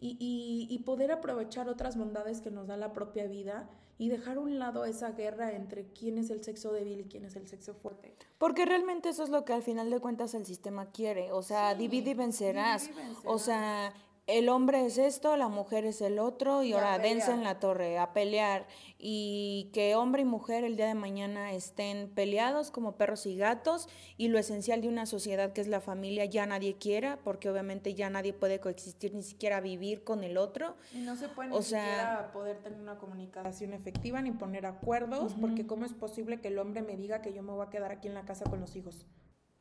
y, 0.00 0.82
poder 0.84 1.12
aprovechar 1.12 1.68
otras 1.68 1.96
bondades 1.96 2.40
que 2.40 2.50
nos 2.50 2.66
da 2.66 2.76
la 2.76 2.92
propia 2.92 3.26
vida 3.26 3.68
y 3.98 4.08
dejar 4.08 4.38
a 4.38 4.40
un 4.40 4.58
lado 4.58 4.86
esa 4.86 5.12
guerra 5.12 5.52
entre 5.52 5.84
quién 5.92 6.16
es 6.16 6.30
el 6.30 6.42
sexo 6.42 6.72
débil 6.72 7.00
y 7.00 7.04
quién 7.04 7.24
es 7.26 7.36
el 7.36 7.46
sexo 7.46 7.74
fuerte. 7.74 8.14
Porque 8.38 8.64
realmente 8.64 9.10
eso 9.10 9.22
es 9.22 9.28
lo 9.28 9.44
que 9.44 9.52
al 9.52 9.62
final 9.62 9.90
de 9.90 10.00
cuentas 10.00 10.32
el 10.34 10.46
sistema 10.46 10.90
quiere, 10.90 11.32
o 11.32 11.42
sea, 11.42 11.74
divide 11.74 12.12
y 12.12 12.14
vencerás. 12.14 12.86
Divide 12.86 13.00
y 13.00 13.04
vencerás. 13.04 13.26
O 13.26 13.38
sea, 13.38 13.92
el 14.30 14.48
hombre 14.48 14.86
es 14.86 14.98
esto, 14.98 15.36
la 15.36 15.48
mujer 15.48 15.84
es 15.84 16.00
el 16.00 16.18
otro 16.18 16.62
y, 16.62 16.72
ahora 16.72 16.98
dense 16.98 17.32
en 17.32 17.42
la 17.42 17.58
torre 17.58 17.98
a 17.98 18.12
pelear 18.12 18.66
y 18.98 19.70
que 19.72 19.94
hombre 19.94 20.22
y 20.22 20.24
mujer 20.24 20.64
el 20.64 20.76
día 20.76 20.86
de 20.86 20.94
mañana 20.94 21.52
estén 21.52 22.08
peleados 22.10 22.70
como 22.70 22.96
perros 22.96 23.26
y 23.26 23.36
gatos 23.36 23.88
y 24.16 24.28
lo 24.28 24.38
esencial 24.38 24.80
de 24.80 24.88
una 24.88 25.06
sociedad 25.06 25.52
que 25.52 25.60
es 25.60 25.68
la 25.68 25.80
familia 25.80 26.24
ya 26.26 26.46
nadie 26.46 26.76
quiera 26.76 27.18
porque 27.24 27.50
obviamente 27.50 27.94
ya 27.94 28.10
nadie 28.10 28.32
puede 28.32 28.60
coexistir 28.60 29.14
ni 29.14 29.22
siquiera 29.22 29.60
vivir 29.60 30.04
con 30.04 30.22
el 30.22 30.36
otro. 30.36 30.76
Y 30.92 30.98
no 30.98 31.16
se 31.16 31.28
puede 31.28 31.50
ni 31.50 31.62
siquiera 31.62 32.30
poder 32.32 32.58
tener 32.58 32.80
una 32.80 32.98
comunicación 32.98 33.72
efectiva 33.72 34.22
ni 34.22 34.32
poner 34.32 34.66
acuerdos 34.66 35.34
porque 35.40 35.66
cómo 35.66 35.84
es 35.84 35.92
posible 35.92 36.40
que 36.40 36.48
el 36.48 36.58
hombre 36.58 36.82
me 36.82 36.96
diga 36.96 37.22
que 37.22 37.32
yo 37.32 37.42
me 37.42 37.52
voy 37.52 37.66
a 37.66 37.70
quedar 37.70 37.90
aquí 37.92 38.08
en 38.08 38.14
la 38.14 38.24
casa 38.24 38.44
con 38.44 38.60
los 38.60 38.76
hijos. 38.76 39.06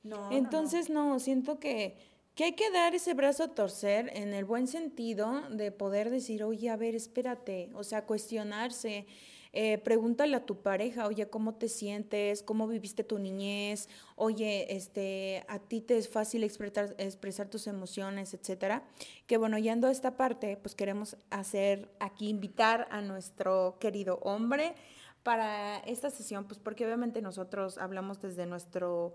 No. 0.04 0.32
Entonces 0.32 0.90
no 0.90 1.20
siento 1.20 1.60
que 1.60 1.98
que 2.40 2.46
hay 2.46 2.54
que 2.54 2.72
dar 2.72 2.96
ese 2.96 3.14
brazo 3.16 3.44
a 3.44 3.48
torcer 3.50 4.12
en 4.16 4.34
el 4.34 4.46
buen 4.46 4.66
sentido 4.66 5.42
de 5.50 5.74
poder 5.74 6.10
decir, 6.10 6.42
oye, 6.46 6.70
a 6.70 6.78
ver, 6.78 6.96
espérate, 6.96 7.70
o 7.74 7.84
sea, 7.84 8.06
cuestionarse. 8.06 9.08
eh, 9.52 9.78
pregúntale 9.80 10.38
a 10.38 10.46
tu 10.46 10.62
pareja, 10.62 11.06
oye, 11.06 11.30
¿cómo 11.30 11.56
te 11.56 11.68
sientes? 11.68 12.42
¿Cómo 12.42 12.66
viviste 12.66 13.04
tu 13.04 13.20
niñez? 13.20 13.90
Oye, 14.16 14.74
este, 14.74 15.44
¿a 15.50 15.60
ti 15.60 15.82
te 15.82 15.98
es 15.98 16.08
fácil 16.08 16.46
expresar, 16.46 16.96
expresar 16.98 17.50
tus 17.50 17.68
emociones, 17.68 18.34
etcétera? 18.34 18.84
Que 19.28 19.36
bueno, 19.36 19.58
yendo 19.58 19.88
a 19.88 19.92
esta 19.92 20.16
parte, 20.16 20.56
pues 20.56 20.76
queremos 20.76 21.18
hacer 21.32 21.92
aquí, 22.00 22.30
invitar 22.30 22.88
a 22.90 23.02
nuestro 23.02 23.76
querido 23.82 24.18
hombre 24.22 24.76
para 25.24 25.80
esta 25.80 26.10
sesión, 26.10 26.46
pues 26.46 26.58
porque 26.58 26.86
obviamente 26.86 27.22
nosotros 27.22 27.78
hablamos 27.78 28.22
desde 28.22 28.46
nuestro 28.46 29.14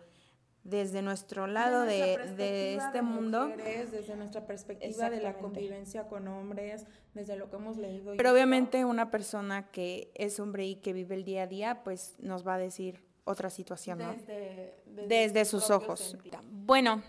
desde 0.65 1.03
nuestro 1.03 1.47
lado 1.47 1.83
de, 1.83 2.19
de, 2.37 2.77
este 2.77 3.03
mundo. 3.03 3.49
desde 3.49 4.17
nuestra 4.17 4.47
perspectiva 4.47 5.11
de 5.11 5.21
la 5.21 5.35
convivencia 5.35 6.09
con 6.09 6.27
hombres, 6.27 6.87
desde 7.13 7.37
lo 7.37 7.51
que 7.51 7.57
hemos 7.57 7.77
leído. 7.77 8.15
Pero 8.17 8.33
obviamente 8.33 8.85
una 8.87 9.11
persona 9.11 9.71
que 9.71 10.11
es 10.15 10.41
hombre 10.41 10.67
y 10.67 10.77
que 10.77 10.95
vive 10.95 11.15
el 11.15 11.25
día 11.25 11.43
a 11.43 11.47
día, 11.47 11.85
pues 11.85 12.17
nos 12.19 12.47
va 12.47 12.55
a 12.55 12.59
decir 12.59 13.05
otra 13.25 13.51
situación, 13.51 13.99
¿no? 13.99 14.13
Desde, 14.13 14.75
desde, 15.09 15.45
sus 15.45 15.71
ojos. 15.71 16.17
Bueno, 16.51 17.03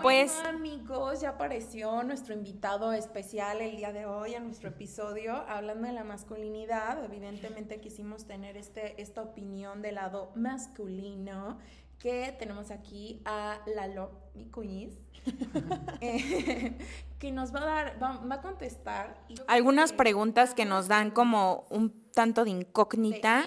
pues... 0.00 0.38
amigos, 0.44 1.20
ya 1.20 1.30
apareció 1.30 2.02
nuestro 2.02 2.34
invitado 2.34 2.92
especial 2.92 3.60
el 3.60 3.76
día 3.76 3.92
de 3.92 4.06
hoy 4.06 4.34
a 4.34 4.40
nuestro 4.40 4.68
episodio, 4.68 5.34
hablando 5.48 5.88
de 5.88 5.92
la 5.92 6.04
masculinidad. 6.04 7.04
Evidentemente 7.04 7.80
quisimos 7.80 8.26
tener 8.26 8.56
este, 8.56 9.00
esta 9.00 9.22
opinión 9.22 9.82
del 9.82 9.96
lado 9.96 10.30
masculino 10.36 11.58
que 11.98 12.34
tenemos 12.38 12.70
aquí 12.70 13.20
a 13.24 13.58
Lalo, 13.66 14.10
mi 14.34 14.46
eh, 16.00 16.78
que 17.18 17.32
nos 17.32 17.54
va 17.54 17.62
a 17.62 17.64
dar, 17.64 18.02
va, 18.02 18.34
a 18.34 18.40
contestar. 18.40 19.18
Algunas 19.48 19.92
preguntas 19.92 20.54
que 20.54 20.64
nos 20.64 20.88
dan 20.88 21.10
como 21.10 21.66
un 21.70 22.05
tanto 22.16 22.44
de 22.44 22.50
incógnita. 22.50 23.46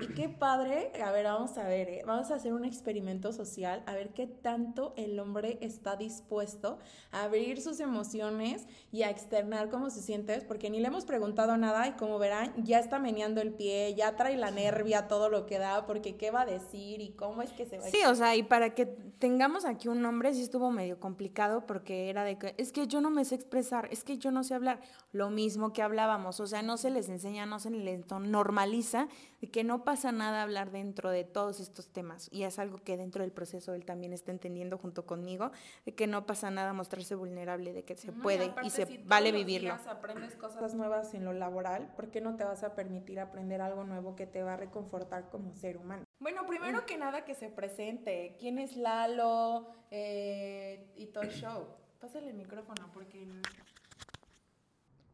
y 0.00 0.06
qué 0.14 0.30
padre. 0.30 0.92
A 1.04 1.12
ver, 1.12 1.26
vamos 1.26 1.58
a 1.58 1.64
ver, 1.64 1.90
eh, 1.90 2.02
vamos 2.06 2.30
a 2.30 2.36
hacer 2.36 2.54
un 2.54 2.64
experimento 2.64 3.34
social, 3.34 3.82
a 3.84 3.92
ver 3.92 4.14
qué 4.14 4.26
tanto 4.26 4.94
el 4.96 5.20
hombre 5.20 5.58
está 5.60 5.96
dispuesto 5.96 6.78
a 7.10 7.24
abrir 7.24 7.60
sus 7.60 7.80
emociones 7.80 8.66
y 8.92 9.02
a 9.02 9.10
externar 9.10 9.68
cómo 9.68 9.90
se 9.90 10.00
siente, 10.00 10.40
porque 10.40 10.70
ni 10.70 10.80
le 10.80 10.86
hemos 10.86 11.04
preguntado 11.04 11.58
nada 11.58 11.86
y 11.86 11.92
como 11.92 12.18
verán, 12.18 12.54
ya 12.64 12.78
está 12.78 12.98
meneando 12.98 13.42
el 13.42 13.52
pie, 13.52 13.94
ya 13.94 14.16
trae 14.16 14.38
la 14.38 14.50
nervia, 14.50 15.06
todo 15.06 15.28
lo 15.28 15.44
que 15.44 15.58
da, 15.58 15.84
porque 15.84 16.16
qué 16.16 16.30
va 16.30 16.42
a 16.42 16.46
decir 16.46 17.02
y 17.02 17.10
cómo 17.10 17.42
es 17.42 17.52
que 17.52 17.66
se 17.66 17.76
va 17.76 17.84
a... 17.84 17.90
Sí, 17.90 17.98
o 18.06 18.14
sea, 18.14 18.34
y 18.36 18.42
para 18.42 18.74
que 18.74 18.86
tengamos 18.86 19.66
aquí 19.66 19.88
un 19.88 20.02
hombre 20.06 20.32
sí 20.32 20.40
estuvo 20.40 20.70
medio 20.70 20.98
complicado 20.98 21.66
porque 21.66 22.08
era 22.08 22.24
de 22.24 22.38
que, 22.38 22.54
es 22.56 22.72
que 22.72 22.86
yo 22.86 23.02
no 23.02 23.10
me 23.10 23.26
sé 23.26 23.34
expresar, 23.34 23.88
es 23.92 24.02
que 24.02 24.16
yo 24.16 24.30
no 24.30 24.44
sé 24.44 24.54
hablar, 24.54 24.80
lo 25.12 25.28
mismo 25.28 25.74
que 25.74 25.82
hablábamos, 25.82 26.40
o 26.40 26.46
sea, 26.46 26.62
no 26.62 26.78
se 26.78 26.88
les 26.88 27.10
enseña, 27.10 27.44
no 27.44 27.58
se 27.58 27.68
les 27.68 27.81
normaliza 28.20 29.08
de 29.40 29.50
que 29.50 29.64
no 29.64 29.84
pasa 29.84 30.12
nada 30.12 30.42
hablar 30.42 30.70
dentro 30.70 31.10
de 31.10 31.24
todos 31.24 31.60
estos 31.60 31.88
temas. 31.92 32.28
Y 32.32 32.44
es 32.44 32.58
algo 32.58 32.78
que 32.78 32.96
dentro 32.96 33.22
del 33.22 33.32
proceso 33.32 33.74
él 33.74 33.84
también 33.84 34.12
está 34.12 34.30
entendiendo 34.30 34.78
junto 34.78 35.04
conmigo, 35.04 35.50
de 35.84 35.94
que 35.94 36.06
no 36.06 36.26
pasa 36.26 36.50
nada 36.50 36.72
mostrarse 36.72 37.14
vulnerable, 37.14 37.72
de 37.72 37.84
que 37.84 37.96
se 37.96 38.12
puede 38.12 38.52
y, 38.62 38.70
se 38.70 39.02
vale 39.04 39.32
vivirlo. 39.32 39.76
Si 39.78 39.88
aprendes 39.88 40.36
cosas 40.36 40.74
nuevas 40.74 41.14
en 41.14 41.24
lo 41.24 41.32
laboral, 41.32 41.92
¿por 41.96 42.10
qué 42.10 42.20
no 42.20 42.36
te 42.36 42.44
vas 42.44 42.62
a 42.62 42.74
permitir 42.74 43.20
aprender 43.20 43.60
algo 43.60 43.84
nuevo 43.84 44.16
que 44.16 44.26
te 44.26 44.42
va 44.42 44.54
a 44.54 44.56
reconfortar 44.56 45.28
como 45.30 45.54
ser 45.54 45.76
humano? 45.76 46.04
Bueno, 46.20 46.46
primero 46.46 46.86
que 46.86 46.96
nada 46.96 47.24
que 47.24 47.34
se 47.34 47.48
presente. 47.48 48.36
¿Quién 48.38 48.58
es 48.58 48.76
Lalo 48.76 49.66
eh, 49.90 50.92
y 50.94 51.06
todo 51.06 51.24
el 51.24 51.32
show? 51.32 51.66
Pásale 52.00 52.30
el 52.30 52.34
micrófono 52.34 52.90
porque 52.92 53.26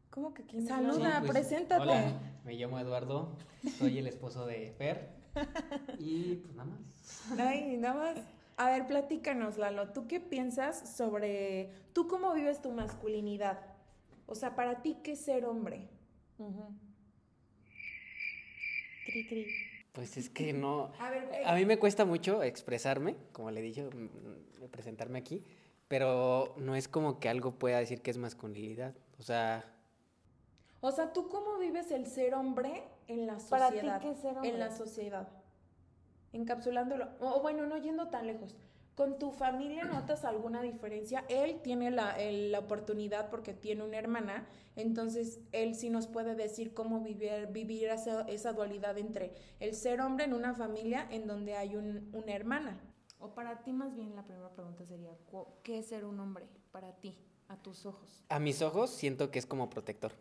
¿Cómo 0.09 0.33
que 0.33 0.43
quién 0.43 0.67
Saluda, 0.67 1.19
pues, 1.19 1.31
preséntate. 1.31 1.81
Hola, 1.81 2.13
me 2.49 2.55
llamo 2.55 2.79
Eduardo, 2.79 3.37
soy 3.77 3.99
el 3.99 4.07
esposo 4.07 4.47
de 4.47 4.71
Fer. 4.71 5.07
Y 5.99 6.37
pues 6.37 6.55
nada 6.55 6.71
más. 6.71 7.39
Ay, 7.39 7.77
nada 7.77 7.93
más. 7.93 8.17
A 8.57 8.71
ver, 8.71 8.87
platícanos, 8.87 9.59
Lalo. 9.59 9.89
¿Tú 9.89 10.07
qué 10.07 10.19
piensas 10.19 10.97
sobre. 10.97 11.69
¿Tú 11.93 12.07
cómo 12.07 12.33
vives 12.33 12.59
tu 12.59 12.71
masculinidad? 12.71 13.59
O 14.25 14.33
sea, 14.33 14.55
para 14.55 14.81
ti, 14.81 14.97
¿qué 15.03 15.11
es 15.11 15.21
ser 15.21 15.45
hombre? 15.45 15.89
Cri, 19.05 19.27
cri. 19.27 19.45
Pues 19.91 20.17
es 20.17 20.31
que 20.31 20.51
no. 20.51 20.91
A, 20.97 21.11
ver, 21.11 21.29
a 21.45 21.53
mí 21.53 21.65
me 21.65 21.77
cuesta 21.77 22.03
mucho 22.03 22.41
expresarme, 22.41 23.15
como 23.31 23.51
le 23.51 23.61
dije, 23.61 23.87
presentarme 24.71 25.19
aquí, 25.19 25.43
pero 25.87 26.55
no 26.57 26.75
es 26.75 26.87
como 26.87 27.19
que 27.19 27.29
algo 27.29 27.59
pueda 27.59 27.77
decir 27.77 28.01
que 28.01 28.09
es 28.09 28.17
masculinidad. 28.17 28.95
O 29.19 29.21
sea, 29.21 29.71
o 30.81 30.91
sea, 30.91 31.13
¿tú 31.13 31.27
cómo 31.27 31.57
vives 31.57 31.91
el 31.91 32.05
ser 32.05 32.33
hombre 32.35 32.83
en 33.07 33.27
la 33.27 33.39
sociedad? 33.39 33.69
Para 33.71 33.99
ti, 33.99 34.05
¿qué 34.05 34.11
es 34.11 34.19
ser 34.19 34.35
hombre? 34.35 34.49
En 34.49 34.59
la 34.59 34.71
sociedad. 34.71 35.27
Encapsulándolo. 36.31 37.09
O 37.19 37.41
bueno, 37.41 37.65
no 37.65 37.77
yendo 37.77 38.09
tan 38.09 38.27
lejos. 38.27 38.55
¿Con 38.95 39.17
tu 39.17 39.31
familia 39.31 39.85
notas 39.85 40.25
alguna 40.25 40.61
diferencia? 40.61 41.23
Él 41.29 41.61
tiene 41.61 41.89
la, 41.89 42.17
la, 42.19 42.59
oportunidad 42.59 43.29
porque 43.29 43.53
tiene 43.53 43.85
una 43.85 43.97
hermana, 43.97 44.45
entonces 44.75 45.39
él 45.53 45.75
sí 45.75 45.89
nos 45.89 46.07
puede 46.07 46.35
decir 46.35 46.73
cómo 46.73 46.99
vivir, 46.99 47.47
vivir 47.47 47.87
esa, 47.87 48.23
esa 48.23 48.51
dualidad 48.51 48.97
entre 48.97 49.33
el 49.61 49.73
ser 49.73 50.01
hombre 50.01 50.25
en 50.25 50.33
una 50.33 50.53
familia 50.53 51.07
en 51.11 51.27
donde 51.27 51.55
hay 51.55 51.77
un, 51.77 52.09
una 52.11 52.33
hermana. 52.33 52.77
O 53.19 53.33
para 53.33 53.63
ti 53.63 53.71
más 53.71 53.95
bien 53.95 54.17
la 54.17 54.25
primera 54.25 54.49
pregunta 54.49 54.85
sería, 54.85 55.11
¿qué 55.63 55.79
es 55.79 55.87
ser 55.87 56.03
un 56.03 56.19
hombre 56.19 56.49
para 56.71 56.91
ti, 56.91 57.17
a 57.47 57.55
tus 57.55 57.85
ojos? 57.85 58.25
A 58.27 58.39
mis 58.39 58.61
ojos 58.61 58.89
siento 58.89 59.31
que 59.31 59.39
es 59.39 59.45
como 59.45 59.69
protector. 59.69 60.11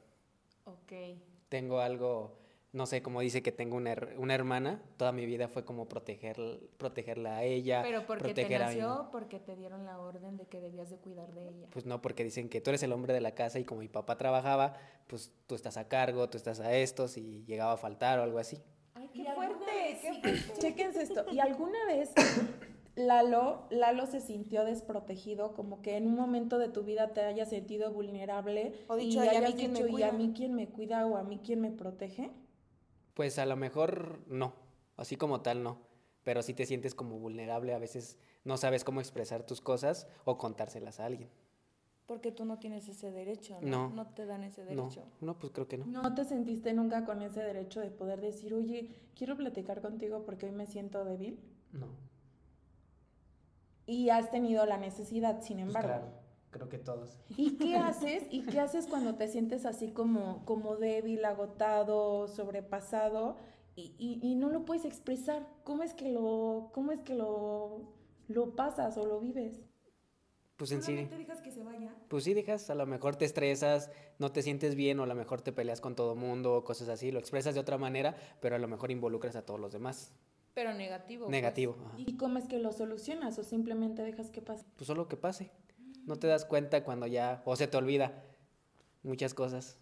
Ok. 0.69 1.19
Tengo 1.49 1.81
algo, 1.81 2.39
no 2.73 2.85
sé, 2.85 3.01
como 3.03 3.21
dice 3.21 3.43
que 3.43 3.53
tengo 3.53 3.77
una, 3.77 3.97
una 4.19 4.35
hermana, 4.35 4.83
toda 4.99 5.13
mi 5.13 5.25
vida 5.25 5.49
fue 5.49 5.65
como 5.65 5.89
proteger, 5.89 6.37
protegerla 6.77 7.39
a 7.39 7.43
ella. 7.43 7.81
Pero 7.83 8.07
porque 8.07 8.35
te 8.35 8.59
nació, 8.59 9.09
porque 9.11 9.39
te 9.41 9.57
dieron 9.57 9.87
la 9.87 9.99
orden 9.99 10.37
de 10.37 10.47
que 10.47 10.61
debías 10.61 10.91
de 10.91 10.99
cuidar 10.99 11.33
de 11.33 11.49
ella. 11.49 11.67
Pues 11.71 11.87
no, 11.87 12.03
porque 12.03 12.23
dicen 12.23 12.51
que 12.51 12.61
tú 12.61 12.71
eres 12.71 12.83
el 12.83 12.93
hombre 12.93 13.15
de 13.15 13.23
la 13.23 13.35
casa 13.35 13.59
y 13.59 13.65
como 13.65 13.81
mi 13.81 13.89
papá 13.89 14.19
trabajaba, 14.19 14.75
pues 15.07 15.33
tú 15.47 15.55
estás 15.55 15.79
a 15.79 15.89
cargo, 15.89 16.29
tú 16.29 16.37
estás 16.37 16.61
a 16.61 16.75
esto, 16.75 17.09
si 17.09 17.45
llegaba 17.47 17.73
a 17.73 17.77
faltar 17.79 18.19
o 18.19 18.23
algo 18.23 18.39
así. 18.39 18.59
Ay, 18.95 19.09
qué 19.15 19.25
fuerte, 19.33 19.99
qué 20.03 20.21
fuerte. 20.21 20.53
Chéquense 20.59 21.03
esto. 21.03 21.25
¿Y 21.33 21.41
alguna 21.41 21.83
vez 21.87 22.13
Lalo, 22.99 23.69
Lalo 23.71 24.07
se 24.07 24.21
sintió 24.21 24.65
desprotegido, 24.65 25.55
como 25.55 25.83
que 25.83 25.97
en 25.97 26.09
un 26.09 26.17
momento 26.17 26.59
de 26.59 26.69
tu 26.69 26.83
vida 26.83 27.15
te 27.15 27.21
haya 27.21 27.47
sentido 27.47 27.93
vulnerable 27.93 28.75
o 28.89 28.97
dicho, 28.97 29.23
y 29.25 29.29
hayas 29.29 29.57
dicho, 29.57 29.87
¿y 29.87 30.03
a 30.03 30.11
mí 30.11 30.33
quién 30.37 30.55
me 30.55 30.69
cuida 30.69 31.07
o 31.07 31.17
a 31.17 31.23
mí 31.23 31.39
quién 31.39 31.61
me 31.61 31.71
protege? 31.71 32.33
Pues 33.15 33.39
a 33.39 33.47
lo 33.47 33.55
mejor 33.55 34.19
no, 34.27 34.53
así 34.97 35.15
como 35.15 35.43
tal 35.43 35.63
no, 35.63 35.79
pero 36.25 36.43
si 36.43 36.55
te 36.55 36.67
sientes 36.67 36.97
como 36.97 37.21
vulnerable, 37.21 37.73
a 37.73 37.79
veces 37.79 38.19
no 38.43 38.57
sabes 38.57 38.83
cómo 38.83 38.99
expresar 38.99 39.47
tus 39.47 39.61
cosas 39.61 40.09
o 40.25 40.37
contárselas 40.37 40.99
a 40.99 41.07
alguien. 41.07 41.31
Porque 42.07 42.33
tú 42.33 42.47
no 42.47 42.59
tienes 42.59 42.89
ese 42.89 43.13
derecho, 43.13 43.61
¿no? 43.61 43.91
No, 43.91 44.09
te 44.09 44.27
dan 44.27 44.43
ese 44.43 44.65
derecho. 44.65 45.05
No, 45.21 45.35
no, 45.35 45.39
pues 45.39 45.53
creo 45.53 45.69
que 45.69 45.79
no. 45.79 45.87
¿No 45.87 46.15
te 46.17 46.25
sentiste 46.25 46.73
nunca 46.73 47.05
con 47.05 47.23
ese 47.23 47.45
derecho 47.45 47.81
de 47.81 47.93
poder 47.93 48.21
decir, 48.21 48.55
oye, 48.55 48.91
quiero 49.15 49.37
platicar 49.37 49.83
contigo 49.83 50.25
porque 50.25 50.47
hoy 50.47 50.53
me 50.53 50.67
siento 50.67 51.05
débil? 51.05 51.39
No 51.71 52.08
y 53.89 54.11
has 54.11 54.31
tenido 54.31 54.67
la 54.67 54.77
necesidad, 54.77 55.41
sin 55.41 55.57
pues 55.57 55.69
embargo. 55.69 55.89
claro, 55.89 56.13
creo 56.51 56.69
que 56.69 56.79
todos. 56.79 57.19
¿Y 57.31 57.57
qué 57.57 57.77
haces? 57.77 58.25
¿Y 58.31 58.43
qué 58.43 58.61
haces 58.61 58.87
cuando 58.87 59.15
te 59.15 59.29
sientes 59.29 59.65
así 59.65 59.93
como, 59.93 60.45
como 60.45 60.77
débil, 60.77 61.25
agotado, 61.25 62.29
sobrepasado 62.29 63.37
y, 63.75 63.95
y, 64.23 64.35
no 64.35 64.51
lo 64.51 64.67
puedes 64.67 64.85
expresar? 64.85 65.49
¿Cómo 65.65 65.83
es 65.85 65.95
que 65.95 66.11
lo, 66.11 66.71
cómo 66.75 66.93
es 66.93 67.01
que 67.01 67.15
lo, 67.15 67.95
lo 68.29 68.55
pasas 68.55 68.99
o 68.99 69.07
lo 69.07 69.21
vives? 69.21 69.63
Pues 70.59 70.71
en 70.73 70.83
sí. 70.83 71.07
te 71.09 71.17
dejas 71.17 71.41
que 71.41 71.51
se 71.51 71.63
vaya? 71.63 71.95
Pues 72.09 72.25
sí, 72.25 72.35
dejas, 72.35 72.69
a 72.69 72.75
lo 72.75 72.85
mejor 72.85 73.17
te 73.17 73.25
estresas, 73.25 73.91
no 74.19 74.33
te 74.33 74.43
sientes 74.43 74.75
bien 74.75 75.01
o 75.01 75.05
a 75.05 75.07
lo 75.07 75.15
mejor 75.15 75.41
te 75.41 75.53
peleas 75.53 75.81
con 75.81 75.95
todo 75.95 76.15
mundo 76.15 76.57
o 76.57 76.65
cosas 76.65 76.91
así, 76.91 77.11
lo 77.11 77.21
expresas 77.21 77.55
de 77.55 77.61
otra 77.61 77.79
manera, 77.79 78.17
pero 78.43 78.57
a 78.57 78.59
lo 78.59 78.69
mejor 78.69 78.91
involucras 78.91 79.35
a 79.37 79.47
todos 79.47 79.61
los 79.61 79.73
demás. 79.73 80.13
Pero 80.59 80.75
negativo. 80.75 81.27
Pues. 81.27 81.31
Negativo. 81.31 81.77
¿Y 81.97 82.17
cómo 82.17 82.37
es 82.37 82.49
que 82.49 82.59
lo 82.59 82.73
solucionas 82.73 83.39
o 83.39 83.45
simplemente 83.45 84.03
dejas 84.03 84.29
que 84.33 84.43
pase? 84.43 84.65
Pues 84.75 84.89
solo 84.89 85.07
que 85.07 85.17
pase. 85.17 85.53
No 86.05 86.17
te 86.17 86.27
das 86.27 86.45
cuenta 86.45 86.83
cuando 86.83 87.07
ya, 87.07 87.43
o 87.45 87.55
se 87.55 87.69
te 87.69 87.77
olvida 87.77 88.25
muchas 89.05 89.35
cosas. 89.35 89.79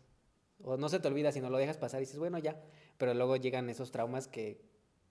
O 0.63 0.77
no 0.77 0.91
se 0.91 1.01
te 1.01 1.09
olvida, 1.09 1.33
sino 1.33 1.49
lo 1.49 1.57
dejas 1.57 1.79
pasar 1.79 2.03
y 2.03 2.05
dices, 2.05 2.19
bueno, 2.19 2.37
ya. 2.39 2.61
Pero 2.99 3.15
luego 3.15 3.37
llegan 3.37 3.71
esos 3.71 3.91
traumas 3.91 4.29
que 4.29 4.61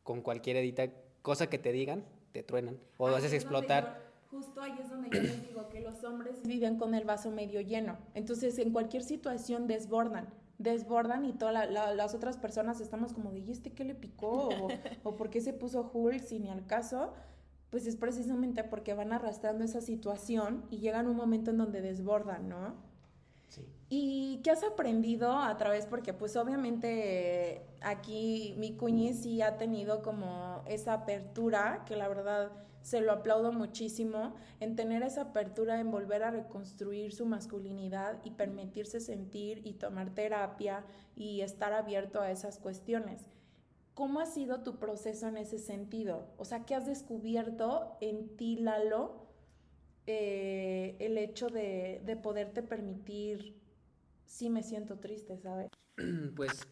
con 0.04 0.22
cualquier 0.22 0.58
edita, 0.58 0.88
cosa 1.24 1.48
que 1.48 1.58
te 1.58 1.72
digan, 1.72 2.06
te 2.32 2.44
truenan. 2.44 2.78
O 2.98 3.10
lo 3.10 3.16
haces 3.16 3.34
explotar. 3.34 4.04
justo 4.30 4.62
ahí 4.62 4.78
es 4.80 4.88
donde 4.88 5.10
yo 5.10 5.24
les 5.24 5.48
digo 5.48 5.68
que 5.70 5.82
los 5.82 6.04
hombres 6.04 6.44
viven 6.44 6.78
con 6.78 6.94
el 6.94 7.06
vaso 7.06 7.32
medio 7.32 7.60
lleno. 7.62 7.98
Entonces, 8.14 8.60
en 8.60 8.72
cualquier 8.72 9.02
situación 9.02 9.66
desbordan 9.66 10.28
desbordan 10.58 11.26
y 11.26 11.34
todas 11.34 11.70
las 11.70 12.14
otras 12.14 12.38
personas 12.38 12.80
estamos 12.82 13.14
como 13.14 13.32
de, 13.32 13.40
¿y 13.40 13.52
este 13.52 13.72
qué 13.72 13.84
le 13.84 13.96
picó? 13.96 14.50
O, 14.50 14.68
o 15.04 15.16
¿por 15.16 15.30
qué 15.30 15.42
se 15.42 15.54
puso 15.54 15.90
Hulk 15.94 16.22
sin 16.22 16.44
ni 16.44 16.50
al 16.50 16.66
caso? 16.66 17.14
Pues 17.70 17.88
es 17.88 17.96
precisamente 17.96 18.64
porque 18.64 18.94
van 18.94 19.12
arrastrando 19.12 19.64
esa 19.64 19.82
situación 19.82 20.66
y 20.70 20.78
llegan 20.78 21.08
un 21.08 21.16
momento 21.18 21.52
en 21.52 21.58
donde 21.58 21.82
desbordan, 21.82 22.48
¿no? 22.48 22.74
¿Y 23.90 24.42
qué 24.44 24.52
has 24.52 24.64
aprendido 24.64 25.38
a 25.38 25.56
través? 25.58 25.86
Porque 25.86 26.14
pues 26.14 26.36
obviamente 26.36 27.62
aquí 27.82 28.56
mi 28.58 28.76
cuñi 28.76 29.14
sí 29.14 29.42
ha 29.42 29.58
tenido 29.58 30.02
como 30.02 30.64
esa 30.68 30.94
apertura, 30.94 31.84
que 31.86 31.96
la 31.96 32.08
verdad 32.08 32.52
se 32.86 33.02
lo 33.02 33.12
aplaudo 33.12 33.52
muchísimo, 33.52 34.36
en 34.60 34.76
tener 34.76 35.02
esa 35.02 35.22
apertura, 35.22 35.80
en 35.80 35.90
volver 35.90 36.22
a 36.22 36.30
reconstruir 36.30 37.14
su 37.14 37.26
masculinidad 37.26 38.24
y 38.24 38.30
permitirse 38.30 39.00
sentir 39.00 39.66
y 39.66 39.74
tomar 39.74 40.14
terapia 40.14 40.86
y 41.16 41.42
estar 41.42 41.74
abierto 41.74 42.22
a 42.22 42.30
esas 42.30 42.60
cuestiones. 42.60 43.26
¿Cómo 43.96 44.20
ha 44.20 44.28
sido 44.28 44.62
tu 44.62 44.78
proceso 44.78 45.28
en 45.28 45.38
ese 45.38 45.58
sentido? 45.58 46.28
O 46.38 46.46
sea, 46.46 46.64
¿qué 46.68 46.76
has 46.76 46.86
descubierto 46.86 47.98
en 48.02 48.38
ti, 48.38 48.58
Lalo, 48.58 49.26
eh, 50.06 50.96
el 51.00 51.18
hecho 51.18 51.48
de, 51.50 52.04
de 52.06 52.16
poderte 52.16 52.62
permitir 52.62 53.60
sí 54.28 54.52
me 54.52 54.62
siento 54.62 55.00
triste, 55.00 55.40
¿sabes? 55.40 55.70
Pues 56.36 56.68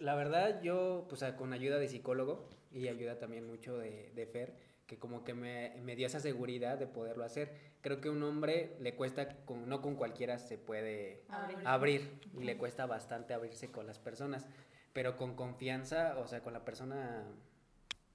la 0.00 0.16
verdad 0.16 0.60
yo, 0.60 1.06
pues 1.08 1.22
con 1.38 1.52
ayuda 1.52 1.78
de 1.78 1.86
psicólogo 1.86 2.48
y 2.72 2.88
ayuda 2.88 3.20
también 3.20 3.46
mucho 3.46 3.78
de, 3.78 4.10
de 4.16 4.26
Fer, 4.26 4.69
que 4.90 4.98
como 4.98 5.22
que 5.22 5.34
me, 5.34 5.72
me, 5.84 5.94
dio 5.94 6.08
esa 6.08 6.18
seguridad 6.18 6.76
de 6.76 6.88
poderlo 6.88 7.22
hacer. 7.22 7.54
Creo 7.80 8.00
que 8.00 8.10
un 8.10 8.20
hombre 8.24 8.74
le 8.80 8.96
cuesta, 8.96 9.28
con, 9.44 9.68
no 9.68 9.80
con 9.82 9.94
cualquiera 9.94 10.36
se 10.38 10.58
puede 10.58 11.22
abrir. 11.64 12.18
y 12.36 12.42
le 12.42 12.56
cuesta 12.56 12.86
bastante 12.86 13.32
abrirse 13.32 13.70
con 13.70 13.86
las 13.86 14.00
personas, 14.00 14.48
pero 14.92 15.16
con 15.16 15.36
confianza, 15.36 16.18
o 16.18 16.26
sea, 16.26 16.42
con 16.42 16.52
la 16.52 16.64
persona, 16.64 17.24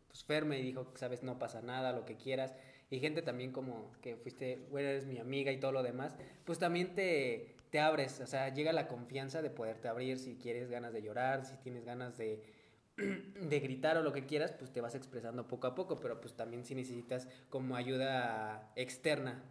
pues 0.07 0.25
Fer 0.25 0.43
me 0.43 0.57
dijo, 0.57 0.91
sabes, 0.95 1.23
no 1.23 1.39
pasa 1.39 1.61
nada, 1.61 1.93
lo 1.93 2.03
que 2.03 2.17
quieras, 2.17 2.53
y 2.89 2.99
gente 2.99 3.21
también 3.21 3.53
como 3.53 3.93
que 4.01 4.17
fuiste, 4.17 4.67
bueno, 4.69 4.89
eres 4.89 5.05
mi 5.05 5.17
amiga 5.17 5.53
y 5.53 5.61
todo 5.61 5.71
lo 5.71 5.81
demás, 5.81 6.17
pues 6.43 6.59
también 6.59 6.93
te, 6.93 7.55
te 7.69 7.79
abres, 7.79 8.19
o 8.19 8.27
sea, 8.27 8.53
llega 8.53 8.73
la 8.73 8.89
confianza 8.89 9.41
de 9.41 9.49
poderte 9.49 9.87
abrir 9.87 10.19
si 10.19 10.35
quieres 10.35 10.69
ganas 10.69 10.91
de 10.91 11.01
llorar, 11.01 11.45
si 11.45 11.55
tienes 11.55 11.85
ganas 11.85 12.17
de, 12.17 12.43
de 12.97 13.59
gritar 13.59 13.97
o 13.97 14.03
lo 14.03 14.13
que 14.13 14.25
quieras, 14.25 14.53
pues 14.53 14.71
te 14.71 14.81
vas 14.81 14.95
expresando 14.95 15.47
poco 15.47 15.67
a 15.67 15.75
poco, 15.75 15.97
pero 15.97 16.21
pues 16.21 16.33
también 16.33 16.63
si 16.63 16.75
necesitas 16.75 17.27
como 17.49 17.75
ayuda 17.75 18.71
externa. 18.75 19.43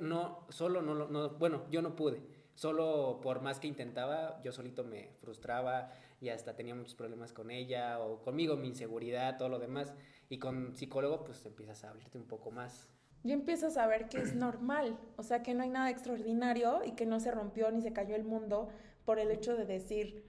No, 0.00 0.46
solo 0.48 0.80
no, 0.80 0.94
no, 0.94 1.30
bueno, 1.30 1.64
yo 1.70 1.82
no 1.82 1.94
pude, 1.94 2.22
solo 2.54 3.20
por 3.22 3.42
más 3.42 3.60
que 3.60 3.68
intentaba, 3.68 4.40
yo 4.42 4.52
solito 4.52 4.84
me 4.84 5.10
frustraba 5.20 5.92
y 6.20 6.28
hasta 6.30 6.54
tenía 6.54 6.74
muchos 6.74 6.94
problemas 6.94 7.32
con 7.32 7.50
ella 7.50 7.98
o 8.00 8.22
conmigo, 8.22 8.56
mi 8.56 8.68
inseguridad, 8.68 9.36
todo 9.36 9.48
lo 9.48 9.58
demás. 9.58 9.94
Y 10.28 10.38
con 10.38 10.74
psicólogo, 10.74 11.24
pues 11.24 11.44
empiezas 11.46 11.84
a 11.84 11.90
abrirte 11.90 12.18
un 12.18 12.26
poco 12.26 12.50
más. 12.50 12.88
Y 13.24 13.32
empiezas 13.32 13.76
a 13.76 13.86
ver 13.86 14.08
que 14.08 14.18
es 14.18 14.34
normal, 14.34 14.98
o 15.16 15.22
sea, 15.22 15.42
que 15.42 15.54
no 15.54 15.62
hay 15.62 15.70
nada 15.70 15.90
extraordinario 15.90 16.82
y 16.84 16.92
que 16.92 17.06
no 17.06 17.20
se 17.20 17.30
rompió 17.30 17.70
ni 17.70 17.80
se 17.82 17.92
cayó 17.92 18.14
el 18.14 18.24
mundo 18.24 18.68
por 19.04 19.18
el 19.18 19.30
hecho 19.30 19.56
de 19.56 19.64
decir, 19.64 20.24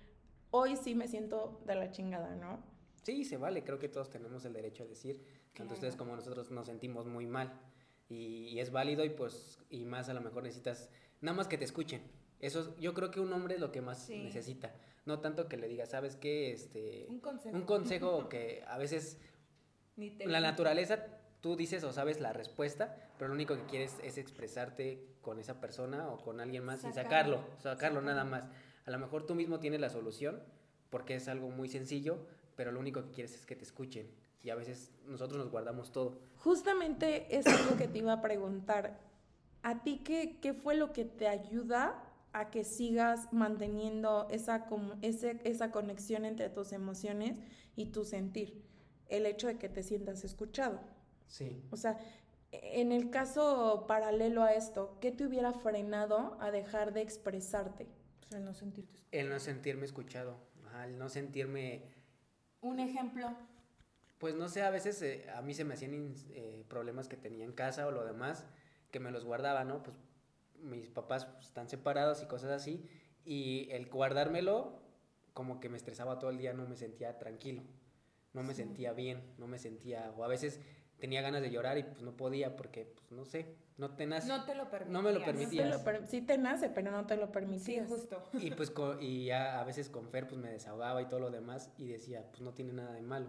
hoy 0.52 0.76
sí 0.76 0.96
me 0.96 1.08
siento 1.08 1.62
de 1.66 1.76
la 1.76 1.92
chingada, 1.92 2.36
¿no? 2.36 2.64
Sí, 3.04 3.26
se 3.26 3.38
vale, 3.38 3.64
creo 3.64 3.80
que 3.80 3.90
todos 3.90 4.10
tenemos 4.10 4.46
el 4.46 4.54
derecho 4.54 4.84
a 4.84 4.86
decir, 4.86 5.24
tanto 5.56 5.74
ustedes 5.74 5.96
como 5.96 6.16
nosotros 6.16 6.52
nos 6.52 6.68
sentimos 6.68 7.08
muy 7.08 7.26
mal. 7.26 7.60
Y, 8.10 8.60
es 8.60 8.72
válido 8.72 9.06
y 9.06 9.10
pues, 9.10 9.58
y 9.70 9.86
más 9.86 10.10
a 10.10 10.14
lo 10.14 10.22
mejor 10.22 10.44
necesitas, 10.44 10.90
nada 11.22 11.36
más 11.36 11.48
que 11.48 11.58
te 11.58 11.64
escuchen. 11.64 12.02
Eso, 12.40 12.76
yo 12.78 12.94
creo 12.94 13.10
que 13.10 13.20
un 13.20 13.32
hombre 13.32 13.56
es 13.56 13.62
lo 13.62 13.72
que 13.72 13.82
más 13.82 14.10
necesita. 14.10 14.76
No 15.06 15.20
tanto 15.20 15.48
que 15.48 15.58
le 15.58 15.68
diga, 15.68 15.86
¿sabes 15.86 16.18
qué? 16.18 16.52
Este, 16.52 17.06
un 17.10 17.20
consejo. 17.20 17.56
Un 17.56 17.64
consejo 17.64 18.30
que 18.30 18.64
a 18.68 18.78
veces 18.78 19.18
la 20.26 20.42
naturaleza 20.42 21.06
tú 21.40 21.56
dices 21.56 21.84
o 21.84 21.92
sabes 21.92 22.20
la 22.20 22.34
respuesta, 22.34 22.96
pero 23.18 23.30
lo 23.30 23.36
único 23.36 23.56
que 23.56 23.66
quieres 23.66 23.98
es 24.04 24.18
expresarte 24.18 25.16
con 25.22 25.40
esa 25.40 25.60
persona 25.60 26.10
o 26.10 26.22
con 26.22 26.40
alguien 26.40 26.64
más 26.64 26.84
y 26.84 26.92
sacarlo, 26.92 27.44
sacarlo 27.60 28.02
nada 28.02 28.24
más. 28.24 28.48
A 28.92 28.98
lo 28.98 29.00
mejor 29.00 29.26
tú 29.26 29.36
mismo 29.36 29.62
tienes 29.62 29.80
la 29.80 29.90
solución 29.90 30.44
porque 30.90 31.16
es 31.16 31.30
algo 31.30 31.50
muy 31.50 31.70
sencillo, 31.70 32.18
pero 32.58 32.74
lo 32.74 32.80
único 32.82 33.02
que 33.06 33.12
quieres 33.12 33.34
es 33.36 33.46
que 33.46 33.56
te 33.56 33.64
escuchen 33.64 34.12
y 34.44 34.50
a 34.50 34.56
veces 34.56 34.92
nosotros 35.08 35.40
nos 35.40 35.50
guardamos 35.50 35.94
todo. 35.94 36.18
Justamente 36.40 37.38
es 37.38 37.48
algo 37.48 37.78
que 37.78 37.88
te 37.88 38.00
iba 38.00 38.12
a 38.12 38.22
preguntar. 38.22 39.00
¿A 39.64 39.82
ti 39.82 40.02
qué, 40.04 40.40
qué 40.42 40.54
fue 40.54 40.76
lo 40.76 40.92
que 40.92 41.06
te 41.06 41.30
ayuda 41.30 42.04
a 42.34 42.50
que 42.50 42.66
sigas 42.66 43.32
manteniendo 43.32 44.28
esa, 44.30 44.68
ese, 45.02 45.40
esa 45.46 45.72
conexión 45.72 46.26
entre 46.26 46.50
tus 46.50 46.74
emociones 46.74 47.38
y 47.78 47.86
tu 47.88 48.04
sentir? 48.04 48.62
El 49.08 49.26
hecho 49.26 49.48
de 49.48 49.58
que 49.58 49.70
te 49.70 49.84
sientas 49.84 50.26
escuchado. 50.26 50.82
Sí. 51.28 51.64
O 51.72 51.78
sea, 51.78 51.98
en 52.52 52.92
el 52.92 53.10
caso 53.10 53.86
paralelo 53.88 54.44
a 54.44 54.54
esto, 54.54 54.98
¿qué 55.00 55.14
te 55.14 55.26
hubiera 55.26 55.54
frenado 55.54 56.36
a 56.42 56.52
dejar 56.52 56.92
de 56.92 57.02
expresarte? 57.02 58.01
El 58.32 58.46
no 58.46 58.54
sentirte 58.54 59.00
El 59.12 59.30
no 59.30 59.40
sentirme 59.40 59.86
escuchado, 59.86 60.38
el 60.84 60.98
no 60.98 61.10
sentirme... 61.10 61.84
Un 62.62 62.80
ejemplo. 62.80 63.36
Pues 64.20 64.36
no 64.36 64.48
sé, 64.48 64.62
a 64.62 64.70
veces 64.70 65.02
eh, 65.02 65.28
a 65.36 65.42
mí 65.42 65.54
se 65.54 65.66
me 65.66 65.74
hacían 65.74 66.14
eh, 66.30 66.64
problemas 66.70 67.08
que 67.08 67.18
tenía 67.18 67.44
en 67.44 67.54
casa 67.54 67.88
o 67.88 67.92
lo 67.92 68.06
demás, 68.06 68.46
que 68.92 69.00
me 69.00 69.12
los 69.12 69.26
guardaba, 69.26 69.64
¿no? 69.64 69.82
Pues 69.82 69.98
mis 70.62 70.90
papás 70.90 71.26
pues, 71.26 71.48
están 71.48 71.68
separados 71.68 72.22
y 72.22 72.28
cosas 72.28 72.52
así, 72.52 72.88
y 73.26 73.68
el 73.72 73.88
guardármelo 73.88 74.80
como 75.34 75.60
que 75.60 75.70
me 75.70 75.78
estresaba 75.78 76.20
todo 76.20 76.30
el 76.30 76.38
día, 76.38 76.54
no 76.54 76.68
me 76.68 76.76
sentía 76.76 77.18
tranquilo, 77.18 77.64
no 78.34 78.44
me 78.44 78.54
sentía 78.54 78.94
bien, 78.94 79.22
no 79.38 79.48
me 79.48 79.58
sentía, 79.58 80.14
o 80.16 80.24
a 80.24 80.28
veces 80.28 80.62
tenía 81.02 81.22
ganas 81.22 81.42
de 81.42 81.50
llorar 81.50 81.78
y 81.80 81.84
pues 81.84 82.02
no 82.04 82.16
podía 82.16 82.56
porque, 82.56 82.86
pues 82.86 83.12
no 83.12 83.26
sé, 83.26 83.56
no 83.78 83.96
te 83.96 84.06
nace. 84.06 84.28
No 84.28 84.46
te 84.46 84.54
lo 84.54 84.70
permitías. 84.70 84.94
No 84.94 85.02
me 85.02 85.12
lo 85.12 85.24
permitías. 85.26 85.82
sí 86.08 86.22
te 86.22 86.38
nace, 86.38 86.70
pero 86.70 86.92
no 86.92 87.06
te 87.08 87.18
lo 87.18 87.32
permitías. 87.32 87.90
Sí, 87.90 87.94
justo. 87.94 88.24
Y 88.34 88.52
pues 88.52 88.72
y 89.02 89.26
ya 89.26 89.60
a 89.60 89.64
veces 89.64 89.90
con 89.90 90.08
Fer 90.08 90.28
pues 90.28 90.40
me 90.40 90.52
desahogaba 90.52 91.02
y 91.02 91.08
todo 91.08 91.20
lo 91.20 91.32
demás 91.32 91.72
y 91.78 91.88
decía, 91.88 92.24
pues 92.30 92.42
no 92.42 92.54
tiene 92.54 92.72
nada 92.72 92.94
de 92.94 93.02
malo. 93.02 93.28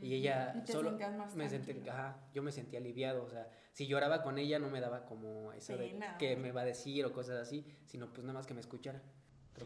Y 0.00 0.14
ella 0.14 0.62
solo 0.66 0.96
me 1.34 1.48
sentí, 1.48 1.88
ajá, 1.88 2.20
yo 2.32 2.42
me 2.42 2.52
sentía 2.52 2.78
aliviado, 2.78 3.24
o 3.24 3.30
sea, 3.30 3.48
si 3.72 3.86
lloraba 3.88 4.22
con 4.22 4.38
ella 4.38 4.60
no 4.60 4.68
me 4.68 4.80
daba 4.80 5.06
como 5.06 5.52
eso 5.54 5.76
de 5.76 5.98
que 6.18 6.36
me 6.36 6.52
va 6.52 6.60
a 6.60 6.64
decir 6.64 7.04
o 7.04 7.12
cosas 7.12 7.40
así, 7.40 7.64
sino 7.86 8.12
pues 8.12 8.22
nada 8.22 8.34
más 8.34 8.46
que 8.46 8.54
me 8.54 8.60
escuchara. 8.60 9.02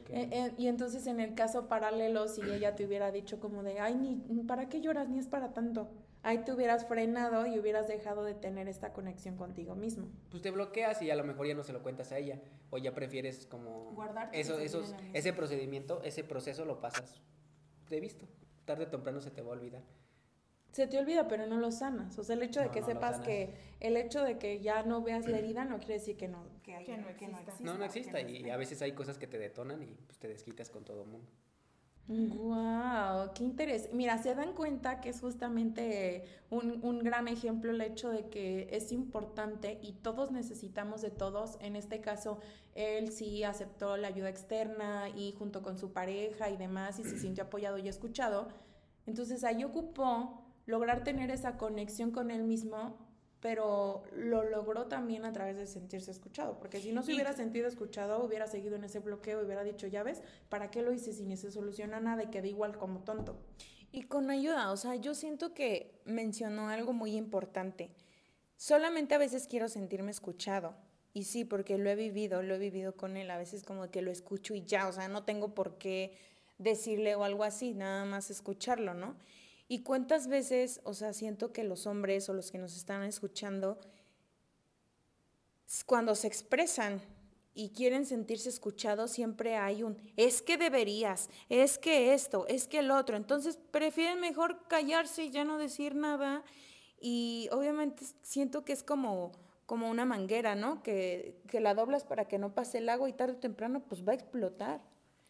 Eh, 0.08 0.28
eh, 0.32 0.54
y 0.56 0.68
entonces 0.68 1.06
en 1.06 1.20
el 1.20 1.34
caso 1.34 1.68
paralelo, 1.68 2.28
si 2.28 2.40
ella 2.40 2.74
te 2.74 2.86
hubiera 2.86 3.10
dicho 3.10 3.40
como 3.40 3.62
de, 3.62 3.80
ay, 3.80 3.94
ni, 3.94 4.42
¿para 4.44 4.68
qué 4.68 4.80
lloras? 4.80 5.08
Ni 5.10 5.18
es 5.18 5.26
para 5.26 5.52
tanto 5.52 5.90
ahí 6.22 6.38
te 6.38 6.52
hubieras 6.52 6.86
frenado 6.86 7.46
y 7.46 7.58
hubieras 7.58 7.88
dejado 7.88 8.24
de 8.24 8.34
tener 8.34 8.68
esta 8.68 8.92
conexión 8.92 9.36
contigo 9.36 9.74
mismo. 9.74 10.08
Pues 10.30 10.42
te 10.42 10.50
bloqueas 10.50 11.02
y 11.02 11.10
a 11.10 11.16
lo 11.16 11.24
mejor 11.24 11.46
ya 11.46 11.54
no 11.54 11.62
se 11.62 11.72
lo 11.72 11.82
cuentas 11.82 12.12
a 12.12 12.18
ella 12.18 12.40
o 12.70 12.78
ya 12.78 12.94
prefieres 12.94 13.46
como 13.46 13.92
guardarte 13.92 14.40
eso 14.40 14.58
esos 14.58 14.94
ese 15.12 15.32
procedimiento, 15.32 16.02
ese 16.02 16.24
proceso 16.24 16.64
lo 16.64 16.80
pasas 16.80 17.20
de 17.88 18.00
visto. 18.00 18.26
Tarde 18.64 18.84
o 18.84 18.88
temprano 18.88 19.20
se 19.20 19.30
te 19.30 19.42
va 19.42 19.48
a 19.48 19.52
olvidar. 19.52 19.82
Se 20.70 20.86
te 20.86 20.98
olvida, 20.98 21.28
pero 21.28 21.46
no 21.46 21.58
lo 21.58 21.70
sanas. 21.70 22.18
O 22.18 22.24
sea, 22.24 22.34
el 22.34 22.42
hecho 22.42 22.60
de 22.60 22.70
que 22.70 22.82
sepas 22.82 23.20
que 23.20 23.54
el 23.80 23.96
hecho 23.98 24.22
de 24.22 24.38
que 24.38 24.60
ya 24.60 24.82
no 24.84 25.02
veas 25.02 25.26
la 25.26 25.38
herida 25.38 25.66
no 25.66 25.78
quiere 25.78 25.94
decir 25.94 26.16
que 26.16 26.28
no 26.28 26.46
que, 26.62 26.72
no, 26.96 27.08
exista. 27.08 27.54
No, 27.60 27.76
no 27.76 27.84
exista 27.84 28.20
y, 28.22 28.48
a 28.48 28.56
veces 28.56 28.80
hay 28.80 28.92
cosas 28.92 29.18
que 29.18 29.26
te 29.26 29.38
detonan 29.38 29.82
y 29.82 29.94
pues 30.06 30.18
te 30.18 30.28
desquitas 30.28 30.70
con 30.70 30.84
todo 30.84 31.02
el 31.02 31.08
mundo. 31.08 31.28
Wow, 32.08 33.32
qué 33.34 33.44
interés. 33.44 33.88
Mira, 33.92 34.18
se 34.18 34.34
dan 34.34 34.52
cuenta 34.54 35.00
que 35.00 35.08
es 35.08 35.20
justamente 35.20 36.24
un, 36.50 36.80
un, 36.82 36.98
gran 36.98 37.28
ejemplo 37.28 37.70
el 37.70 37.80
hecho 37.80 38.10
de 38.10 38.28
que 38.28 38.68
es 38.72 38.92
importante 38.92 39.78
y 39.82 39.92
todos 39.92 40.30
necesitamos 40.32 41.00
de 41.00 41.10
todos. 41.10 41.56
En 41.60 41.76
este 41.76 42.00
caso, 42.00 42.40
él 42.74 43.12
sí 43.12 43.44
aceptó 43.44 43.96
la 43.96 44.08
ayuda 44.08 44.28
externa 44.28 45.08
y 45.10 45.32
junto 45.32 45.62
con 45.62 45.78
su 45.78 45.92
pareja 45.92 46.50
y 46.50 46.56
demás 46.56 46.98
y 46.98 47.04
se 47.04 47.18
sintió 47.18 47.44
apoyado 47.44 47.78
y 47.78 47.88
escuchado. 47.88 48.48
Entonces 49.06 49.44
ahí 49.44 49.64
ocupó 49.64 50.44
lograr 50.66 51.04
tener 51.04 51.30
esa 51.30 51.56
conexión 51.56 52.10
con 52.10 52.30
él 52.30 52.42
mismo 52.44 52.96
pero 53.42 54.04
lo 54.14 54.44
logró 54.44 54.86
también 54.86 55.24
a 55.24 55.32
través 55.32 55.56
de 55.56 55.66
sentirse 55.66 56.12
escuchado, 56.12 56.60
porque 56.60 56.80
si 56.80 56.92
no 56.92 57.02
se 57.02 57.12
hubiera 57.12 57.32
sentido 57.32 57.66
escuchado, 57.66 58.24
hubiera 58.24 58.46
seguido 58.46 58.76
en 58.76 58.84
ese 58.84 59.00
bloqueo 59.00 59.42
y 59.42 59.44
hubiera 59.44 59.64
dicho, 59.64 59.88
ya 59.88 60.04
ves, 60.04 60.22
¿para 60.48 60.70
qué 60.70 60.80
lo 60.80 60.92
hice 60.92 61.12
si 61.12 61.24
ni 61.24 61.36
se 61.36 61.50
soluciona 61.50 61.98
nada 61.98 62.22
y 62.22 62.28
quedé 62.28 62.48
igual 62.48 62.78
como 62.78 63.00
tonto? 63.00 63.36
Y 63.90 64.04
con 64.04 64.30
ayuda, 64.30 64.70
o 64.70 64.76
sea, 64.76 64.94
yo 64.94 65.16
siento 65.16 65.54
que 65.54 66.00
mencionó 66.04 66.68
algo 66.68 66.92
muy 66.92 67.16
importante. 67.16 67.90
Solamente 68.56 69.16
a 69.16 69.18
veces 69.18 69.48
quiero 69.48 69.68
sentirme 69.68 70.12
escuchado. 70.12 70.76
Y 71.12 71.24
sí, 71.24 71.44
porque 71.44 71.76
lo 71.76 71.90
he 71.90 71.96
vivido, 71.96 72.42
lo 72.42 72.54
he 72.54 72.58
vivido 72.58 72.96
con 72.96 73.16
él. 73.16 73.30
A 73.32 73.38
veces 73.38 73.64
como 73.64 73.90
que 73.90 74.02
lo 74.02 74.12
escucho 74.12 74.54
y 74.54 74.64
ya, 74.64 74.86
o 74.86 74.92
sea, 74.92 75.08
no 75.08 75.24
tengo 75.24 75.52
por 75.52 75.76
qué 75.78 76.16
decirle 76.58 77.16
o 77.16 77.24
algo 77.24 77.42
así, 77.42 77.74
nada 77.74 78.04
más 78.04 78.30
escucharlo, 78.30 78.94
¿no? 78.94 79.16
Y 79.72 79.84
cuántas 79.84 80.28
veces, 80.28 80.82
o 80.84 80.92
sea, 80.92 81.14
siento 81.14 81.50
que 81.50 81.64
los 81.64 81.86
hombres 81.86 82.28
o 82.28 82.34
los 82.34 82.50
que 82.50 82.58
nos 82.58 82.76
están 82.76 83.04
escuchando, 83.04 83.80
cuando 85.86 86.14
se 86.14 86.26
expresan 86.26 87.00
y 87.54 87.70
quieren 87.70 88.04
sentirse 88.04 88.50
escuchados, 88.50 89.12
siempre 89.12 89.56
hay 89.56 89.82
un, 89.82 89.96
es 90.18 90.42
que 90.42 90.58
deberías, 90.58 91.30
es 91.48 91.78
que 91.78 92.12
esto, 92.12 92.46
es 92.48 92.68
que 92.68 92.80
el 92.80 92.90
otro. 92.90 93.16
Entonces 93.16 93.58
prefieren 93.70 94.20
mejor 94.20 94.68
callarse 94.68 95.24
y 95.24 95.30
ya 95.30 95.42
no 95.42 95.56
decir 95.56 95.94
nada. 95.94 96.44
Y 97.00 97.48
obviamente 97.50 98.04
siento 98.20 98.66
que 98.66 98.74
es 98.74 98.82
como 98.82 99.32
como 99.64 99.88
una 99.88 100.04
manguera, 100.04 100.54
¿no? 100.54 100.82
Que, 100.82 101.40
que 101.48 101.60
la 101.60 101.72
doblas 101.72 102.04
para 102.04 102.28
que 102.28 102.36
no 102.36 102.54
pase 102.54 102.76
el 102.76 102.90
agua 102.90 103.08
y 103.08 103.14
tarde 103.14 103.36
o 103.36 103.38
temprano 103.38 103.80
pues 103.88 104.06
va 104.06 104.12
a 104.12 104.16
explotar. 104.16 104.82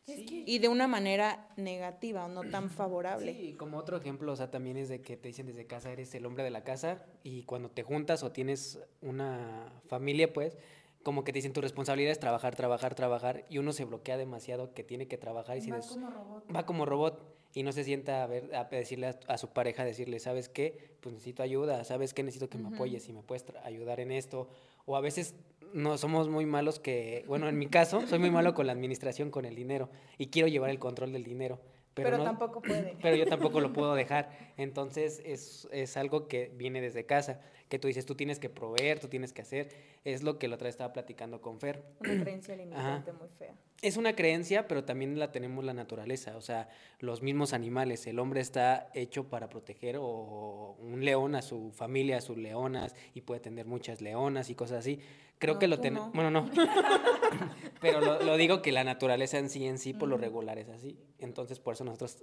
Y 0.07 0.59
de 0.59 0.69
una 0.69 0.89
manera 0.89 1.49
negativa 1.57 2.25
o 2.25 2.29
no 2.29 2.43
tan 2.43 2.71
favorable. 2.71 3.37
Sí, 3.41 3.55
como 3.55 3.79
otro 3.79 3.97
ejemplo, 3.97 4.33
o 4.33 4.37
sea, 4.37 4.51
también 4.51 4.77
es 4.77 4.89
de 4.89 5.01
que 5.01 5.17
te 5.17 5.29
dicen 5.29 5.47
desde 5.47 5.67
casa 5.67 5.93
eres 5.93 6.15
el 6.15 6.27
hombre 6.27 6.43
de 6.43 6.51
la 6.51 6.65
casa 6.65 7.05
y 7.23 7.45
cuando 7.45 7.71
te 7.71 7.83
juntas 7.83 8.23
o 8.23 8.33
tienes 8.33 8.79
una 9.01 9.73
familia, 9.87 10.33
pues, 10.33 10.57
como 11.03 11.25
que 11.25 11.33
te 11.33 11.39
dicen 11.39 11.53
tu 11.53 11.61
responsabilidad 11.61 12.13
es 12.13 12.21
trabajar, 12.21 12.55
trabajar, 12.57 12.95
trabajar 12.95 13.45
y 13.49 13.59
uno 13.59 13.73
se 13.73 13.85
bloquea 13.85 14.17
demasiado 14.17 14.73
que 14.75 14.85
tiene 14.85 15.09
que 15.09 15.19
trabajar 15.19 15.57
y 15.59 15.71
va 15.71 15.81
como 15.81 16.11
robot. 16.11 16.57
Va 16.57 16.67
como 16.67 16.87
robot 16.87 17.33
y 17.55 17.63
no 17.65 17.73
se 17.73 17.85
sienta 17.85 18.23
a 18.23 18.27
ver 18.27 18.55
a 18.55 18.65
decirle 18.65 19.15
a, 19.29 19.39
su 19.39 19.49
pareja 19.49 19.85
decirle, 19.85 20.19
"¿Sabes 20.21 20.49
qué? 20.49 20.97
Pues 21.01 21.13
necesito 21.13 21.43
ayuda, 21.43 21.85
¿sabes 21.85 22.15
qué? 22.15 22.23
Necesito 22.23 22.49
que 22.49 22.59
me 22.59 22.69
apoyes 22.69 23.09
y 23.09 23.13
me 23.13 23.23
puedes 23.23 23.45
ayudar 23.65 24.01
en 24.01 24.11
esto." 24.13 24.49
O 24.87 24.97
a 24.97 25.01
veces 25.01 25.35
no 25.73 25.99
somos 25.99 26.29
muy 26.29 26.47
malos 26.47 26.79
que, 26.79 27.25
bueno, 27.27 27.49
en 27.49 27.59
mi 27.59 27.67
caso, 27.67 28.07
soy 28.07 28.19
muy 28.19 28.31
malo 28.31 28.55
con 28.55 28.67
la 28.67 28.73
administración, 28.73 29.31
con 29.31 29.45
el 29.45 29.55
dinero 29.55 29.91
y 30.19 30.29
quiero 30.29 30.49
llevar 30.49 30.71
el 30.71 30.79
control 30.79 31.13
del 31.13 31.25
dinero. 31.25 31.61
Pero, 31.95 32.23
tampoco 32.23 32.63
puede. 32.63 32.97
Pero 33.03 33.17
yo 33.17 33.27
tampoco 33.27 33.61
lo 33.61 33.73
puedo 33.73 33.95
dejar. 33.95 34.31
Entonces 34.57 35.23
es, 35.25 35.69
es, 35.73 35.97
algo 35.97 36.27
que 36.27 36.51
viene 36.55 36.81
desde 36.81 37.05
casa, 37.05 37.41
que 37.73 37.79
tú 37.79 37.89
dices, 37.89 38.05
tú 38.05 38.15
tienes 38.15 38.39
que 38.39 38.51
proveer, 38.51 39.01
tú 39.01 39.09
tienes 39.09 39.33
que 39.33 39.41
hacer. 39.41 39.71
Es 40.05 40.23
lo 40.23 40.39
que 40.39 40.47
la 40.47 40.57
otra 40.57 40.67
vez 40.67 40.75
estaba 40.75 40.93
platicando 40.93 41.41
con 41.41 41.59
Fer. 41.59 41.83
Una 42.01 42.23
creencia 42.23 42.55
limitante 42.55 43.13
muy 43.13 43.29
fea. 43.39 43.55
Es 43.81 43.97
una 43.97 44.15
creencia, 44.15 44.69
pero 44.69 44.85
también 44.85 45.19
la 45.19 45.33
tenemos 45.33 45.65
la 45.65 45.73
naturaleza, 45.73 46.37
o 46.37 46.43
sea, 46.43 46.69
los 46.99 47.23
mismos 47.23 47.55
animales. 47.55 48.07
El 48.07 48.19
hombre 48.19 48.43
está 48.43 48.91
hecho 48.93 49.31
para 49.31 49.49
proteger 49.49 49.97
o 49.99 50.77
un 50.81 51.03
león 51.03 51.35
a 51.35 51.41
su 51.41 51.73
familia, 51.73 52.19
a 52.19 52.21
sus 52.21 52.37
leonas, 52.37 52.95
y 53.15 53.23
puede 53.23 53.41
tener 53.41 53.65
muchas 53.65 54.03
leonas 54.03 54.51
y 54.51 54.55
cosas 54.55 54.81
así. 54.81 55.01
Creo 55.39 55.59
que 55.59 55.67
lo 55.67 55.81
tenemos. 55.81 56.13
Bueno, 56.13 56.31
no. 56.31 56.51
Pero 57.81 58.23
lo, 58.23 58.37
digo 58.37 58.61
que 58.61 58.71
la 58.71 58.85
naturaleza 58.85 59.39
en 59.39 59.49
sí, 59.49 59.67
en 59.67 59.79
sí, 59.79 59.95
por 59.95 60.11
lo 60.11 60.19
regular 60.19 60.59
es 60.59 60.69
así. 60.69 60.99
Entonces, 61.19 61.59
por 61.59 61.73
eso 61.73 61.85
nosotros 61.85 62.23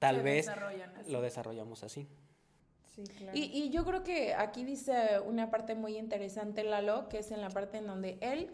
tal 0.00 0.22
vez 0.22 0.50
lo 1.06 1.22
desarrollamos 1.22 1.84
así. 1.84 2.08
Sí, 2.98 3.12
claro. 3.18 3.38
y, 3.38 3.44
y 3.44 3.70
yo 3.70 3.84
creo 3.84 4.02
que 4.02 4.34
aquí 4.34 4.64
dice 4.64 5.20
una 5.24 5.50
parte 5.50 5.76
muy 5.76 5.96
interesante, 5.96 6.64
Lalo, 6.64 7.08
que 7.08 7.18
es 7.18 7.30
en 7.30 7.40
la 7.40 7.50
parte 7.50 7.78
en 7.78 7.86
donde 7.86 8.18
él, 8.20 8.50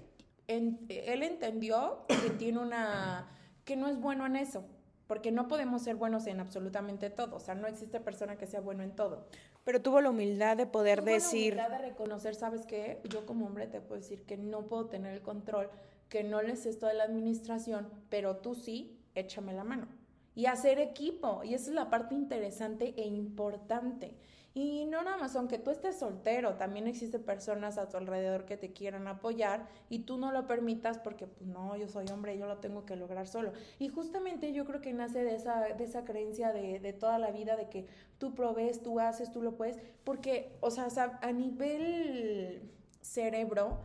él 0.47 1.23
entendió 1.23 2.05
que 2.09 2.31
tiene 2.31 2.59
una. 2.59 3.29
que 3.65 3.77
no 3.77 3.89
es 3.89 3.99
bueno 3.99 4.27
en 4.27 4.37
eso 4.37 4.65
porque 5.07 5.31
no 5.31 5.49
podemos 5.49 5.83
ser 5.83 5.97
buenos 5.97 6.27
en 6.27 6.41
absolutamente 6.41 7.11
todo, 7.11 7.37
o 7.37 7.41
sea, 7.41 7.55
no 7.55 7.67
existe 7.67 8.01
persona 8.01 8.37
que 8.37 8.47
sea 8.47 8.61
bueno 8.61 8.83
en 8.83 8.97
todo. 8.97 9.27
Pero 9.65 9.83
tuvo 9.83 10.01
la 10.01 10.11
humildad 10.11 10.57
de 10.57 10.67
poder 10.67 11.01
tuvo 11.01 11.13
decir... 11.13 11.57
La 11.57 11.67
humildad 11.67 11.81
de 11.81 11.89
reconocer, 11.91 12.35
¿sabes 12.35 12.67
qué? 12.67 13.01
Yo 13.09 13.27
como 13.27 13.47
hombre 13.47 13.67
te 13.67 13.81
puedo 13.81 14.01
decir 14.01 14.25
que 14.25 14.37
no 14.37 14.67
puedo 14.67 14.87
tener 14.87 15.13
el 15.13 15.23
control, 15.23 15.71
que 16.09 16.25
no 16.25 16.43
les 16.43 16.67
esto 16.67 16.87
de 16.87 16.95
la 16.95 17.05
administración, 17.05 17.89
pero 18.09 18.37
tú 18.37 18.55
sí, 18.55 18.99
échame 19.15 19.53
la 19.53 19.65
mano. 19.65 19.89
Y 20.35 20.47
hacer 20.47 20.79
equipo, 20.79 21.45
y 21.45 21.55
esa 21.55 21.71
es 21.71 21.75
la 21.75 21.91
parte 21.91 22.15
interesante 22.15 22.95
e 22.97 23.07
importante. 23.07 24.17
Y 24.57 24.87
no 24.87 25.03
nada 25.03 25.17
más, 25.17 25.35
aunque 25.35 25.59
tú 25.59 25.73
estés 25.73 25.99
soltero, 25.99 26.55
también 26.55 26.87
existen 26.87 27.25
personas 27.25 27.77
a 27.77 27.89
tu 27.89 27.97
alrededor 27.97 28.45
que 28.45 28.57
te 28.57 28.73
quieran 28.73 29.09
apoyar 29.09 29.67
y 29.89 30.01
tú 30.01 30.17
no 30.17 30.31
lo 30.31 30.47
permitas 30.47 30.99
porque, 30.99 31.27
pues 31.27 31.45
no, 31.45 31.77
yo 31.77 31.89
soy 31.89 32.07
hombre, 32.13 32.39
yo 32.39 32.47
lo 32.47 32.59
tengo 32.59 32.87
que 32.87 32.95
lograr 32.95 33.27
solo. 33.27 33.53
Y 33.81 33.89
justamente 33.89 34.53
yo 34.53 34.65
creo 34.65 34.81
que 34.81 34.93
nace 34.93 35.25
de 35.25 35.35
esa, 35.35 35.61
de 35.61 35.83
esa 35.83 36.05
creencia 36.05 36.53
de, 36.53 36.79
de 36.79 36.93
toda 36.93 37.19
la 37.19 37.33
vida 37.33 37.57
de 37.57 37.69
que 37.69 37.87
tú 38.19 38.37
provees, 38.37 38.81
tú 38.81 39.01
haces, 39.01 39.33
tú 39.33 39.43
lo 39.43 39.57
puedes, 39.57 39.77
porque, 40.05 40.57
o 40.61 40.71
sea, 40.71 40.87
a 41.21 41.33
nivel 41.33 42.71
cerebro, 43.01 43.85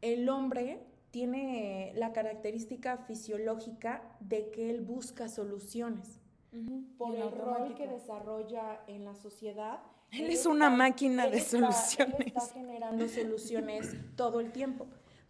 el 0.00 0.28
hombre 0.28 0.84
tiene 1.12 1.92
la 1.94 2.12
característica 2.12 2.96
fisiológica 2.96 4.02
de 4.18 4.50
que 4.50 4.68
él 4.68 4.80
busca 4.80 5.28
soluciones 5.28 6.20
por 6.98 7.14
el 7.14 7.30
rol 7.30 7.74
que 7.74 7.86
desarrolla 7.86 8.80
en 8.86 9.04
la 9.04 9.14
sociedad. 9.14 9.80
Él, 10.10 10.30
es 10.30 10.46
una 10.46 10.70
máquina 10.70 11.26
de 11.26 11.40
soluciones. 11.40 12.20
Él 12.20 12.26
está 12.28 12.46
generando 12.52 13.08
soluciones 13.08 13.96
todo 14.16 14.40
el 14.40 14.52
tiempo. 14.52 14.86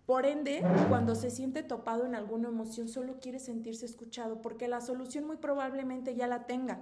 Por 0.07 0.25
ende, 0.25 0.63
cuando 0.89 1.17
se 1.17 1.31
siente 1.31 1.65
topado 1.65 2.07
en 2.07 2.15
alguna 2.15 2.49
emoción, 2.49 2.89
solo 2.89 3.19
quiere 3.21 3.41
sentirse 3.41 3.87
escuchado, 3.87 4.41
porque 4.41 4.69
la 4.69 4.81
solución 4.81 5.27
muy 5.27 5.37
probablemente 5.37 6.15
ya 6.15 6.29
la 6.29 6.47
tenga. 6.47 6.81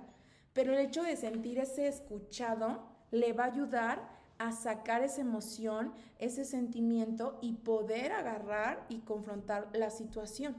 Pero 0.52 0.72
el 0.72 0.78
hecho 0.80 1.02
de 1.02 1.16
sentirse 1.16 1.88
escuchado 1.88 2.82
le 3.10 3.32
va 3.32 3.44
a 3.44 3.52
ayudar 3.52 4.14
a 4.38 4.52
sacar 4.52 5.02
esa 5.02 5.22
emoción, 5.22 5.92
ese 6.18 6.44
sentimiento 6.44 7.38
y 7.40 7.54
poder 7.54 8.12
agarrar 8.12 8.84
y 8.88 8.98
confrontar 8.98 9.68
la 9.72 9.90
situación. 9.90 10.56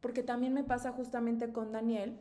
Porque 0.00 0.22
también 0.22 0.54
me 0.54 0.64
pasa 0.64 0.92
justamente 0.92 1.52
con 1.52 1.72
Daniel, 1.72 2.18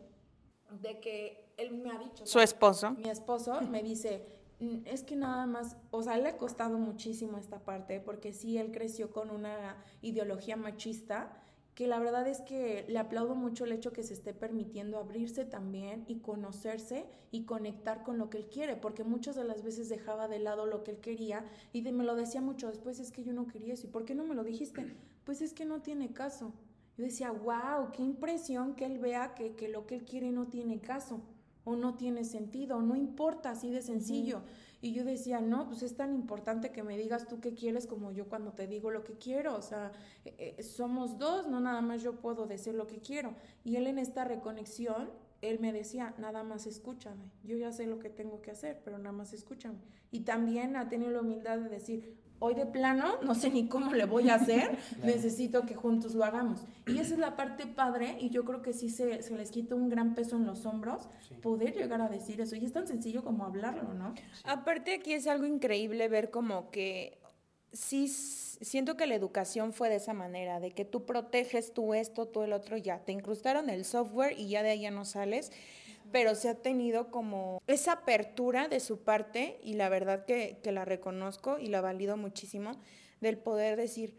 de 0.81 0.99
que 0.99 1.53
él 1.57 1.71
me 1.71 1.91
ha 1.91 1.97
dicho. 1.97 2.25
Su 2.25 2.39
esposo. 2.39 2.91
Mi 2.91 3.09
esposo 3.09 3.61
me 3.61 3.83
dice, 3.83 4.25
mm, 4.59 4.85
es 4.85 5.03
que 5.03 5.15
nada 5.15 5.45
más, 5.45 5.77
o 5.91 6.01
sea, 6.01 6.17
le 6.17 6.29
ha 6.29 6.37
costado 6.37 6.77
muchísimo 6.77 7.37
esta 7.37 7.59
parte, 7.59 7.99
porque 7.99 8.33
sí, 8.33 8.57
él 8.57 8.71
creció 8.71 9.11
con 9.11 9.29
una 9.29 9.77
ideología 10.01 10.55
machista, 10.55 11.43
que 11.79 11.87
la 11.87 11.99
verdad 11.99 12.27
es 12.27 12.41
que 12.41 12.83
le 12.89 12.99
aplaudo 12.99 13.35
mucho 13.35 13.63
el 13.63 13.71
hecho 13.71 13.93
que 13.93 14.03
se 14.03 14.13
esté 14.13 14.33
permitiendo 14.33 14.97
abrirse 14.97 15.45
también 15.45 16.03
y 16.09 16.19
conocerse 16.19 17.05
y 17.31 17.45
conectar 17.45 18.03
con 18.03 18.17
lo 18.17 18.29
que 18.29 18.37
él 18.37 18.49
quiere, 18.49 18.75
porque 18.75 19.05
muchas 19.05 19.37
de 19.37 19.45
las 19.45 19.63
veces 19.63 19.87
dejaba 19.87 20.27
de 20.27 20.39
lado 20.39 20.65
lo 20.65 20.83
que 20.83 20.91
él 20.91 20.99
quería 20.99 21.45
y 21.71 21.81
me 21.83 22.03
lo 22.03 22.15
decía 22.15 22.41
mucho 22.41 22.67
después, 22.67 22.99
es 22.99 23.13
que 23.13 23.23
yo 23.23 23.31
no 23.31 23.47
quería 23.47 23.75
eso, 23.75 23.87
¿y 23.87 23.91
por 23.91 24.03
qué 24.03 24.13
no 24.13 24.25
me 24.25 24.35
lo 24.35 24.43
dijiste? 24.43 24.93
Pues 25.23 25.41
es 25.43 25.53
que 25.53 25.63
no 25.63 25.79
tiene 25.83 26.11
caso. 26.11 26.53
Yo 26.99 27.05
decía, 27.05 27.31
wow, 27.31 27.93
qué 27.93 28.03
impresión 28.03 28.75
que 28.75 28.83
él 28.83 28.99
vea 28.99 29.33
que, 29.33 29.69
lo 29.69 29.87
que 29.87 29.95
él 29.95 30.03
quiere 30.03 30.33
no 30.33 30.47
tiene 30.47 30.81
caso 30.81 31.21
o 31.63 31.77
no 31.77 31.95
tiene 31.95 32.25
sentido, 32.25 32.81
no 32.81 32.93
importa, 32.97 33.51
así 33.51 33.71
de 33.71 33.81
sencillo. 33.81 34.41
Y 34.81 34.91
yo 34.91 35.05
decía, 35.05 35.39
no, 35.39 35.69
pues 35.69 35.81
es 35.81 35.95
tan 35.95 36.13
importante 36.13 36.73
que 36.73 36.83
me 36.83 36.97
digas 36.97 37.29
tú 37.29 37.39
qué 37.39 37.53
quieres 37.53 37.87
como 37.87 38.11
yo 38.11 38.27
cuando 38.27 38.51
te 38.51 38.67
digo 38.67 38.91
lo 38.91 39.05
que 39.05 39.13
quiero. 39.13 39.55
O 39.55 39.61
sea, 39.61 39.93
eh, 40.25 40.55
eh, 40.57 40.61
somos 40.61 41.17
dos, 41.17 41.47
no 41.47 41.61
nada 41.61 41.79
más 41.79 42.03
yo 42.03 42.19
puedo 42.19 42.47
decir 42.47 42.75
lo 42.75 42.85
que 42.85 42.99
quiero. 42.99 43.33
Y 43.63 43.77
él 43.77 43.87
en 43.87 43.97
esta 43.97 44.25
reconexión, 44.25 45.09
él 45.41 45.61
me 45.61 45.71
decía, 45.71 46.13
nada 46.17 46.43
más 46.43 46.67
escúchame. 46.67 47.31
Yo 47.45 47.55
ya 47.55 47.71
sé 47.71 47.87
lo 47.87 47.99
que 47.99 48.09
tengo 48.09 48.41
que 48.41 48.51
hacer, 48.51 48.81
pero 48.83 48.97
nada 48.97 49.13
más 49.13 49.31
escúchame. 49.31 49.77
Y 50.11 50.25
también 50.25 50.75
ha 50.75 50.89
tenido 50.89 51.11
la 51.11 51.21
humildad 51.21 51.59
de 51.59 51.69
decir, 51.69 52.17
hoy 52.39 52.55
de 52.55 52.65
plano, 52.65 53.15
no 53.21 53.35
sé 53.35 53.49
ni 53.49 53.67
cómo 53.67 53.93
le 53.93 54.05
voy 54.05 54.29
a 54.29 54.35
hacer, 54.35 54.77
necesito 55.03 55.65
que 55.65 55.75
juntos 55.75 56.15
lo 56.15 56.23
hagamos. 56.23 56.61
Y 56.87 56.97
esa 56.97 57.13
es 57.13 57.19
la 57.19 57.35
parte 57.35 57.67
padre 57.67 58.17
y 58.19 58.29
yo 58.29 58.45
creo 58.45 58.61
que 58.61 58.73
sí 58.73 58.89
se, 58.89 59.21
se 59.21 59.35
les 59.35 59.51
quita 59.51 59.75
un 59.75 59.89
gran 59.89 60.15
peso 60.15 60.35
en 60.35 60.45
los 60.45 60.65
hombros 60.65 61.09
poder 61.41 61.73
llegar 61.75 62.01
a 62.01 62.09
decir 62.09 62.41
eso. 62.41 62.55
Y 62.55 62.65
es 62.65 62.73
tan 62.73 62.87
sencillo 62.87 63.23
como 63.23 63.45
hablarlo, 63.45 63.93
¿no? 63.93 64.13
Aparte 64.43 64.95
aquí 64.95 65.13
es 65.13 65.27
algo 65.27 65.45
increíble 65.45 66.07
ver 66.07 66.31
como 66.31 66.71
que 66.71 67.19
sí 67.71 68.07
siento 68.07 68.97
que 68.97 69.05
la 69.05 69.15
educación 69.15 69.73
fue 69.73 69.89
de 69.89 69.95
esa 69.95 70.13
manera, 70.13 70.59
de 70.59 70.71
que 70.71 70.85
tú 70.85 71.05
proteges 71.05 71.73
tú 71.73 71.93
esto, 71.93 72.27
tú 72.27 72.41
el 72.41 72.53
otro, 72.53 72.77
ya 72.77 72.99
te 72.99 73.11
incrustaron 73.11 73.69
el 73.69 73.85
software 73.85 74.37
y 74.37 74.49
ya 74.49 74.63
de 74.63 74.71
ahí 74.71 74.81
ya 74.81 74.91
no 74.91 75.05
sales 75.05 75.51
pero 76.11 76.35
se 76.35 76.49
ha 76.49 76.55
tenido 76.55 77.11
como 77.11 77.61
esa 77.67 77.93
apertura 77.93 78.67
de 78.67 78.79
su 78.79 79.03
parte 79.03 79.59
y 79.63 79.73
la 79.73 79.89
verdad 79.89 80.25
que, 80.25 80.59
la 80.65 80.85
reconozco 80.85 81.59
y 81.59 81.67
la 81.67 81.81
valido 81.81 82.17
muchísimo 82.17 82.79
del 83.21 83.37
poder 83.37 83.75
decir, 83.75 84.17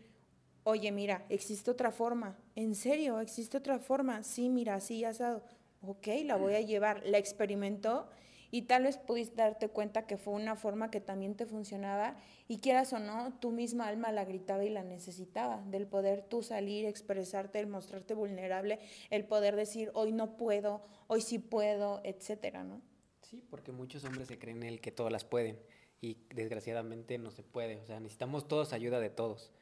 oye, 0.64 0.92
mira, 0.92 1.24
existe 1.28 1.70
otra 1.70 1.90
forma, 1.90 2.38
en 2.54 2.74
serio, 2.74 3.20
existe 3.20 3.56
otra 3.56 3.78
forma, 3.78 4.22
sí, 4.22 4.48
mira, 4.48 4.74
así 4.74 5.04
asado, 5.04 5.42
ok, 5.82 6.08
la 6.24 6.36
voy 6.36 6.54
a 6.54 6.60
llevar, 6.60 7.02
la 7.06 7.18
experimentó 7.18 8.08
y 8.50 8.62
tal 8.62 8.84
vez 8.84 8.98
pudiste 8.98 9.36
darte 9.36 9.68
cuenta 9.68 10.06
que 10.06 10.16
fue 10.16 10.34
una 10.34 10.56
forma 10.56 10.90
que 10.90 11.00
también 11.00 11.34
te 11.34 11.46
funcionaba 11.46 12.16
y 12.48 12.58
quieras 12.58 12.92
o 12.92 12.98
no, 12.98 13.32
tu 13.40 13.50
misma 13.50 13.86
alma 13.88 14.12
la 14.12 14.24
gritaba 14.24 14.64
y 14.64 14.70
la 14.70 14.82
necesitaba, 14.82 15.62
del 15.66 15.86
poder 15.86 16.22
tú 16.22 16.42
salir, 16.42 16.84
expresarte, 16.84 17.60
el 17.60 17.66
mostrarte 17.66 18.14
vulnerable, 18.14 18.80
el 19.10 19.24
poder 19.24 19.56
decir, 19.56 19.90
hoy 19.94 20.12
no 20.12 20.36
puedo, 20.36 20.82
hoy 21.06 21.20
sí 21.20 21.38
puedo, 21.38 22.00
etcétera, 22.04 22.64
¿no? 22.64 22.80
Sí, 23.22 23.44
porque 23.48 23.70
muchos 23.70 24.04
hombres 24.04 24.28
se 24.28 24.38
creen 24.38 24.62
el 24.62 24.80
que 24.80 24.90
todas 24.90 25.12
las 25.12 25.24
pueden 25.24 25.60
y 26.00 26.18
desgraciadamente 26.34 27.18
no 27.18 27.30
se 27.30 27.42
puede, 27.42 27.76
o 27.76 27.86
sea, 27.86 28.00
necesitamos 28.00 28.48
todos 28.48 28.72
ayuda 28.72 28.98
de 29.00 29.10
todos. 29.10 29.52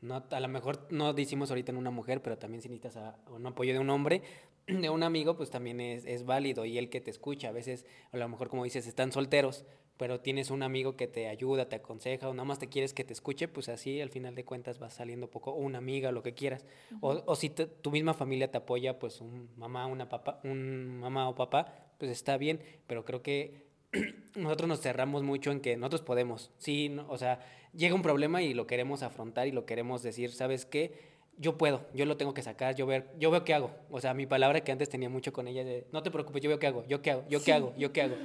No, 0.00 0.24
a 0.30 0.40
lo 0.40 0.48
mejor 0.48 0.86
no 0.90 1.12
decimos 1.12 1.50
ahorita 1.50 1.72
en 1.72 1.78
una 1.78 1.90
mujer, 1.90 2.22
pero 2.22 2.38
también 2.38 2.62
si 2.62 2.70
necesitas 2.70 3.14
un 3.28 3.46
apoyo 3.46 3.74
de 3.74 3.80
un 3.80 3.90
hombre, 3.90 4.22
de 4.66 4.90
un 4.90 5.02
amigo, 5.02 5.36
pues 5.36 5.50
también 5.50 5.80
es, 5.80 6.04
es, 6.04 6.24
válido 6.24 6.64
y 6.64 6.78
el 6.78 6.90
que 6.90 7.00
te 7.00 7.10
escucha. 7.10 7.48
A 7.48 7.52
veces, 7.52 7.86
a 8.12 8.16
lo 8.16 8.28
mejor 8.28 8.48
como 8.48 8.64
dices, 8.64 8.86
están 8.86 9.12
solteros, 9.12 9.64
pero 9.96 10.20
tienes 10.20 10.50
un 10.50 10.62
amigo 10.62 10.96
que 10.96 11.06
te 11.06 11.28
ayuda, 11.28 11.68
te 11.68 11.76
aconseja 11.76 12.28
o 12.28 12.32
nada 12.32 12.44
más 12.44 12.58
te 12.58 12.68
quieres 12.68 12.94
que 12.94 13.04
te 13.04 13.12
escuche, 13.12 13.48
pues 13.48 13.68
así 13.68 14.00
al 14.00 14.08
final 14.08 14.34
de 14.34 14.46
cuentas 14.46 14.80
va 14.80 14.88
saliendo 14.88 15.30
poco, 15.30 15.50
o 15.50 15.56
una 15.56 15.76
amiga, 15.78 16.10
lo 16.10 16.22
que 16.22 16.32
quieras. 16.32 16.64
o, 17.00 17.22
o, 17.26 17.36
si 17.36 17.50
tu 17.50 17.90
misma 17.90 18.14
familia 18.14 18.50
te 18.50 18.56
apoya, 18.56 18.98
pues 18.98 19.20
un 19.20 19.50
mamá, 19.56 19.86
una 19.86 20.08
papá, 20.08 20.40
un 20.42 20.98
mamá 20.98 21.28
o 21.28 21.34
papá, 21.34 21.90
pues 21.98 22.10
está 22.10 22.38
bien, 22.38 22.60
pero 22.86 23.04
creo 23.04 23.22
que 23.22 23.66
nosotros 24.36 24.68
nos 24.68 24.80
cerramos 24.80 25.22
mucho 25.22 25.52
en 25.52 25.60
que 25.60 25.76
nosotros 25.76 26.02
podemos. 26.02 26.50
Sí, 26.58 26.96
o 27.08 27.18
sea, 27.18 27.40
llega 27.74 27.94
un 27.94 28.02
problema 28.02 28.42
y 28.42 28.54
lo 28.54 28.66
queremos 28.66 29.02
afrontar 29.02 29.48
y 29.48 29.52
lo 29.52 29.66
queremos 29.66 30.02
decir, 30.02 30.32
¿sabes 30.32 30.64
qué? 30.64 31.09
Yo 31.40 31.56
puedo, 31.56 31.86
yo 31.94 32.04
lo 32.04 32.18
tengo 32.18 32.34
que 32.34 32.42
sacar, 32.42 32.74
yo, 32.74 32.84
ver, 32.84 33.06
yo 33.18 33.30
veo 33.30 33.44
qué 33.44 33.54
hago. 33.54 33.70
O 33.90 33.98
sea, 33.98 34.12
mi 34.12 34.26
palabra 34.26 34.60
que 34.60 34.72
antes 34.72 34.90
tenía 34.90 35.08
mucho 35.08 35.32
con 35.32 35.48
ella 35.48 35.64
de, 35.64 35.86
no 35.90 36.02
te 36.02 36.10
preocupes, 36.10 36.42
yo 36.42 36.50
veo 36.50 36.58
qué 36.58 36.66
hago, 36.66 36.84
yo 36.86 37.00
qué 37.00 37.12
hago, 37.12 37.24
yo 37.30 37.42
qué 37.42 37.54
hago, 37.54 37.72
yo 37.78 37.94
qué 37.94 38.02
hago. 38.02 38.16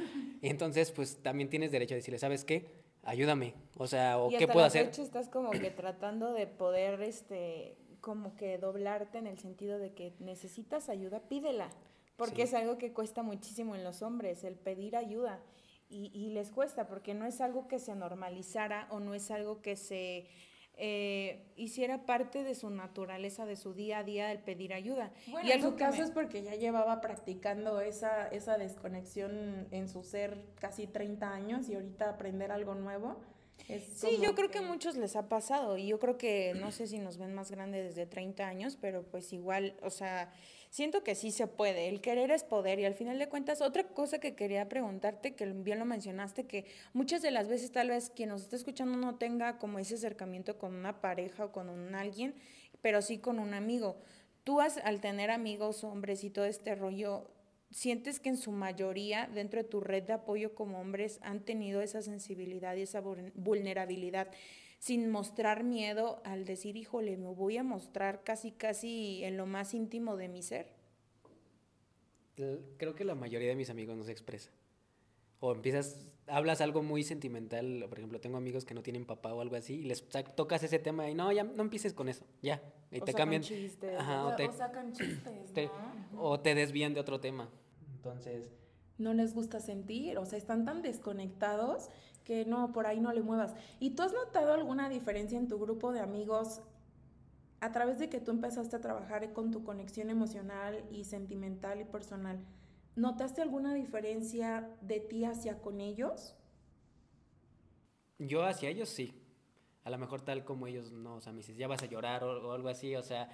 Y 0.42 0.50
entonces, 0.50 0.92
pues 0.92 1.24
también 1.24 1.50
tienes 1.50 1.72
derecho 1.72 1.94
a 1.94 1.96
decirle, 1.96 2.20
¿sabes 2.20 2.44
qué? 2.44 2.66
Ayúdame. 3.04 3.54
O 3.78 3.88
sea, 3.88 4.18
o 4.18 4.28
qué 4.28 4.50
puedo 4.50 4.66
hacer. 4.66 4.88
estás 4.90 5.30
como 5.30 5.52
que 5.52 5.72
tratando 5.72 6.34
de 6.34 6.46
poder, 6.46 7.02
este, 7.04 7.78
como 8.02 8.36
que 8.36 8.58
doblarte 8.58 9.18
en 9.18 9.28
el 9.28 9.40
sentido 9.40 9.80
de 9.80 9.94
que 9.94 10.12
necesitas 10.20 10.90
ayuda, 10.90 11.22
pídela. 11.22 11.70
Porque 12.18 12.44
es 12.44 12.54
algo 12.54 12.78
que 12.78 12.92
cuesta 12.92 13.24
muchísimo 13.24 13.76
en 13.76 13.86
los 13.86 14.02
hombres, 14.02 14.44
el 14.44 14.56
pedir 14.56 14.98
ayuda. 14.98 15.40
Y, 15.88 16.12
y, 16.14 16.32
les 16.32 16.52
cuesta, 16.52 16.86
porque 16.88 17.14
no 17.14 17.26
es 17.26 17.40
algo 17.40 17.70
que 17.70 17.80
se 17.80 17.96
normalizara 17.96 18.88
o 18.90 19.00
no 19.00 19.14
es 19.14 19.32
algo 19.32 19.62
que 19.62 19.78
se 19.78 20.28
eh, 20.78 21.46
hiciera 21.56 22.06
parte 22.06 22.44
de 22.44 22.56
su 22.56 22.70
naturaleza, 22.70 23.46
de 23.46 23.56
su 23.56 23.74
día 23.74 24.00
a 24.00 24.04
día, 24.04 24.32
el 24.32 24.40
pedir 24.40 24.74
ayuda. 24.74 25.12
y 25.44 25.52
en 25.52 25.62
su 25.62 25.76
caso 25.76 26.04
es 26.04 26.12
porque 26.12 26.44
ya 26.44 26.56
llevaba 26.56 27.02
practicando 27.02 27.82
esa, 27.82 28.28
esa 28.28 28.58
desconexión 28.58 29.68
en 29.72 29.88
su 29.88 30.04
ser 30.04 30.38
casi 30.60 30.88
30 30.88 31.34
años 31.34 31.70
y 31.70 31.76
ahorita 31.76 32.10
aprender 32.10 32.52
algo 32.52 32.76
nuevo. 32.76 33.18
Sí, 33.96 34.20
yo 34.22 34.36
creo 34.36 34.50
que... 34.52 34.60
a 34.60 34.62
muchos 34.62 34.96
les 34.96 35.16
ha 35.16 35.28
pasado 35.28 35.78
y 35.78 35.88
yo 35.88 36.00
creo 36.00 36.18
que 36.18 36.54
no 36.60 36.72
sé 36.72 36.88
si 36.88 37.00
nos 37.00 37.18
ven 37.18 37.34
más 37.34 37.52
grandes 37.52 37.96
desde 37.96 38.06
30 38.06 38.48
años, 38.48 38.78
pero 38.80 39.04
pues 39.04 39.34
igual, 39.34 39.76
o 39.82 39.90
sea, 39.90 40.32
siento 40.70 41.04
que 41.04 41.16
sí 41.16 41.32
se 41.32 41.48
puede. 41.48 41.88
El 41.88 42.02
querer 42.02 42.32
es 42.32 42.44
poder 42.44 42.80
y 42.80 42.86
al 42.86 42.96
final 42.96 43.18
de 43.18 43.30
cuentas, 43.30 43.62
otra 43.62 43.84
cosa 43.86 44.20
que 44.20 44.36
quería 44.36 44.68
preguntarte, 44.68 45.36
que 45.36 45.46
bien 45.46 45.80
lo 45.80 45.86
mencionaste, 45.86 46.46
que 46.46 46.66
muchas 46.94 47.22
de 47.22 47.32
las 47.32 47.48
veces 47.48 47.72
tal 47.72 47.90
vez 47.90 48.10
quien 48.10 48.30
nos 48.30 48.42
está 48.42 48.56
escuchando 48.56 48.98
no 48.98 49.16
tenga 49.16 49.58
como 49.58 49.80
ese 49.80 49.96
acercamiento 49.96 50.58
con 50.58 50.76
una 50.76 51.02
pareja 51.02 51.46
o 51.46 51.52
con 51.52 51.70
un 51.70 51.96
alguien, 51.96 52.36
pero 52.82 53.02
sí 53.02 53.20
con 53.20 53.40
un 53.40 53.54
amigo. 53.54 53.98
Tú 54.44 54.62
has, 54.62 54.78
al 54.78 55.02
tener 55.02 55.32
amigos, 55.32 55.84
hombres 55.84 56.24
y 56.24 56.30
todo 56.30 56.46
este 56.46 56.76
rollo, 56.76 57.32
¿sientes 57.72 58.20
que 58.20 58.30
en 58.30 58.38
su 58.38 58.52
mayoría 58.52 59.30
dentro 59.34 59.62
de 59.62 59.68
tu 59.68 59.82
red 59.82 60.04
de 60.04 60.14
apoyo 60.14 60.56
como 60.56 60.80
hombres 60.80 61.20
han 61.22 61.46
tenido 61.46 61.82
esa 61.82 62.02
sensibilidad 62.02 62.76
y 62.76 62.82
esa 62.82 63.02
vulnerabilidad? 63.02 64.30
sin 64.86 65.10
mostrar 65.10 65.64
miedo 65.64 66.22
al 66.26 66.46
decir, 66.46 66.78
híjole, 66.78 67.18
me 67.18 67.34
voy 67.34 67.58
a 67.58 67.64
mostrar 67.64 68.24
casi, 68.24 68.52
casi 68.52 69.24
en 69.24 69.36
lo 69.36 69.48
más 69.48 69.74
íntimo 69.74 70.16
de 70.16 70.28
mi 70.28 70.44
ser? 70.44 70.68
Creo 72.36 72.94
que 72.94 73.04
la 73.04 73.16
mayoría 73.16 73.50
de 73.50 73.56
mis 73.56 73.72
amigos 73.72 73.98
no 73.98 74.04
se 74.04 74.12
expresa. 74.12 74.52
O 75.40 75.54
empiezas, 75.54 76.08
hablas 76.28 76.62
algo 76.62 76.82
muy 76.82 77.04
sentimental, 77.04 77.86
por 77.90 78.00
ejemplo, 78.00 78.20
tengo 78.20 78.38
amigos 78.38 78.66
que 78.66 78.74
no 78.74 78.82
tienen 78.82 79.06
papá 79.06 79.34
o 79.34 79.42
algo 79.42 79.56
así, 79.56 79.76
y 79.76 79.84
les 79.84 80.08
tocas 80.36 80.64
ese 80.64 80.80
tema 80.80 81.10
y 81.10 81.16
no, 81.16 81.32
ya 81.32 81.44
no 81.44 81.62
empieces 81.62 81.94
con 81.94 82.10
eso, 82.10 82.26
ya. 82.42 82.62
Y 82.92 83.02
te 83.02 83.14
cambian. 83.14 83.42
Chistes, 83.42 84.00
o, 84.00 84.36
te, 84.36 84.52
sacan 84.54 84.94
chistes. 84.94 85.70
O 86.18 86.40
te 86.40 86.56
desvían 86.56 86.94
de 86.94 87.00
otro 87.00 87.20
tema. 87.20 87.50
Entonces. 87.96 88.44
No 88.98 89.14
les 89.14 89.34
gusta 89.34 89.60
sentir, 89.60 90.18
o 90.18 90.26
sea, 90.26 90.38
están 90.38 90.64
tan 90.64 90.82
desconectados 90.82 91.90
que 92.24 92.46
no, 92.46 92.72
por 92.74 92.88
ahí 92.88 93.00
no 93.00 93.14
le 93.14 93.22
muevas. 93.22 93.54
¿Y 93.80 93.92
tú 93.92 94.04
has 94.04 94.14
notado 94.14 94.54
alguna 94.54 94.90
diferencia 94.90 95.38
en 95.38 95.48
tu 95.48 95.60
grupo 95.60 95.92
de 95.92 96.00
amigos 96.00 96.62
a 97.60 97.72
través 97.72 98.00
de 98.00 98.10
que 98.10 98.20
tú 98.20 98.32
empezaste 98.32 98.76
a 98.76 98.82
trabajar 98.82 99.32
con 99.34 99.52
tu 99.52 99.64
conexión 99.64 100.10
emocional 100.10 100.84
y 100.92 101.04
sentimental 101.04 101.82
y 101.82 101.86
personal? 101.86 102.40
¿Notaste 102.96 103.42
alguna 103.42 103.74
diferencia 103.74 104.70
de 104.82 105.00
ti 105.00 105.26
hacia 105.26 105.62
con 105.62 105.82
ellos? 105.82 106.36
Yo 108.18 108.44
hacia 108.44 108.70
ellos 108.70 108.90
sí. 108.90 109.22
A 109.84 109.90
lo 109.90 109.98
mejor 109.98 110.22
tal 110.22 110.46
como 110.46 110.68
ellos 110.68 110.92
no, 110.92 111.16
o 111.16 111.22
sea, 111.22 111.32
me 111.32 111.40
dices, 111.40 111.58
ya 111.58 111.68
vas 111.68 111.84
a 111.84 111.86
llorar 111.86 112.24
o 112.24 112.52
algo 112.54 112.70
así, 112.70 112.96
o 112.96 113.04
sea, 113.04 113.30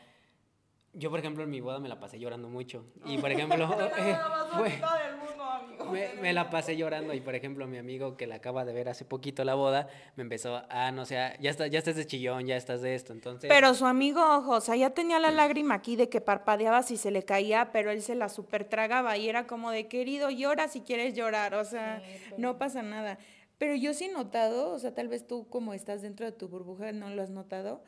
yo, 0.93 1.09
por 1.09 1.20
ejemplo, 1.20 1.43
en 1.43 1.49
mi 1.49 1.62
boda 1.62 1.80
me 1.80 1.88
la 1.88 1.99
pasé 1.99 2.20
llorando 2.20 2.49
mucho. 2.49 2.86
Y, 3.05 3.18
por 3.18 3.32
ejemplo, 3.32 3.70
eh, 5.95 6.18
me, 6.22 6.34
la 6.34 6.49
pasé 6.49 6.78
llorando. 6.78 7.14
Y, 7.14 7.22
por 7.22 7.36
ejemplo, 7.36 7.68
mi 7.68 7.78
amigo 7.78 8.18
que 8.18 8.28
la 8.28 8.36
acaba 8.36 8.66
de 8.66 8.74
ver 8.74 8.89
hace 8.89 9.05
poquito 9.05 9.43
la 9.43 9.55
boda, 9.55 9.88
me 10.16 10.24
empezó, 10.24 10.62
ah, 10.70 10.91
no 10.91 11.05
sé, 11.05 11.16
ya, 11.39 11.49
está, 11.49 11.68
ya 11.68 11.80
estás 11.80 11.95
de 11.95 12.05
chillón, 12.05 12.45
ya 12.45 12.57
estás 12.57 12.82
de 12.82 12.95
esto. 12.95 13.14
Entonces... 13.14 13.49
Pero 13.49 13.74
su 13.74 13.86
amigo, 13.86 14.22
ojo, 14.22 14.51
o 14.51 14.62
sea, 14.62 14.76
ya 14.76 14.91
tenía 14.91 15.20
la 15.20 15.32
lágrima 15.32 15.76
aquí 15.76 15.95
de 15.95 16.09
que 16.09 16.22
parpadeaba 16.22 16.84
si 16.84 16.97
se 16.97 17.12
le 17.12 17.24
caía, 17.24 17.72
pero 17.72 17.91
él 17.91 18.01
se 18.01 18.16
la 18.16 18.30
super 18.30 18.66
tragaba 18.66 19.18
y 19.18 19.30
era 19.30 19.47
como 19.47 19.72
de, 19.72 19.88
querido, 19.88 20.30
llora 20.30 20.68
si 20.68 20.82
quieres 20.82 21.16
llorar. 21.16 21.55
O 21.55 21.66
sea, 21.66 22.01
no 22.38 22.57
pasa 22.57 22.82
nada. 22.82 23.18
Pero 23.57 23.76
yo 23.76 23.93
sí 23.93 24.05
he 24.05 24.12
notado, 24.12 24.72
o 24.72 24.80
sea, 24.80 24.95
tal 24.95 25.07
vez 25.07 25.28
tú 25.28 25.47
como 25.47 25.76
estás 25.76 26.01
dentro 26.01 26.26
de 26.26 26.32
tu 26.32 26.47
burbuja 26.47 26.91
no 26.93 27.12
lo 27.12 27.22
has 27.22 27.30
notado, 27.30 27.84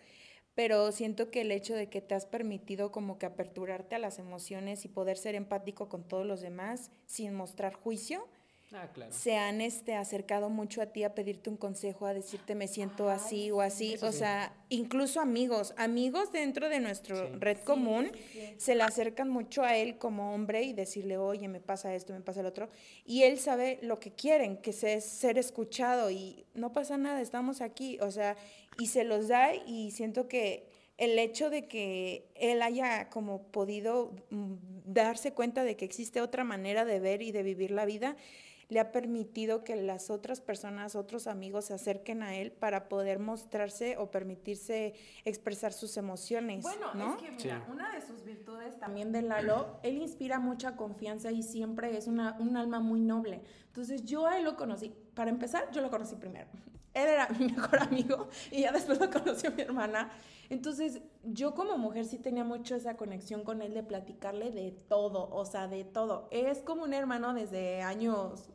pero 0.55 0.91
siento 0.91 1.31
que 1.31 1.41
el 1.41 1.51
hecho 1.51 1.75
de 1.75 1.89
que 1.89 2.01
te 2.01 2.15
has 2.15 2.25
permitido 2.25 2.91
como 2.91 3.17
que 3.17 3.25
aperturarte 3.25 3.95
a 3.95 3.99
las 3.99 4.19
emociones 4.19 4.85
y 4.85 4.87
poder 4.87 5.17
ser 5.17 5.35
empático 5.35 5.89
con 5.89 6.07
todos 6.07 6.25
los 6.25 6.41
demás 6.41 6.91
sin 7.05 7.33
mostrar 7.33 7.73
juicio, 7.73 8.27
Ah, 8.73 8.89
claro. 8.93 9.11
se 9.13 9.35
han 9.35 9.61
este, 9.61 9.95
acercado 9.95 10.49
mucho 10.49 10.81
a 10.81 10.87
ti 10.87 11.03
a 11.03 11.13
pedirte 11.13 11.49
un 11.49 11.57
consejo, 11.57 12.05
a 12.05 12.13
decirte 12.13 12.55
me 12.55 12.67
siento 12.67 13.09
así 13.09 13.51
o 13.51 13.61
así. 13.61 13.95
o 14.01 14.11
sea, 14.11 14.55
incluso 14.69 15.21
amigos, 15.21 15.73
amigos 15.77 16.31
dentro 16.31 16.69
de 16.69 16.79
nuestra 16.79 17.29
red 17.39 17.57
común 17.59 18.11
se 18.57 18.75
le 18.75 18.83
acercan 18.83 19.29
mucho 19.29 19.63
a 19.63 19.77
él 19.77 19.97
como 19.97 20.33
hombre 20.33 20.63
y 20.63 20.73
decirle, 20.73 21.17
oye, 21.17 21.47
me 21.47 21.59
pasa 21.59 21.93
esto, 21.93 22.13
me 22.13 22.21
pasa 22.21 22.39
el 22.39 22.47
otro. 22.47 22.69
Y 23.05 23.23
él 23.23 23.39
sabe 23.39 23.79
lo 23.81 23.99
que 23.99 24.11
quieren, 24.11 24.57
que 24.57 24.71
es 24.71 25.05
ser 25.05 25.37
escuchado 25.37 26.09
y 26.09 26.45
no 26.53 26.73
pasa 26.73 26.97
nada, 26.97 27.21
estamos 27.21 27.61
aquí. 27.61 27.97
O 28.01 28.11
sea, 28.11 28.35
y 28.79 28.87
se 28.87 29.03
los 29.03 29.27
da 29.27 29.53
y 29.55 29.91
siento 29.91 30.27
que 30.27 30.67
el 30.97 31.17
hecho 31.17 31.49
de 31.49 31.67
que 31.67 32.29
él 32.35 32.61
haya 32.61 33.09
como 33.09 33.43
podido 33.43 34.11
mm, 34.29 34.53
darse 34.85 35.33
cuenta 35.33 35.63
de 35.63 35.75
que 35.75 35.85
existe 35.85 36.21
otra 36.21 36.43
manera 36.43 36.85
de 36.85 36.99
ver 36.99 37.21
y 37.21 37.31
de 37.31 37.43
vivir 37.43 37.71
la 37.71 37.85
vida, 37.85 38.15
le 38.73 38.79
ha 38.79 38.91
permitido 38.91 39.63
que 39.63 39.75
las 39.75 40.09
otras 40.09 40.41
personas, 40.41 40.95
otros 40.95 41.27
amigos 41.27 41.65
se 41.65 41.75
acerquen 41.75 42.23
a 42.23 42.35
él 42.35 42.51
para 42.51 42.89
poder 42.89 43.19
mostrarse 43.19 43.97
o 43.97 44.09
permitirse 44.09 44.95
expresar 45.25 45.73
sus 45.73 45.95
emociones. 45.95 46.63
Bueno, 46.63 46.87
es 47.11 47.21
que 47.21 47.31
mira, 47.31 47.63
una 47.71 47.91
de 47.91 48.01
sus 48.01 48.23
virtudes 48.23 48.79
también 48.79 49.11
de 49.11 49.21
Lalo, 49.21 49.77
él 49.83 49.97
inspira 49.97 50.39
mucha 50.39 50.75
confianza 50.75 51.31
y 51.31 51.43
siempre 51.43 51.95
es 51.95 52.07
una, 52.07 52.35
un 52.39 52.57
alma 52.57 52.79
muy 52.79 52.99
noble. 52.99 53.41
Entonces 53.67 54.03
yo 54.05 54.25
a 54.25 54.39
él 54.39 54.43
lo 54.43 54.57
conocí, 54.57 54.91
para 55.13 55.29
empezar, 55.29 55.69
yo 55.71 55.81
lo 55.81 55.91
conocí 55.91 56.15
primero. 56.15 56.47
Él 56.93 57.07
era 57.07 57.27
mi 57.39 57.45
mejor 57.47 57.81
amigo 57.81 58.29
y 58.51 58.61
ya 58.61 58.71
después 58.71 58.99
lo 58.99 59.09
conoció 59.09 59.51
mi 59.51 59.63
hermana. 59.63 60.11
Entonces, 60.49 61.01
yo 61.23 61.55
como 61.55 61.79
mujer 61.79 62.05
sí 62.05 62.19
tenía 62.19 62.43
mucho 62.43 62.75
esa 62.75 62.97
conexión 62.97 63.43
con 63.43 63.63
él 63.63 63.73
de 63.73 63.81
platicarle 63.81 64.51
de 64.51 64.69
todo, 64.69 65.27
o 65.31 65.43
sea, 65.45 65.67
de 65.67 65.85
todo. 65.85 66.27
Es 66.29 66.59
como 66.59 66.83
un 66.83 66.93
hermano 66.93 67.33
desde 67.33 67.81
años 67.81 68.51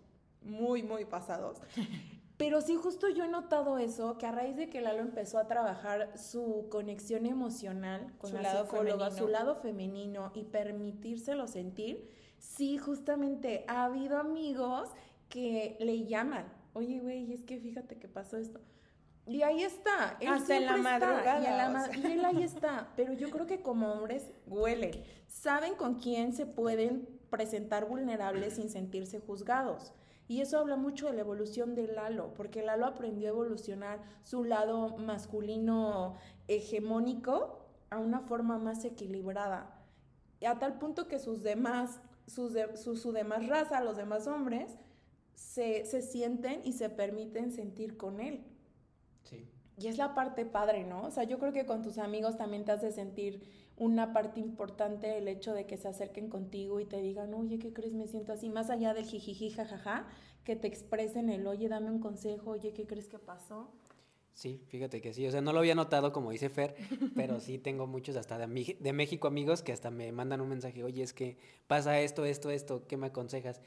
muy, 0.49 0.83
muy 0.83 1.05
pasados. 1.05 1.61
Pero 2.39 2.61
sí, 2.61 2.77
justo 2.77 3.09
yo 3.09 3.25
he 3.25 3.29
notado 3.29 3.79
eso, 3.79 4.17
que 4.17 4.25
a 4.25 4.31
raíz 4.31 4.57
de 4.57 4.71
que 4.71 4.81
Lalo 4.81 5.01
empezó 5.01 5.39
a 5.39 5.49
trabajar 5.49 6.17
su 6.17 6.69
conexión 6.71 7.27
emocional 7.27 8.15
con 8.19 8.31
su 8.31 8.37
la 8.37 8.43
lado 8.43 8.65
psicóloga, 8.65 9.11
su 9.11 9.27
lado 9.27 9.57
femenino 9.57 10.31
y 10.35 10.45
permitírselo 10.45 11.49
sentir, 11.49 12.09
sí, 12.39 12.79
justamente 12.79 13.65
ha 13.67 13.85
habido 13.85 14.19
amigos 14.19 14.89
que 15.29 15.77
le 15.81 16.05
llaman, 16.07 16.47
oye, 16.75 17.01
güey, 17.01 17.33
es 17.33 17.45
que 17.45 17.59
fíjate 17.59 17.99
que 17.99 18.07
pasó 18.07 18.37
esto. 18.37 18.61
Y 19.27 19.43
ahí 19.43 19.63
está. 19.63 20.17
Él 20.21 20.29
Hasta 20.29 20.57
en 20.57 20.65
la 20.65 20.77
madrugada. 20.79 21.91
Y, 21.95 22.13
él 22.13 22.25
ahí 22.25 22.43
está. 22.43 22.89
Pero 22.97 23.13
yo 23.13 23.31
creo 23.31 23.47
que 23.47 23.61
como 23.61 23.93
hombres 23.93 24.33
huelen. 24.47 25.03
Saben 25.27 25.75
con 25.75 25.97
quién 25.97 26.33
se 26.33 26.47
pueden 26.47 27.07
presentar 27.29 27.85
vulnerables 27.87 28.55
sin 28.57 28.71
sentirse 28.71 29.21
juzgados. 29.21 29.93
Y 30.29 30.43
eso 30.43 30.59
habla 30.59 30.77
mucho 30.77 31.07
de 31.07 31.15
la 31.15 31.23
evolución 31.23 31.75
de 31.75 31.87
Lalo, 31.89 32.35
porque 32.35 32.63
Lalo 32.63 32.85
aprendió 32.85 33.29
a 33.29 33.31
evolucionar 33.31 34.03
su 34.23 34.45
lado 34.45 34.99
masculino 34.99 36.17
hegemónico 36.49 37.65
a 37.89 37.99
una 37.99 38.21
forma 38.21 38.59
más 38.59 38.85
equilibrada. 38.85 39.75
A 40.47 40.59
tal 40.59 40.79
punto 40.79 41.09
que 41.09 41.19
sus 41.19 41.43
demás, 41.43 42.01
sus 42.27 42.53
su, 42.75 42.97
su, 42.97 43.13
demás 43.13 43.49
raza, 43.49 43.83
los 43.83 43.97
demás 43.97 44.27
hombres, 44.27 44.77
se, 45.35 45.87
se 45.87 46.03
sienten 46.03 46.61
y 46.63 46.75
se 46.75 46.91
permiten 46.91 47.51
sentir 47.51 47.97
con 47.97 48.21
él. 48.21 48.45
Sí. 49.25 49.49
Y 49.79 49.87
es 49.87 49.97
la 49.97 50.15
parte 50.15 50.45
padre, 50.45 50.85
¿no? 50.85 51.05
O 51.05 51.11
sea, 51.11 51.25
yo 51.25 51.39
creo 51.39 51.55
que 51.55 51.65
con 51.65 51.83
tus 51.83 51.97
amigos 51.97 52.37
también 52.37 52.67
te 52.67 52.73
hace 52.73 52.93
sentir 52.93 53.43
una 53.79 54.13
parte 54.13 54.41
importante 54.41 55.19
el 55.19 55.29
hecho 55.29 55.55
de 55.55 55.67
que 55.67 55.77
se 55.77 55.89
acerquen 55.89 56.29
contigo 56.29 56.81
y 56.81 56.85
te 56.85 57.01
digan, 57.01 57.33
oye, 57.33 57.59
¿qué 57.59 57.73
crees? 57.73 57.95
Me 57.95 58.09
siento 58.09 58.33
así, 58.33 58.51
más 58.51 58.71
allá 58.71 58.93
del 58.93 59.05
jijiji, 59.05 59.51
jajaja, 59.51 60.07
que 60.45 60.57
te 60.57 60.67
expresen 60.67 61.29
el, 61.29 61.47
oye, 61.47 61.69
dame 61.69 61.91
un 61.91 62.01
consejo, 62.01 62.51
oye, 62.51 62.73
¿qué 62.73 62.87
crees 62.87 63.09
que 63.09 63.19
pasó? 63.19 63.71
Sí, 64.33 64.63
fíjate 64.69 65.01
que 65.01 65.13
sí, 65.13 65.27
o 65.27 65.31
sea, 65.31 65.41
no 65.41 65.53
lo 65.53 65.59
había 65.59 65.75
notado 65.75 66.13
como 66.13 66.31
dice 66.31 66.49
Fer, 66.49 66.77
pero 67.17 67.41
sí 67.41 67.59
tengo 67.59 67.87
muchos 67.87 68.17
hasta 68.17 68.39
de, 68.39 68.77
de 68.79 68.93
México 68.93 69.27
amigos 69.27 69.63
que 69.63 69.73
hasta 69.73 69.91
me 69.91 70.11
mandan 70.13 70.41
un 70.41 70.49
mensaje, 70.49 70.83
oye, 70.85 71.03
es 71.03 71.13
que 71.13 71.37
pasa 71.67 72.01
esto, 72.01 72.25
esto, 72.25 72.51
esto, 72.51 72.87
¿qué 72.87 72.97
me 72.97 73.09
aconsejas? 73.09 73.61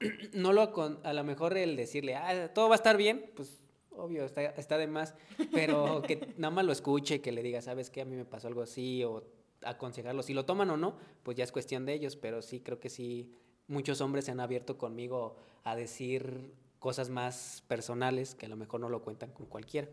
no 0.34 0.52
lo, 0.52 0.72
a 1.02 1.12
lo 1.12 1.24
mejor 1.24 1.56
el 1.56 1.76
decirle, 1.76 2.14
ah, 2.16 2.52
todo 2.52 2.68
va 2.68 2.74
a 2.74 2.76
estar 2.76 2.96
bien, 2.96 3.30
pues 3.34 3.58
obvio, 3.90 4.24
está, 4.24 4.42
está 4.42 4.76
de 4.76 4.86
más, 4.86 5.14
pero 5.52 6.02
que 6.02 6.34
nada 6.36 6.50
más 6.50 6.64
lo 6.64 6.72
escuche, 6.72 7.20
que 7.20 7.32
le 7.32 7.42
diga, 7.42 7.62
¿sabes 7.62 7.90
qué? 7.90 8.02
A 8.02 8.04
mí 8.04 8.16
me 8.16 8.24
pasó 8.24 8.48
algo 8.48 8.62
así, 8.62 9.02
o 9.04 9.22
aconsejarlo. 9.64 10.22
Si 10.22 10.34
lo 10.34 10.44
toman 10.44 10.70
o 10.70 10.76
no, 10.76 10.96
pues 11.22 11.36
ya 11.36 11.44
es 11.44 11.52
cuestión 11.52 11.86
de 11.86 11.94
ellos, 11.94 12.16
pero 12.16 12.42
sí 12.42 12.60
creo 12.60 12.80
que 12.80 12.90
sí, 12.90 13.32
muchos 13.68 14.00
hombres 14.00 14.26
se 14.26 14.30
han 14.30 14.40
abierto 14.40 14.78
conmigo 14.78 15.36
a 15.64 15.76
decir 15.76 16.52
cosas 16.78 17.10
más 17.10 17.64
personales 17.66 18.34
que 18.34 18.46
a 18.46 18.48
lo 18.48 18.56
mejor 18.56 18.80
no 18.80 18.88
lo 18.88 19.02
cuentan 19.02 19.30
con 19.32 19.46
cualquiera. 19.46 19.88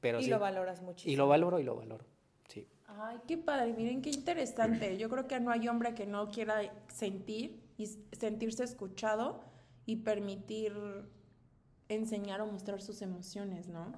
Pero 0.00 0.20
y 0.20 0.26
lo 0.26 0.38
valoras 0.38 0.82
muchísimo. 0.82 1.12
Y 1.12 1.16
lo 1.16 1.26
valoro 1.26 1.60
y 1.60 1.62
lo 1.62 1.76
valoro, 1.76 2.04
sí. 2.48 2.68
Ay, 2.86 3.18
qué 3.26 3.38
padre, 3.38 3.72
miren 3.72 4.02
qué 4.02 4.10
interesante. 4.10 4.98
Yo 4.98 5.08
creo 5.08 5.26
que 5.26 5.40
no 5.40 5.50
hay 5.50 5.66
hombre 5.68 5.94
que 5.94 6.06
no 6.06 6.28
quiera 6.28 6.60
sentir 6.88 7.62
y 7.78 7.86
sentirse 8.12 8.64
escuchado 8.64 9.42
y 9.86 9.96
permitir 9.96 10.74
enseñar 11.88 12.40
o 12.40 12.46
mostrar 12.46 12.80
sus 12.80 13.02
emociones, 13.02 13.68
¿no? 13.68 13.92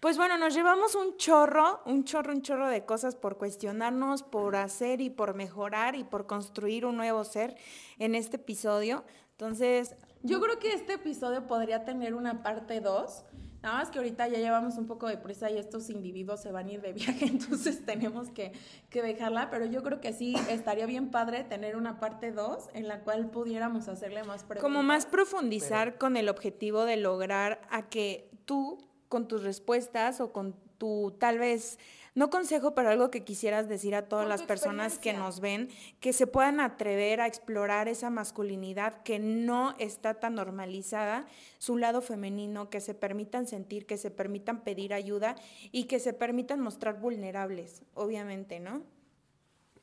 Pues 0.00 0.16
bueno, 0.16 0.36
nos 0.36 0.54
llevamos 0.54 0.94
un 0.94 1.16
chorro, 1.16 1.80
un 1.86 2.04
chorro, 2.04 2.32
un 2.32 2.42
chorro 2.42 2.68
de 2.68 2.84
cosas 2.84 3.16
por 3.16 3.38
cuestionarnos, 3.38 4.22
por 4.22 4.56
hacer 4.56 5.00
y 5.00 5.10
por 5.10 5.34
mejorar 5.34 5.94
y 5.94 6.04
por 6.04 6.26
construir 6.26 6.84
un 6.84 6.96
nuevo 6.96 7.24
ser 7.24 7.56
en 7.98 8.14
este 8.14 8.36
episodio. 8.36 9.04
Entonces... 9.32 9.96
Yo 10.22 10.40
creo 10.40 10.58
que 10.58 10.72
este 10.72 10.94
episodio 10.94 11.46
podría 11.46 11.84
tener 11.84 12.14
una 12.14 12.42
parte 12.42 12.80
2 12.80 13.24
Nada 13.62 13.76
más 13.76 13.90
que 13.90 13.98
ahorita 13.98 14.26
ya 14.26 14.38
llevamos 14.38 14.76
un 14.76 14.88
poco 14.88 15.06
de 15.06 15.16
prisa 15.16 15.48
y 15.48 15.56
estos 15.56 15.88
individuos 15.88 16.40
se 16.40 16.50
van 16.50 16.66
a 16.66 16.72
ir 16.72 16.80
de 16.80 16.92
viaje, 16.92 17.26
entonces 17.26 17.84
tenemos 17.86 18.28
que, 18.30 18.52
dejarla, 18.90 19.50
pero 19.50 19.66
yo 19.66 19.82
creo 19.82 20.00
que 20.00 20.12
sí 20.12 20.34
estaría 20.48 20.86
bien 20.86 21.10
padre 21.10 21.44
tener 21.44 21.76
una 21.76 22.00
parte 22.00 22.32
2 22.32 22.70
en 22.74 22.88
la 22.88 23.00
cual 23.00 23.30
pudiéramos 23.30 23.86
hacerle 23.88 24.24
más 24.24 24.42
preguntas. 24.42 24.62
Como 24.62 24.82
más 24.82 25.06
profundizar 25.06 25.96
con 25.96 26.16
el 26.16 26.28
objetivo 26.28 26.84
de 26.84 26.96
lograr 26.96 27.60
a 27.70 27.88
que 27.88 28.28
tú, 28.44 28.78
con 29.08 29.28
tus 29.28 29.44
respuestas 29.44 30.20
o 30.20 30.32
con 30.32 30.56
tu 30.78 31.14
tal 31.20 31.38
vez 31.38 31.78
no 32.14 32.28
consejo, 32.28 32.74
pero 32.74 32.90
algo 32.90 33.10
que 33.10 33.24
quisieras 33.24 33.68
decir 33.68 33.94
a 33.94 34.08
todas 34.08 34.28
las 34.28 34.42
personas 34.42 34.98
que 34.98 35.12
nos 35.12 35.40
ven, 35.40 35.68
que 36.00 36.12
se 36.12 36.26
puedan 36.26 36.60
atrever 36.60 37.20
a 37.20 37.26
explorar 37.26 37.88
esa 37.88 38.10
masculinidad 38.10 39.02
que 39.02 39.18
no 39.18 39.74
está 39.78 40.14
tan 40.14 40.34
normalizada, 40.34 41.26
su 41.58 41.78
lado 41.78 42.02
femenino, 42.02 42.68
que 42.68 42.80
se 42.80 42.94
permitan 42.94 43.46
sentir, 43.46 43.86
que 43.86 43.96
se 43.96 44.10
permitan 44.10 44.62
pedir 44.62 44.92
ayuda 44.92 45.36
y 45.70 45.84
que 45.84 45.98
se 45.98 46.12
permitan 46.12 46.60
mostrar 46.60 47.00
vulnerables, 47.00 47.82
obviamente, 47.94 48.60
¿no? 48.60 48.82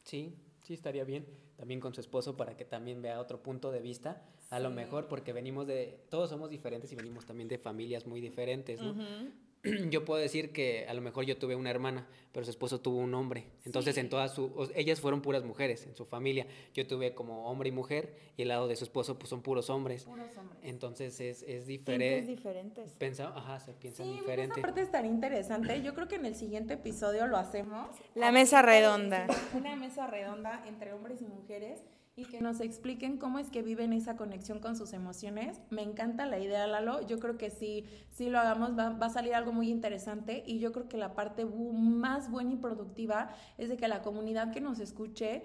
Sí, 0.03 0.36
sí, 0.61 0.73
estaría 0.75 1.03
bien. 1.03 1.25
También 1.55 1.80
con 1.80 1.93
su 1.93 1.99
esposo 1.99 2.38
para 2.38 2.55
que 2.55 2.63
también 2.63 3.01
vea 3.01 3.19
otro 3.19 3.43
punto 3.43 3.71
de 3.71 3.82
vista, 3.82 4.21
a 4.49 4.59
lo 4.59 4.69
mejor 4.69 5.07
porque 5.07 5.34
venimos 5.34 5.67
de, 5.67 6.05
todos 6.09 6.30
somos 6.30 6.49
diferentes 6.49 6.91
y 6.91 6.95
venimos 6.95 7.25
también 7.25 7.49
de 7.49 7.57
familias 7.57 8.07
muy 8.07 8.21
diferentes, 8.21 8.82
¿no? 8.82 8.95
yo 9.89 10.05
puedo 10.05 10.22
decir 10.22 10.53
que 10.53 10.86
a 10.88 10.93
lo 10.93 11.01
mejor 11.01 11.26
yo 11.26 11.38
tuve 11.38 11.55
una 11.55 11.70
hermana, 11.70 12.07
pero 12.32 12.45
su 12.45 12.51
esposo 12.51 12.80
tuvo 12.80 12.97
un 12.97 13.14
hombre. 13.14 13.45
Entonces, 13.66 13.97
en 13.97 14.10
todas 14.10 14.34
su, 14.34 14.72
ellas 14.76 15.01
fueron 15.01 15.22
puras 15.22 15.43
mujeres 15.43 15.86
en 15.86 15.95
su 15.95 16.05
familia. 16.05 16.47
Yo 16.74 16.88
tuve 16.88 17.14
como 17.14 17.45
hombre 17.49 17.70
y 17.70 17.72
mujer, 17.72 18.16
y 18.38 18.43
el 18.43 18.47
lado 18.47 18.68
de 18.68 18.76
su 18.76 18.86
esposo 18.86 19.20
pues 19.20 19.30
son 19.30 19.41
puros 19.41 19.70
hombres. 19.70 20.05
Puros 20.05 20.36
hombres. 20.38 20.60
Entonces 20.64 21.20
es, 21.20 21.43
es 21.43 21.68
diferente. 21.68 22.26
diferentes. 22.26 22.91
Pensa, 22.93 23.34
ajá, 23.36 23.60
se 23.60 23.74
piensan 23.74 24.07
sí, 24.07 24.14
diferente. 24.14 24.53
Esa 24.53 24.62
parte 24.62 24.82
es 24.82 24.91
tan 24.91 25.05
interesante. 25.05 25.82
Yo 25.82 25.93
creo 25.93 26.07
que 26.07 26.16
en 26.16 26.26
el 26.26 26.36
siguiente 26.36 26.76
episodio 26.76 27.28
lo 27.28 27.38
hacemos. 27.38 27.89
La 28.16 28.32
mesa 28.32 28.62
redonda. 28.62 29.28
Una 29.53 29.76
mesa 29.76 30.07
redonda 30.07 30.64
entre 30.68 30.93
hombres 30.93 31.22
y 31.22 31.26
mujeres 31.26 31.82
y 32.20 32.26
que 32.26 32.41
nos 32.41 32.59
expliquen 32.59 33.17
cómo 33.17 33.39
es 33.39 33.49
que 33.49 33.61
viven 33.61 33.93
esa 33.93 34.17
conexión 34.17 34.59
con 34.59 34.76
sus 34.76 34.91
emociones. 34.93 35.61
Me 35.70 35.82
encanta 35.82 36.26
la 36.26 36.39
idea, 36.39 36.67
Lalo. 36.67 37.05
Yo 37.07 37.20
creo 37.20 37.38
que 37.38 37.49
si, 37.49 37.86
si 38.11 38.30
lo 38.30 38.39
hagamos 38.39 38.78
va, 38.78 38.89
va, 38.89 39.05
a 39.05 39.09
salir 39.09 39.34
algo 39.34 39.53
muy 39.53 39.70
interesante 39.70 40.43
y 40.45 40.59
yo 40.59 40.74
creo 40.74 40.89
que 40.89 40.97
la 40.97 41.15
parte 41.15 41.45
más 41.45 42.30
buena 42.30 42.53
y 42.53 42.57
productiva 42.57 43.30
es 43.57 43.70
de 43.70 43.78
que 43.78 43.88
la 43.88 44.01
comunidad 44.01 44.51
que 44.51 44.59
nos 44.59 44.80
escuche 44.80 45.43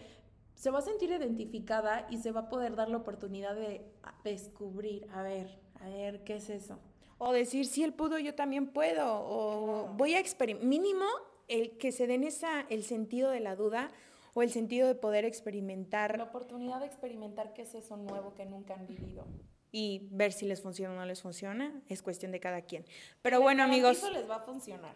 se 0.54 0.70
va 0.70 0.80
a 0.80 0.82
sentir 0.82 1.10
identificada 1.10 2.06
y 2.10 2.18
se 2.18 2.32
va 2.32 2.40
a 2.40 2.48
poder 2.48 2.74
dar 2.74 2.88
la 2.88 2.96
oportunidad 2.96 3.54
de 3.54 3.84
descubrir, 4.24 5.06
a 5.12 5.22
ver, 5.22 5.58
a 5.80 5.88
ver, 5.88 6.24
¿qué 6.24 6.36
es 6.36 6.50
eso? 6.50 6.78
O 7.18 7.32
decir, 7.32 7.66
si 7.66 7.84
él 7.84 7.92
pudo, 7.92 8.18
yo 8.18 8.34
también 8.34 8.66
puedo. 8.66 9.06
O 9.06 9.88
voy 9.94 10.14
a 10.14 10.18
experimentar. 10.18 10.68
Mínimo, 10.68 11.06
el 11.48 11.76
que 11.78 11.92
se 11.92 12.06
den 12.06 12.24
esa, 12.24 12.62
el 12.70 12.82
sentido 12.82 13.30
de 13.30 13.40
la 13.40 13.54
duda 13.54 13.90
o 14.34 14.42
el 14.42 14.50
sentido 14.50 14.86
de 14.86 14.94
poder 14.94 15.24
experimentar. 15.24 16.18
La 16.18 16.24
oportunidad 16.24 16.80
de 16.80 16.86
experimentar 16.86 17.54
qué 17.54 17.62
es 17.62 17.74
eso 17.74 17.96
nuevo 17.96 18.34
que 18.34 18.44
nunca 18.44 18.74
han 18.74 18.86
vivido. 18.86 19.26
Y 19.72 20.08
ver 20.12 20.32
si 20.32 20.46
les 20.46 20.60
funciona 20.60 20.94
o 20.94 20.96
no 20.96 21.06
les 21.06 21.22
funciona, 21.22 21.82
es 21.88 22.02
cuestión 22.02 22.30
de 22.30 22.38
cada 22.38 22.62
quien. 22.62 22.84
Pero 23.22 23.40
bueno, 23.40 23.64
amigos. 23.64 23.98
Eso 23.98 24.10
les 24.10 24.28
va 24.28 24.36
a 24.36 24.40
funcionar. 24.40 24.94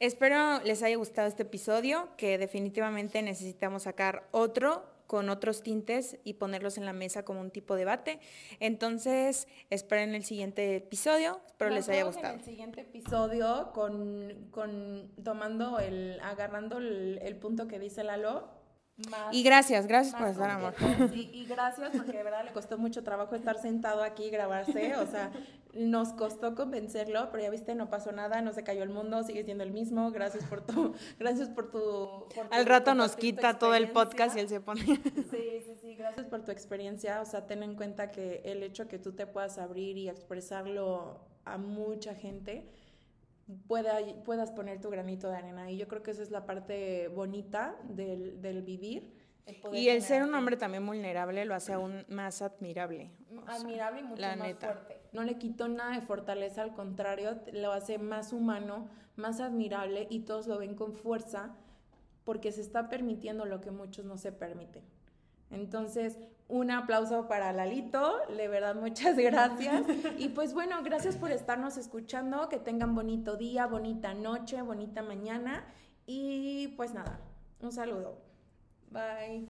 Espero 0.00 0.60
les 0.64 0.82
haya 0.82 0.96
gustado 0.96 1.28
este 1.28 1.44
episodio, 1.44 2.08
que 2.18 2.36
definitivamente 2.36 3.22
necesitamos 3.22 3.84
sacar 3.84 4.28
otro 4.32 4.95
con 5.06 5.28
otros 5.28 5.62
tintes 5.62 6.18
y 6.24 6.34
ponerlos 6.34 6.78
en 6.78 6.84
la 6.84 6.92
mesa 6.92 7.24
como 7.24 7.40
un 7.40 7.50
tipo 7.50 7.74
de 7.74 7.80
debate. 7.80 8.20
Entonces, 8.60 9.46
esperen 9.70 10.14
el 10.14 10.24
siguiente 10.24 10.76
episodio. 10.76 11.40
Espero 11.46 11.70
les 11.70 11.88
haya 11.88 12.04
gustado. 12.04 12.34
En 12.34 12.40
el 12.40 12.44
siguiente 12.44 12.80
episodio 12.82 13.70
con, 13.72 14.48
con 14.50 15.10
tomando 15.22 15.78
el, 15.78 16.18
agarrando 16.20 16.78
el, 16.78 17.18
el 17.22 17.36
punto 17.36 17.68
que 17.68 17.78
dice 17.78 18.02
Lalo, 18.04 18.56
y 19.30 19.42
gracias, 19.42 19.86
gracias 19.86 20.14
por 20.14 20.28
estar, 20.28 20.50
amor. 20.50 20.74
Sí, 21.12 21.28
y 21.32 21.44
gracias 21.44 21.90
porque 21.94 22.12
de 22.12 22.22
verdad 22.22 22.44
le 22.44 22.52
costó 22.52 22.78
mucho 22.78 23.04
trabajo 23.04 23.34
estar 23.34 23.58
sentado 23.60 24.02
aquí 24.02 24.24
y 24.24 24.30
grabarse. 24.30 24.96
O 24.96 25.06
sea, 25.06 25.30
nos 25.76 26.12
costó 26.12 26.54
convencerlo, 26.54 27.28
pero 27.30 27.44
ya 27.44 27.50
viste, 27.50 27.74
no 27.74 27.90
pasó 27.90 28.12
nada, 28.12 28.40
no 28.42 28.52
se 28.52 28.64
cayó 28.64 28.82
el 28.82 28.88
mundo, 28.88 29.22
sigue 29.22 29.44
siendo 29.44 29.64
el 29.64 29.72
mismo. 29.72 30.10
Gracias 30.10 30.44
por 30.44 30.62
tu, 30.62 30.94
gracias 31.18 31.48
por 31.48 31.70
tu. 31.70 32.26
Al 32.50 32.66
rato 32.66 32.94
nos 32.94 33.16
quita 33.16 33.58
todo 33.58 33.74
el 33.74 33.90
podcast 33.90 34.36
y 34.36 34.40
él 34.40 34.48
se 34.48 34.60
pone. 34.60 34.82
Sí, 35.30 35.60
sí, 35.64 35.74
sí. 35.80 35.94
Gracias 35.96 36.26
por 36.26 36.44
tu 36.44 36.50
experiencia. 36.50 37.20
O 37.20 37.24
sea, 37.24 37.46
ten 37.46 37.62
en 37.62 37.74
cuenta 37.74 38.10
que 38.10 38.42
el 38.44 38.62
hecho 38.62 38.88
que 38.88 38.98
tú 38.98 39.12
te 39.12 39.26
puedas 39.26 39.58
abrir 39.58 39.96
y 39.98 40.08
expresarlo 40.08 41.20
a 41.44 41.58
mucha 41.58 42.14
gente 42.14 42.68
puedas 43.66 44.50
poner 44.52 44.80
tu 44.80 44.90
granito 44.90 45.28
de 45.28 45.36
arena. 45.36 45.70
Y 45.70 45.76
yo 45.76 45.88
creo 45.88 46.02
que 46.02 46.10
esa 46.10 46.22
es 46.22 46.30
la 46.30 46.46
parte 46.46 47.08
bonita 47.08 47.76
del, 47.84 48.40
del 48.40 48.62
vivir. 48.62 49.25
Y 49.72 49.88
el 49.88 50.02
ser 50.02 50.22
un 50.24 50.34
hombre 50.34 50.56
también 50.56 50.84
vulnerable 50.84 51.44
lo 51.44 51.54
hace 51.54 51.72
aún 51.72 52.04
más 52.08 52.42
admirable. 52.42 53.10
Admirable 53.46 54.00
y 54.00 54.04
mucho 54.04 54.22
más 54.22 54.54
fuerte. 54.58 55.00
No 55.12 55.22
le 55.22 55.38
quitó 55.38 55.68
nada 55.68 55.92
de 55.94 56.00
fortaleza, 56.00 56.62
al 56.62 56.74
contrario, 56.74 57.40
lo 57.52 57.72
hace 57.72 57.98
más 57.98 58.32
humano, 58.32 58.88
más 59.14 59.40
admirable 59.40 60.08
y 60.10 60.20
todos 60.20 60.46
lo 60.48 60.58
ven 60.58 60.74
con 60.74 60.94
fuerza 60.94 61.54
porque 62.24 62.50
se 62.50 62.60
está 62.60 62.88
permitiendo 62.88 63.44
lo 63.44 63.60
que 63.60 63.70
muchos 63.70 64.04
no 64.04 64.18
se 64.18 64.32
permiten. 64.32 64.82
Entonces, 65.50 66.18
un 66.48 66.72
aplauso 66.72 67.28
para 67.28 67.52
Lalito, 67.52 68.18
de 68.36 68.48
verdad 68.48 68.74
muchas 68.80 69.16
gracias. 69.16 69.84
Y 70.18 70.30
pues 70.30 70.54
bueno, 70.54 70.82
gracias 70.82 71.16
por 71.16 71.30
estarnos 71.30 71.76
escuchando, 71.76 72.48
que 72.48 72.58
tengan 72.58 72.96
bonito 72.96 73.36
día, 73.36 73.66
bonita 73.68 74.12
noche, 74.12 74.60
bonita 74.62 75.02
mañana 75.02 75.64
y 76.04 76.74
pues 76.76 76.94
nada, 76.94 77.20
un 77.60 77.70
saludo. 77.70 78.25
Bye. 78.90 79.42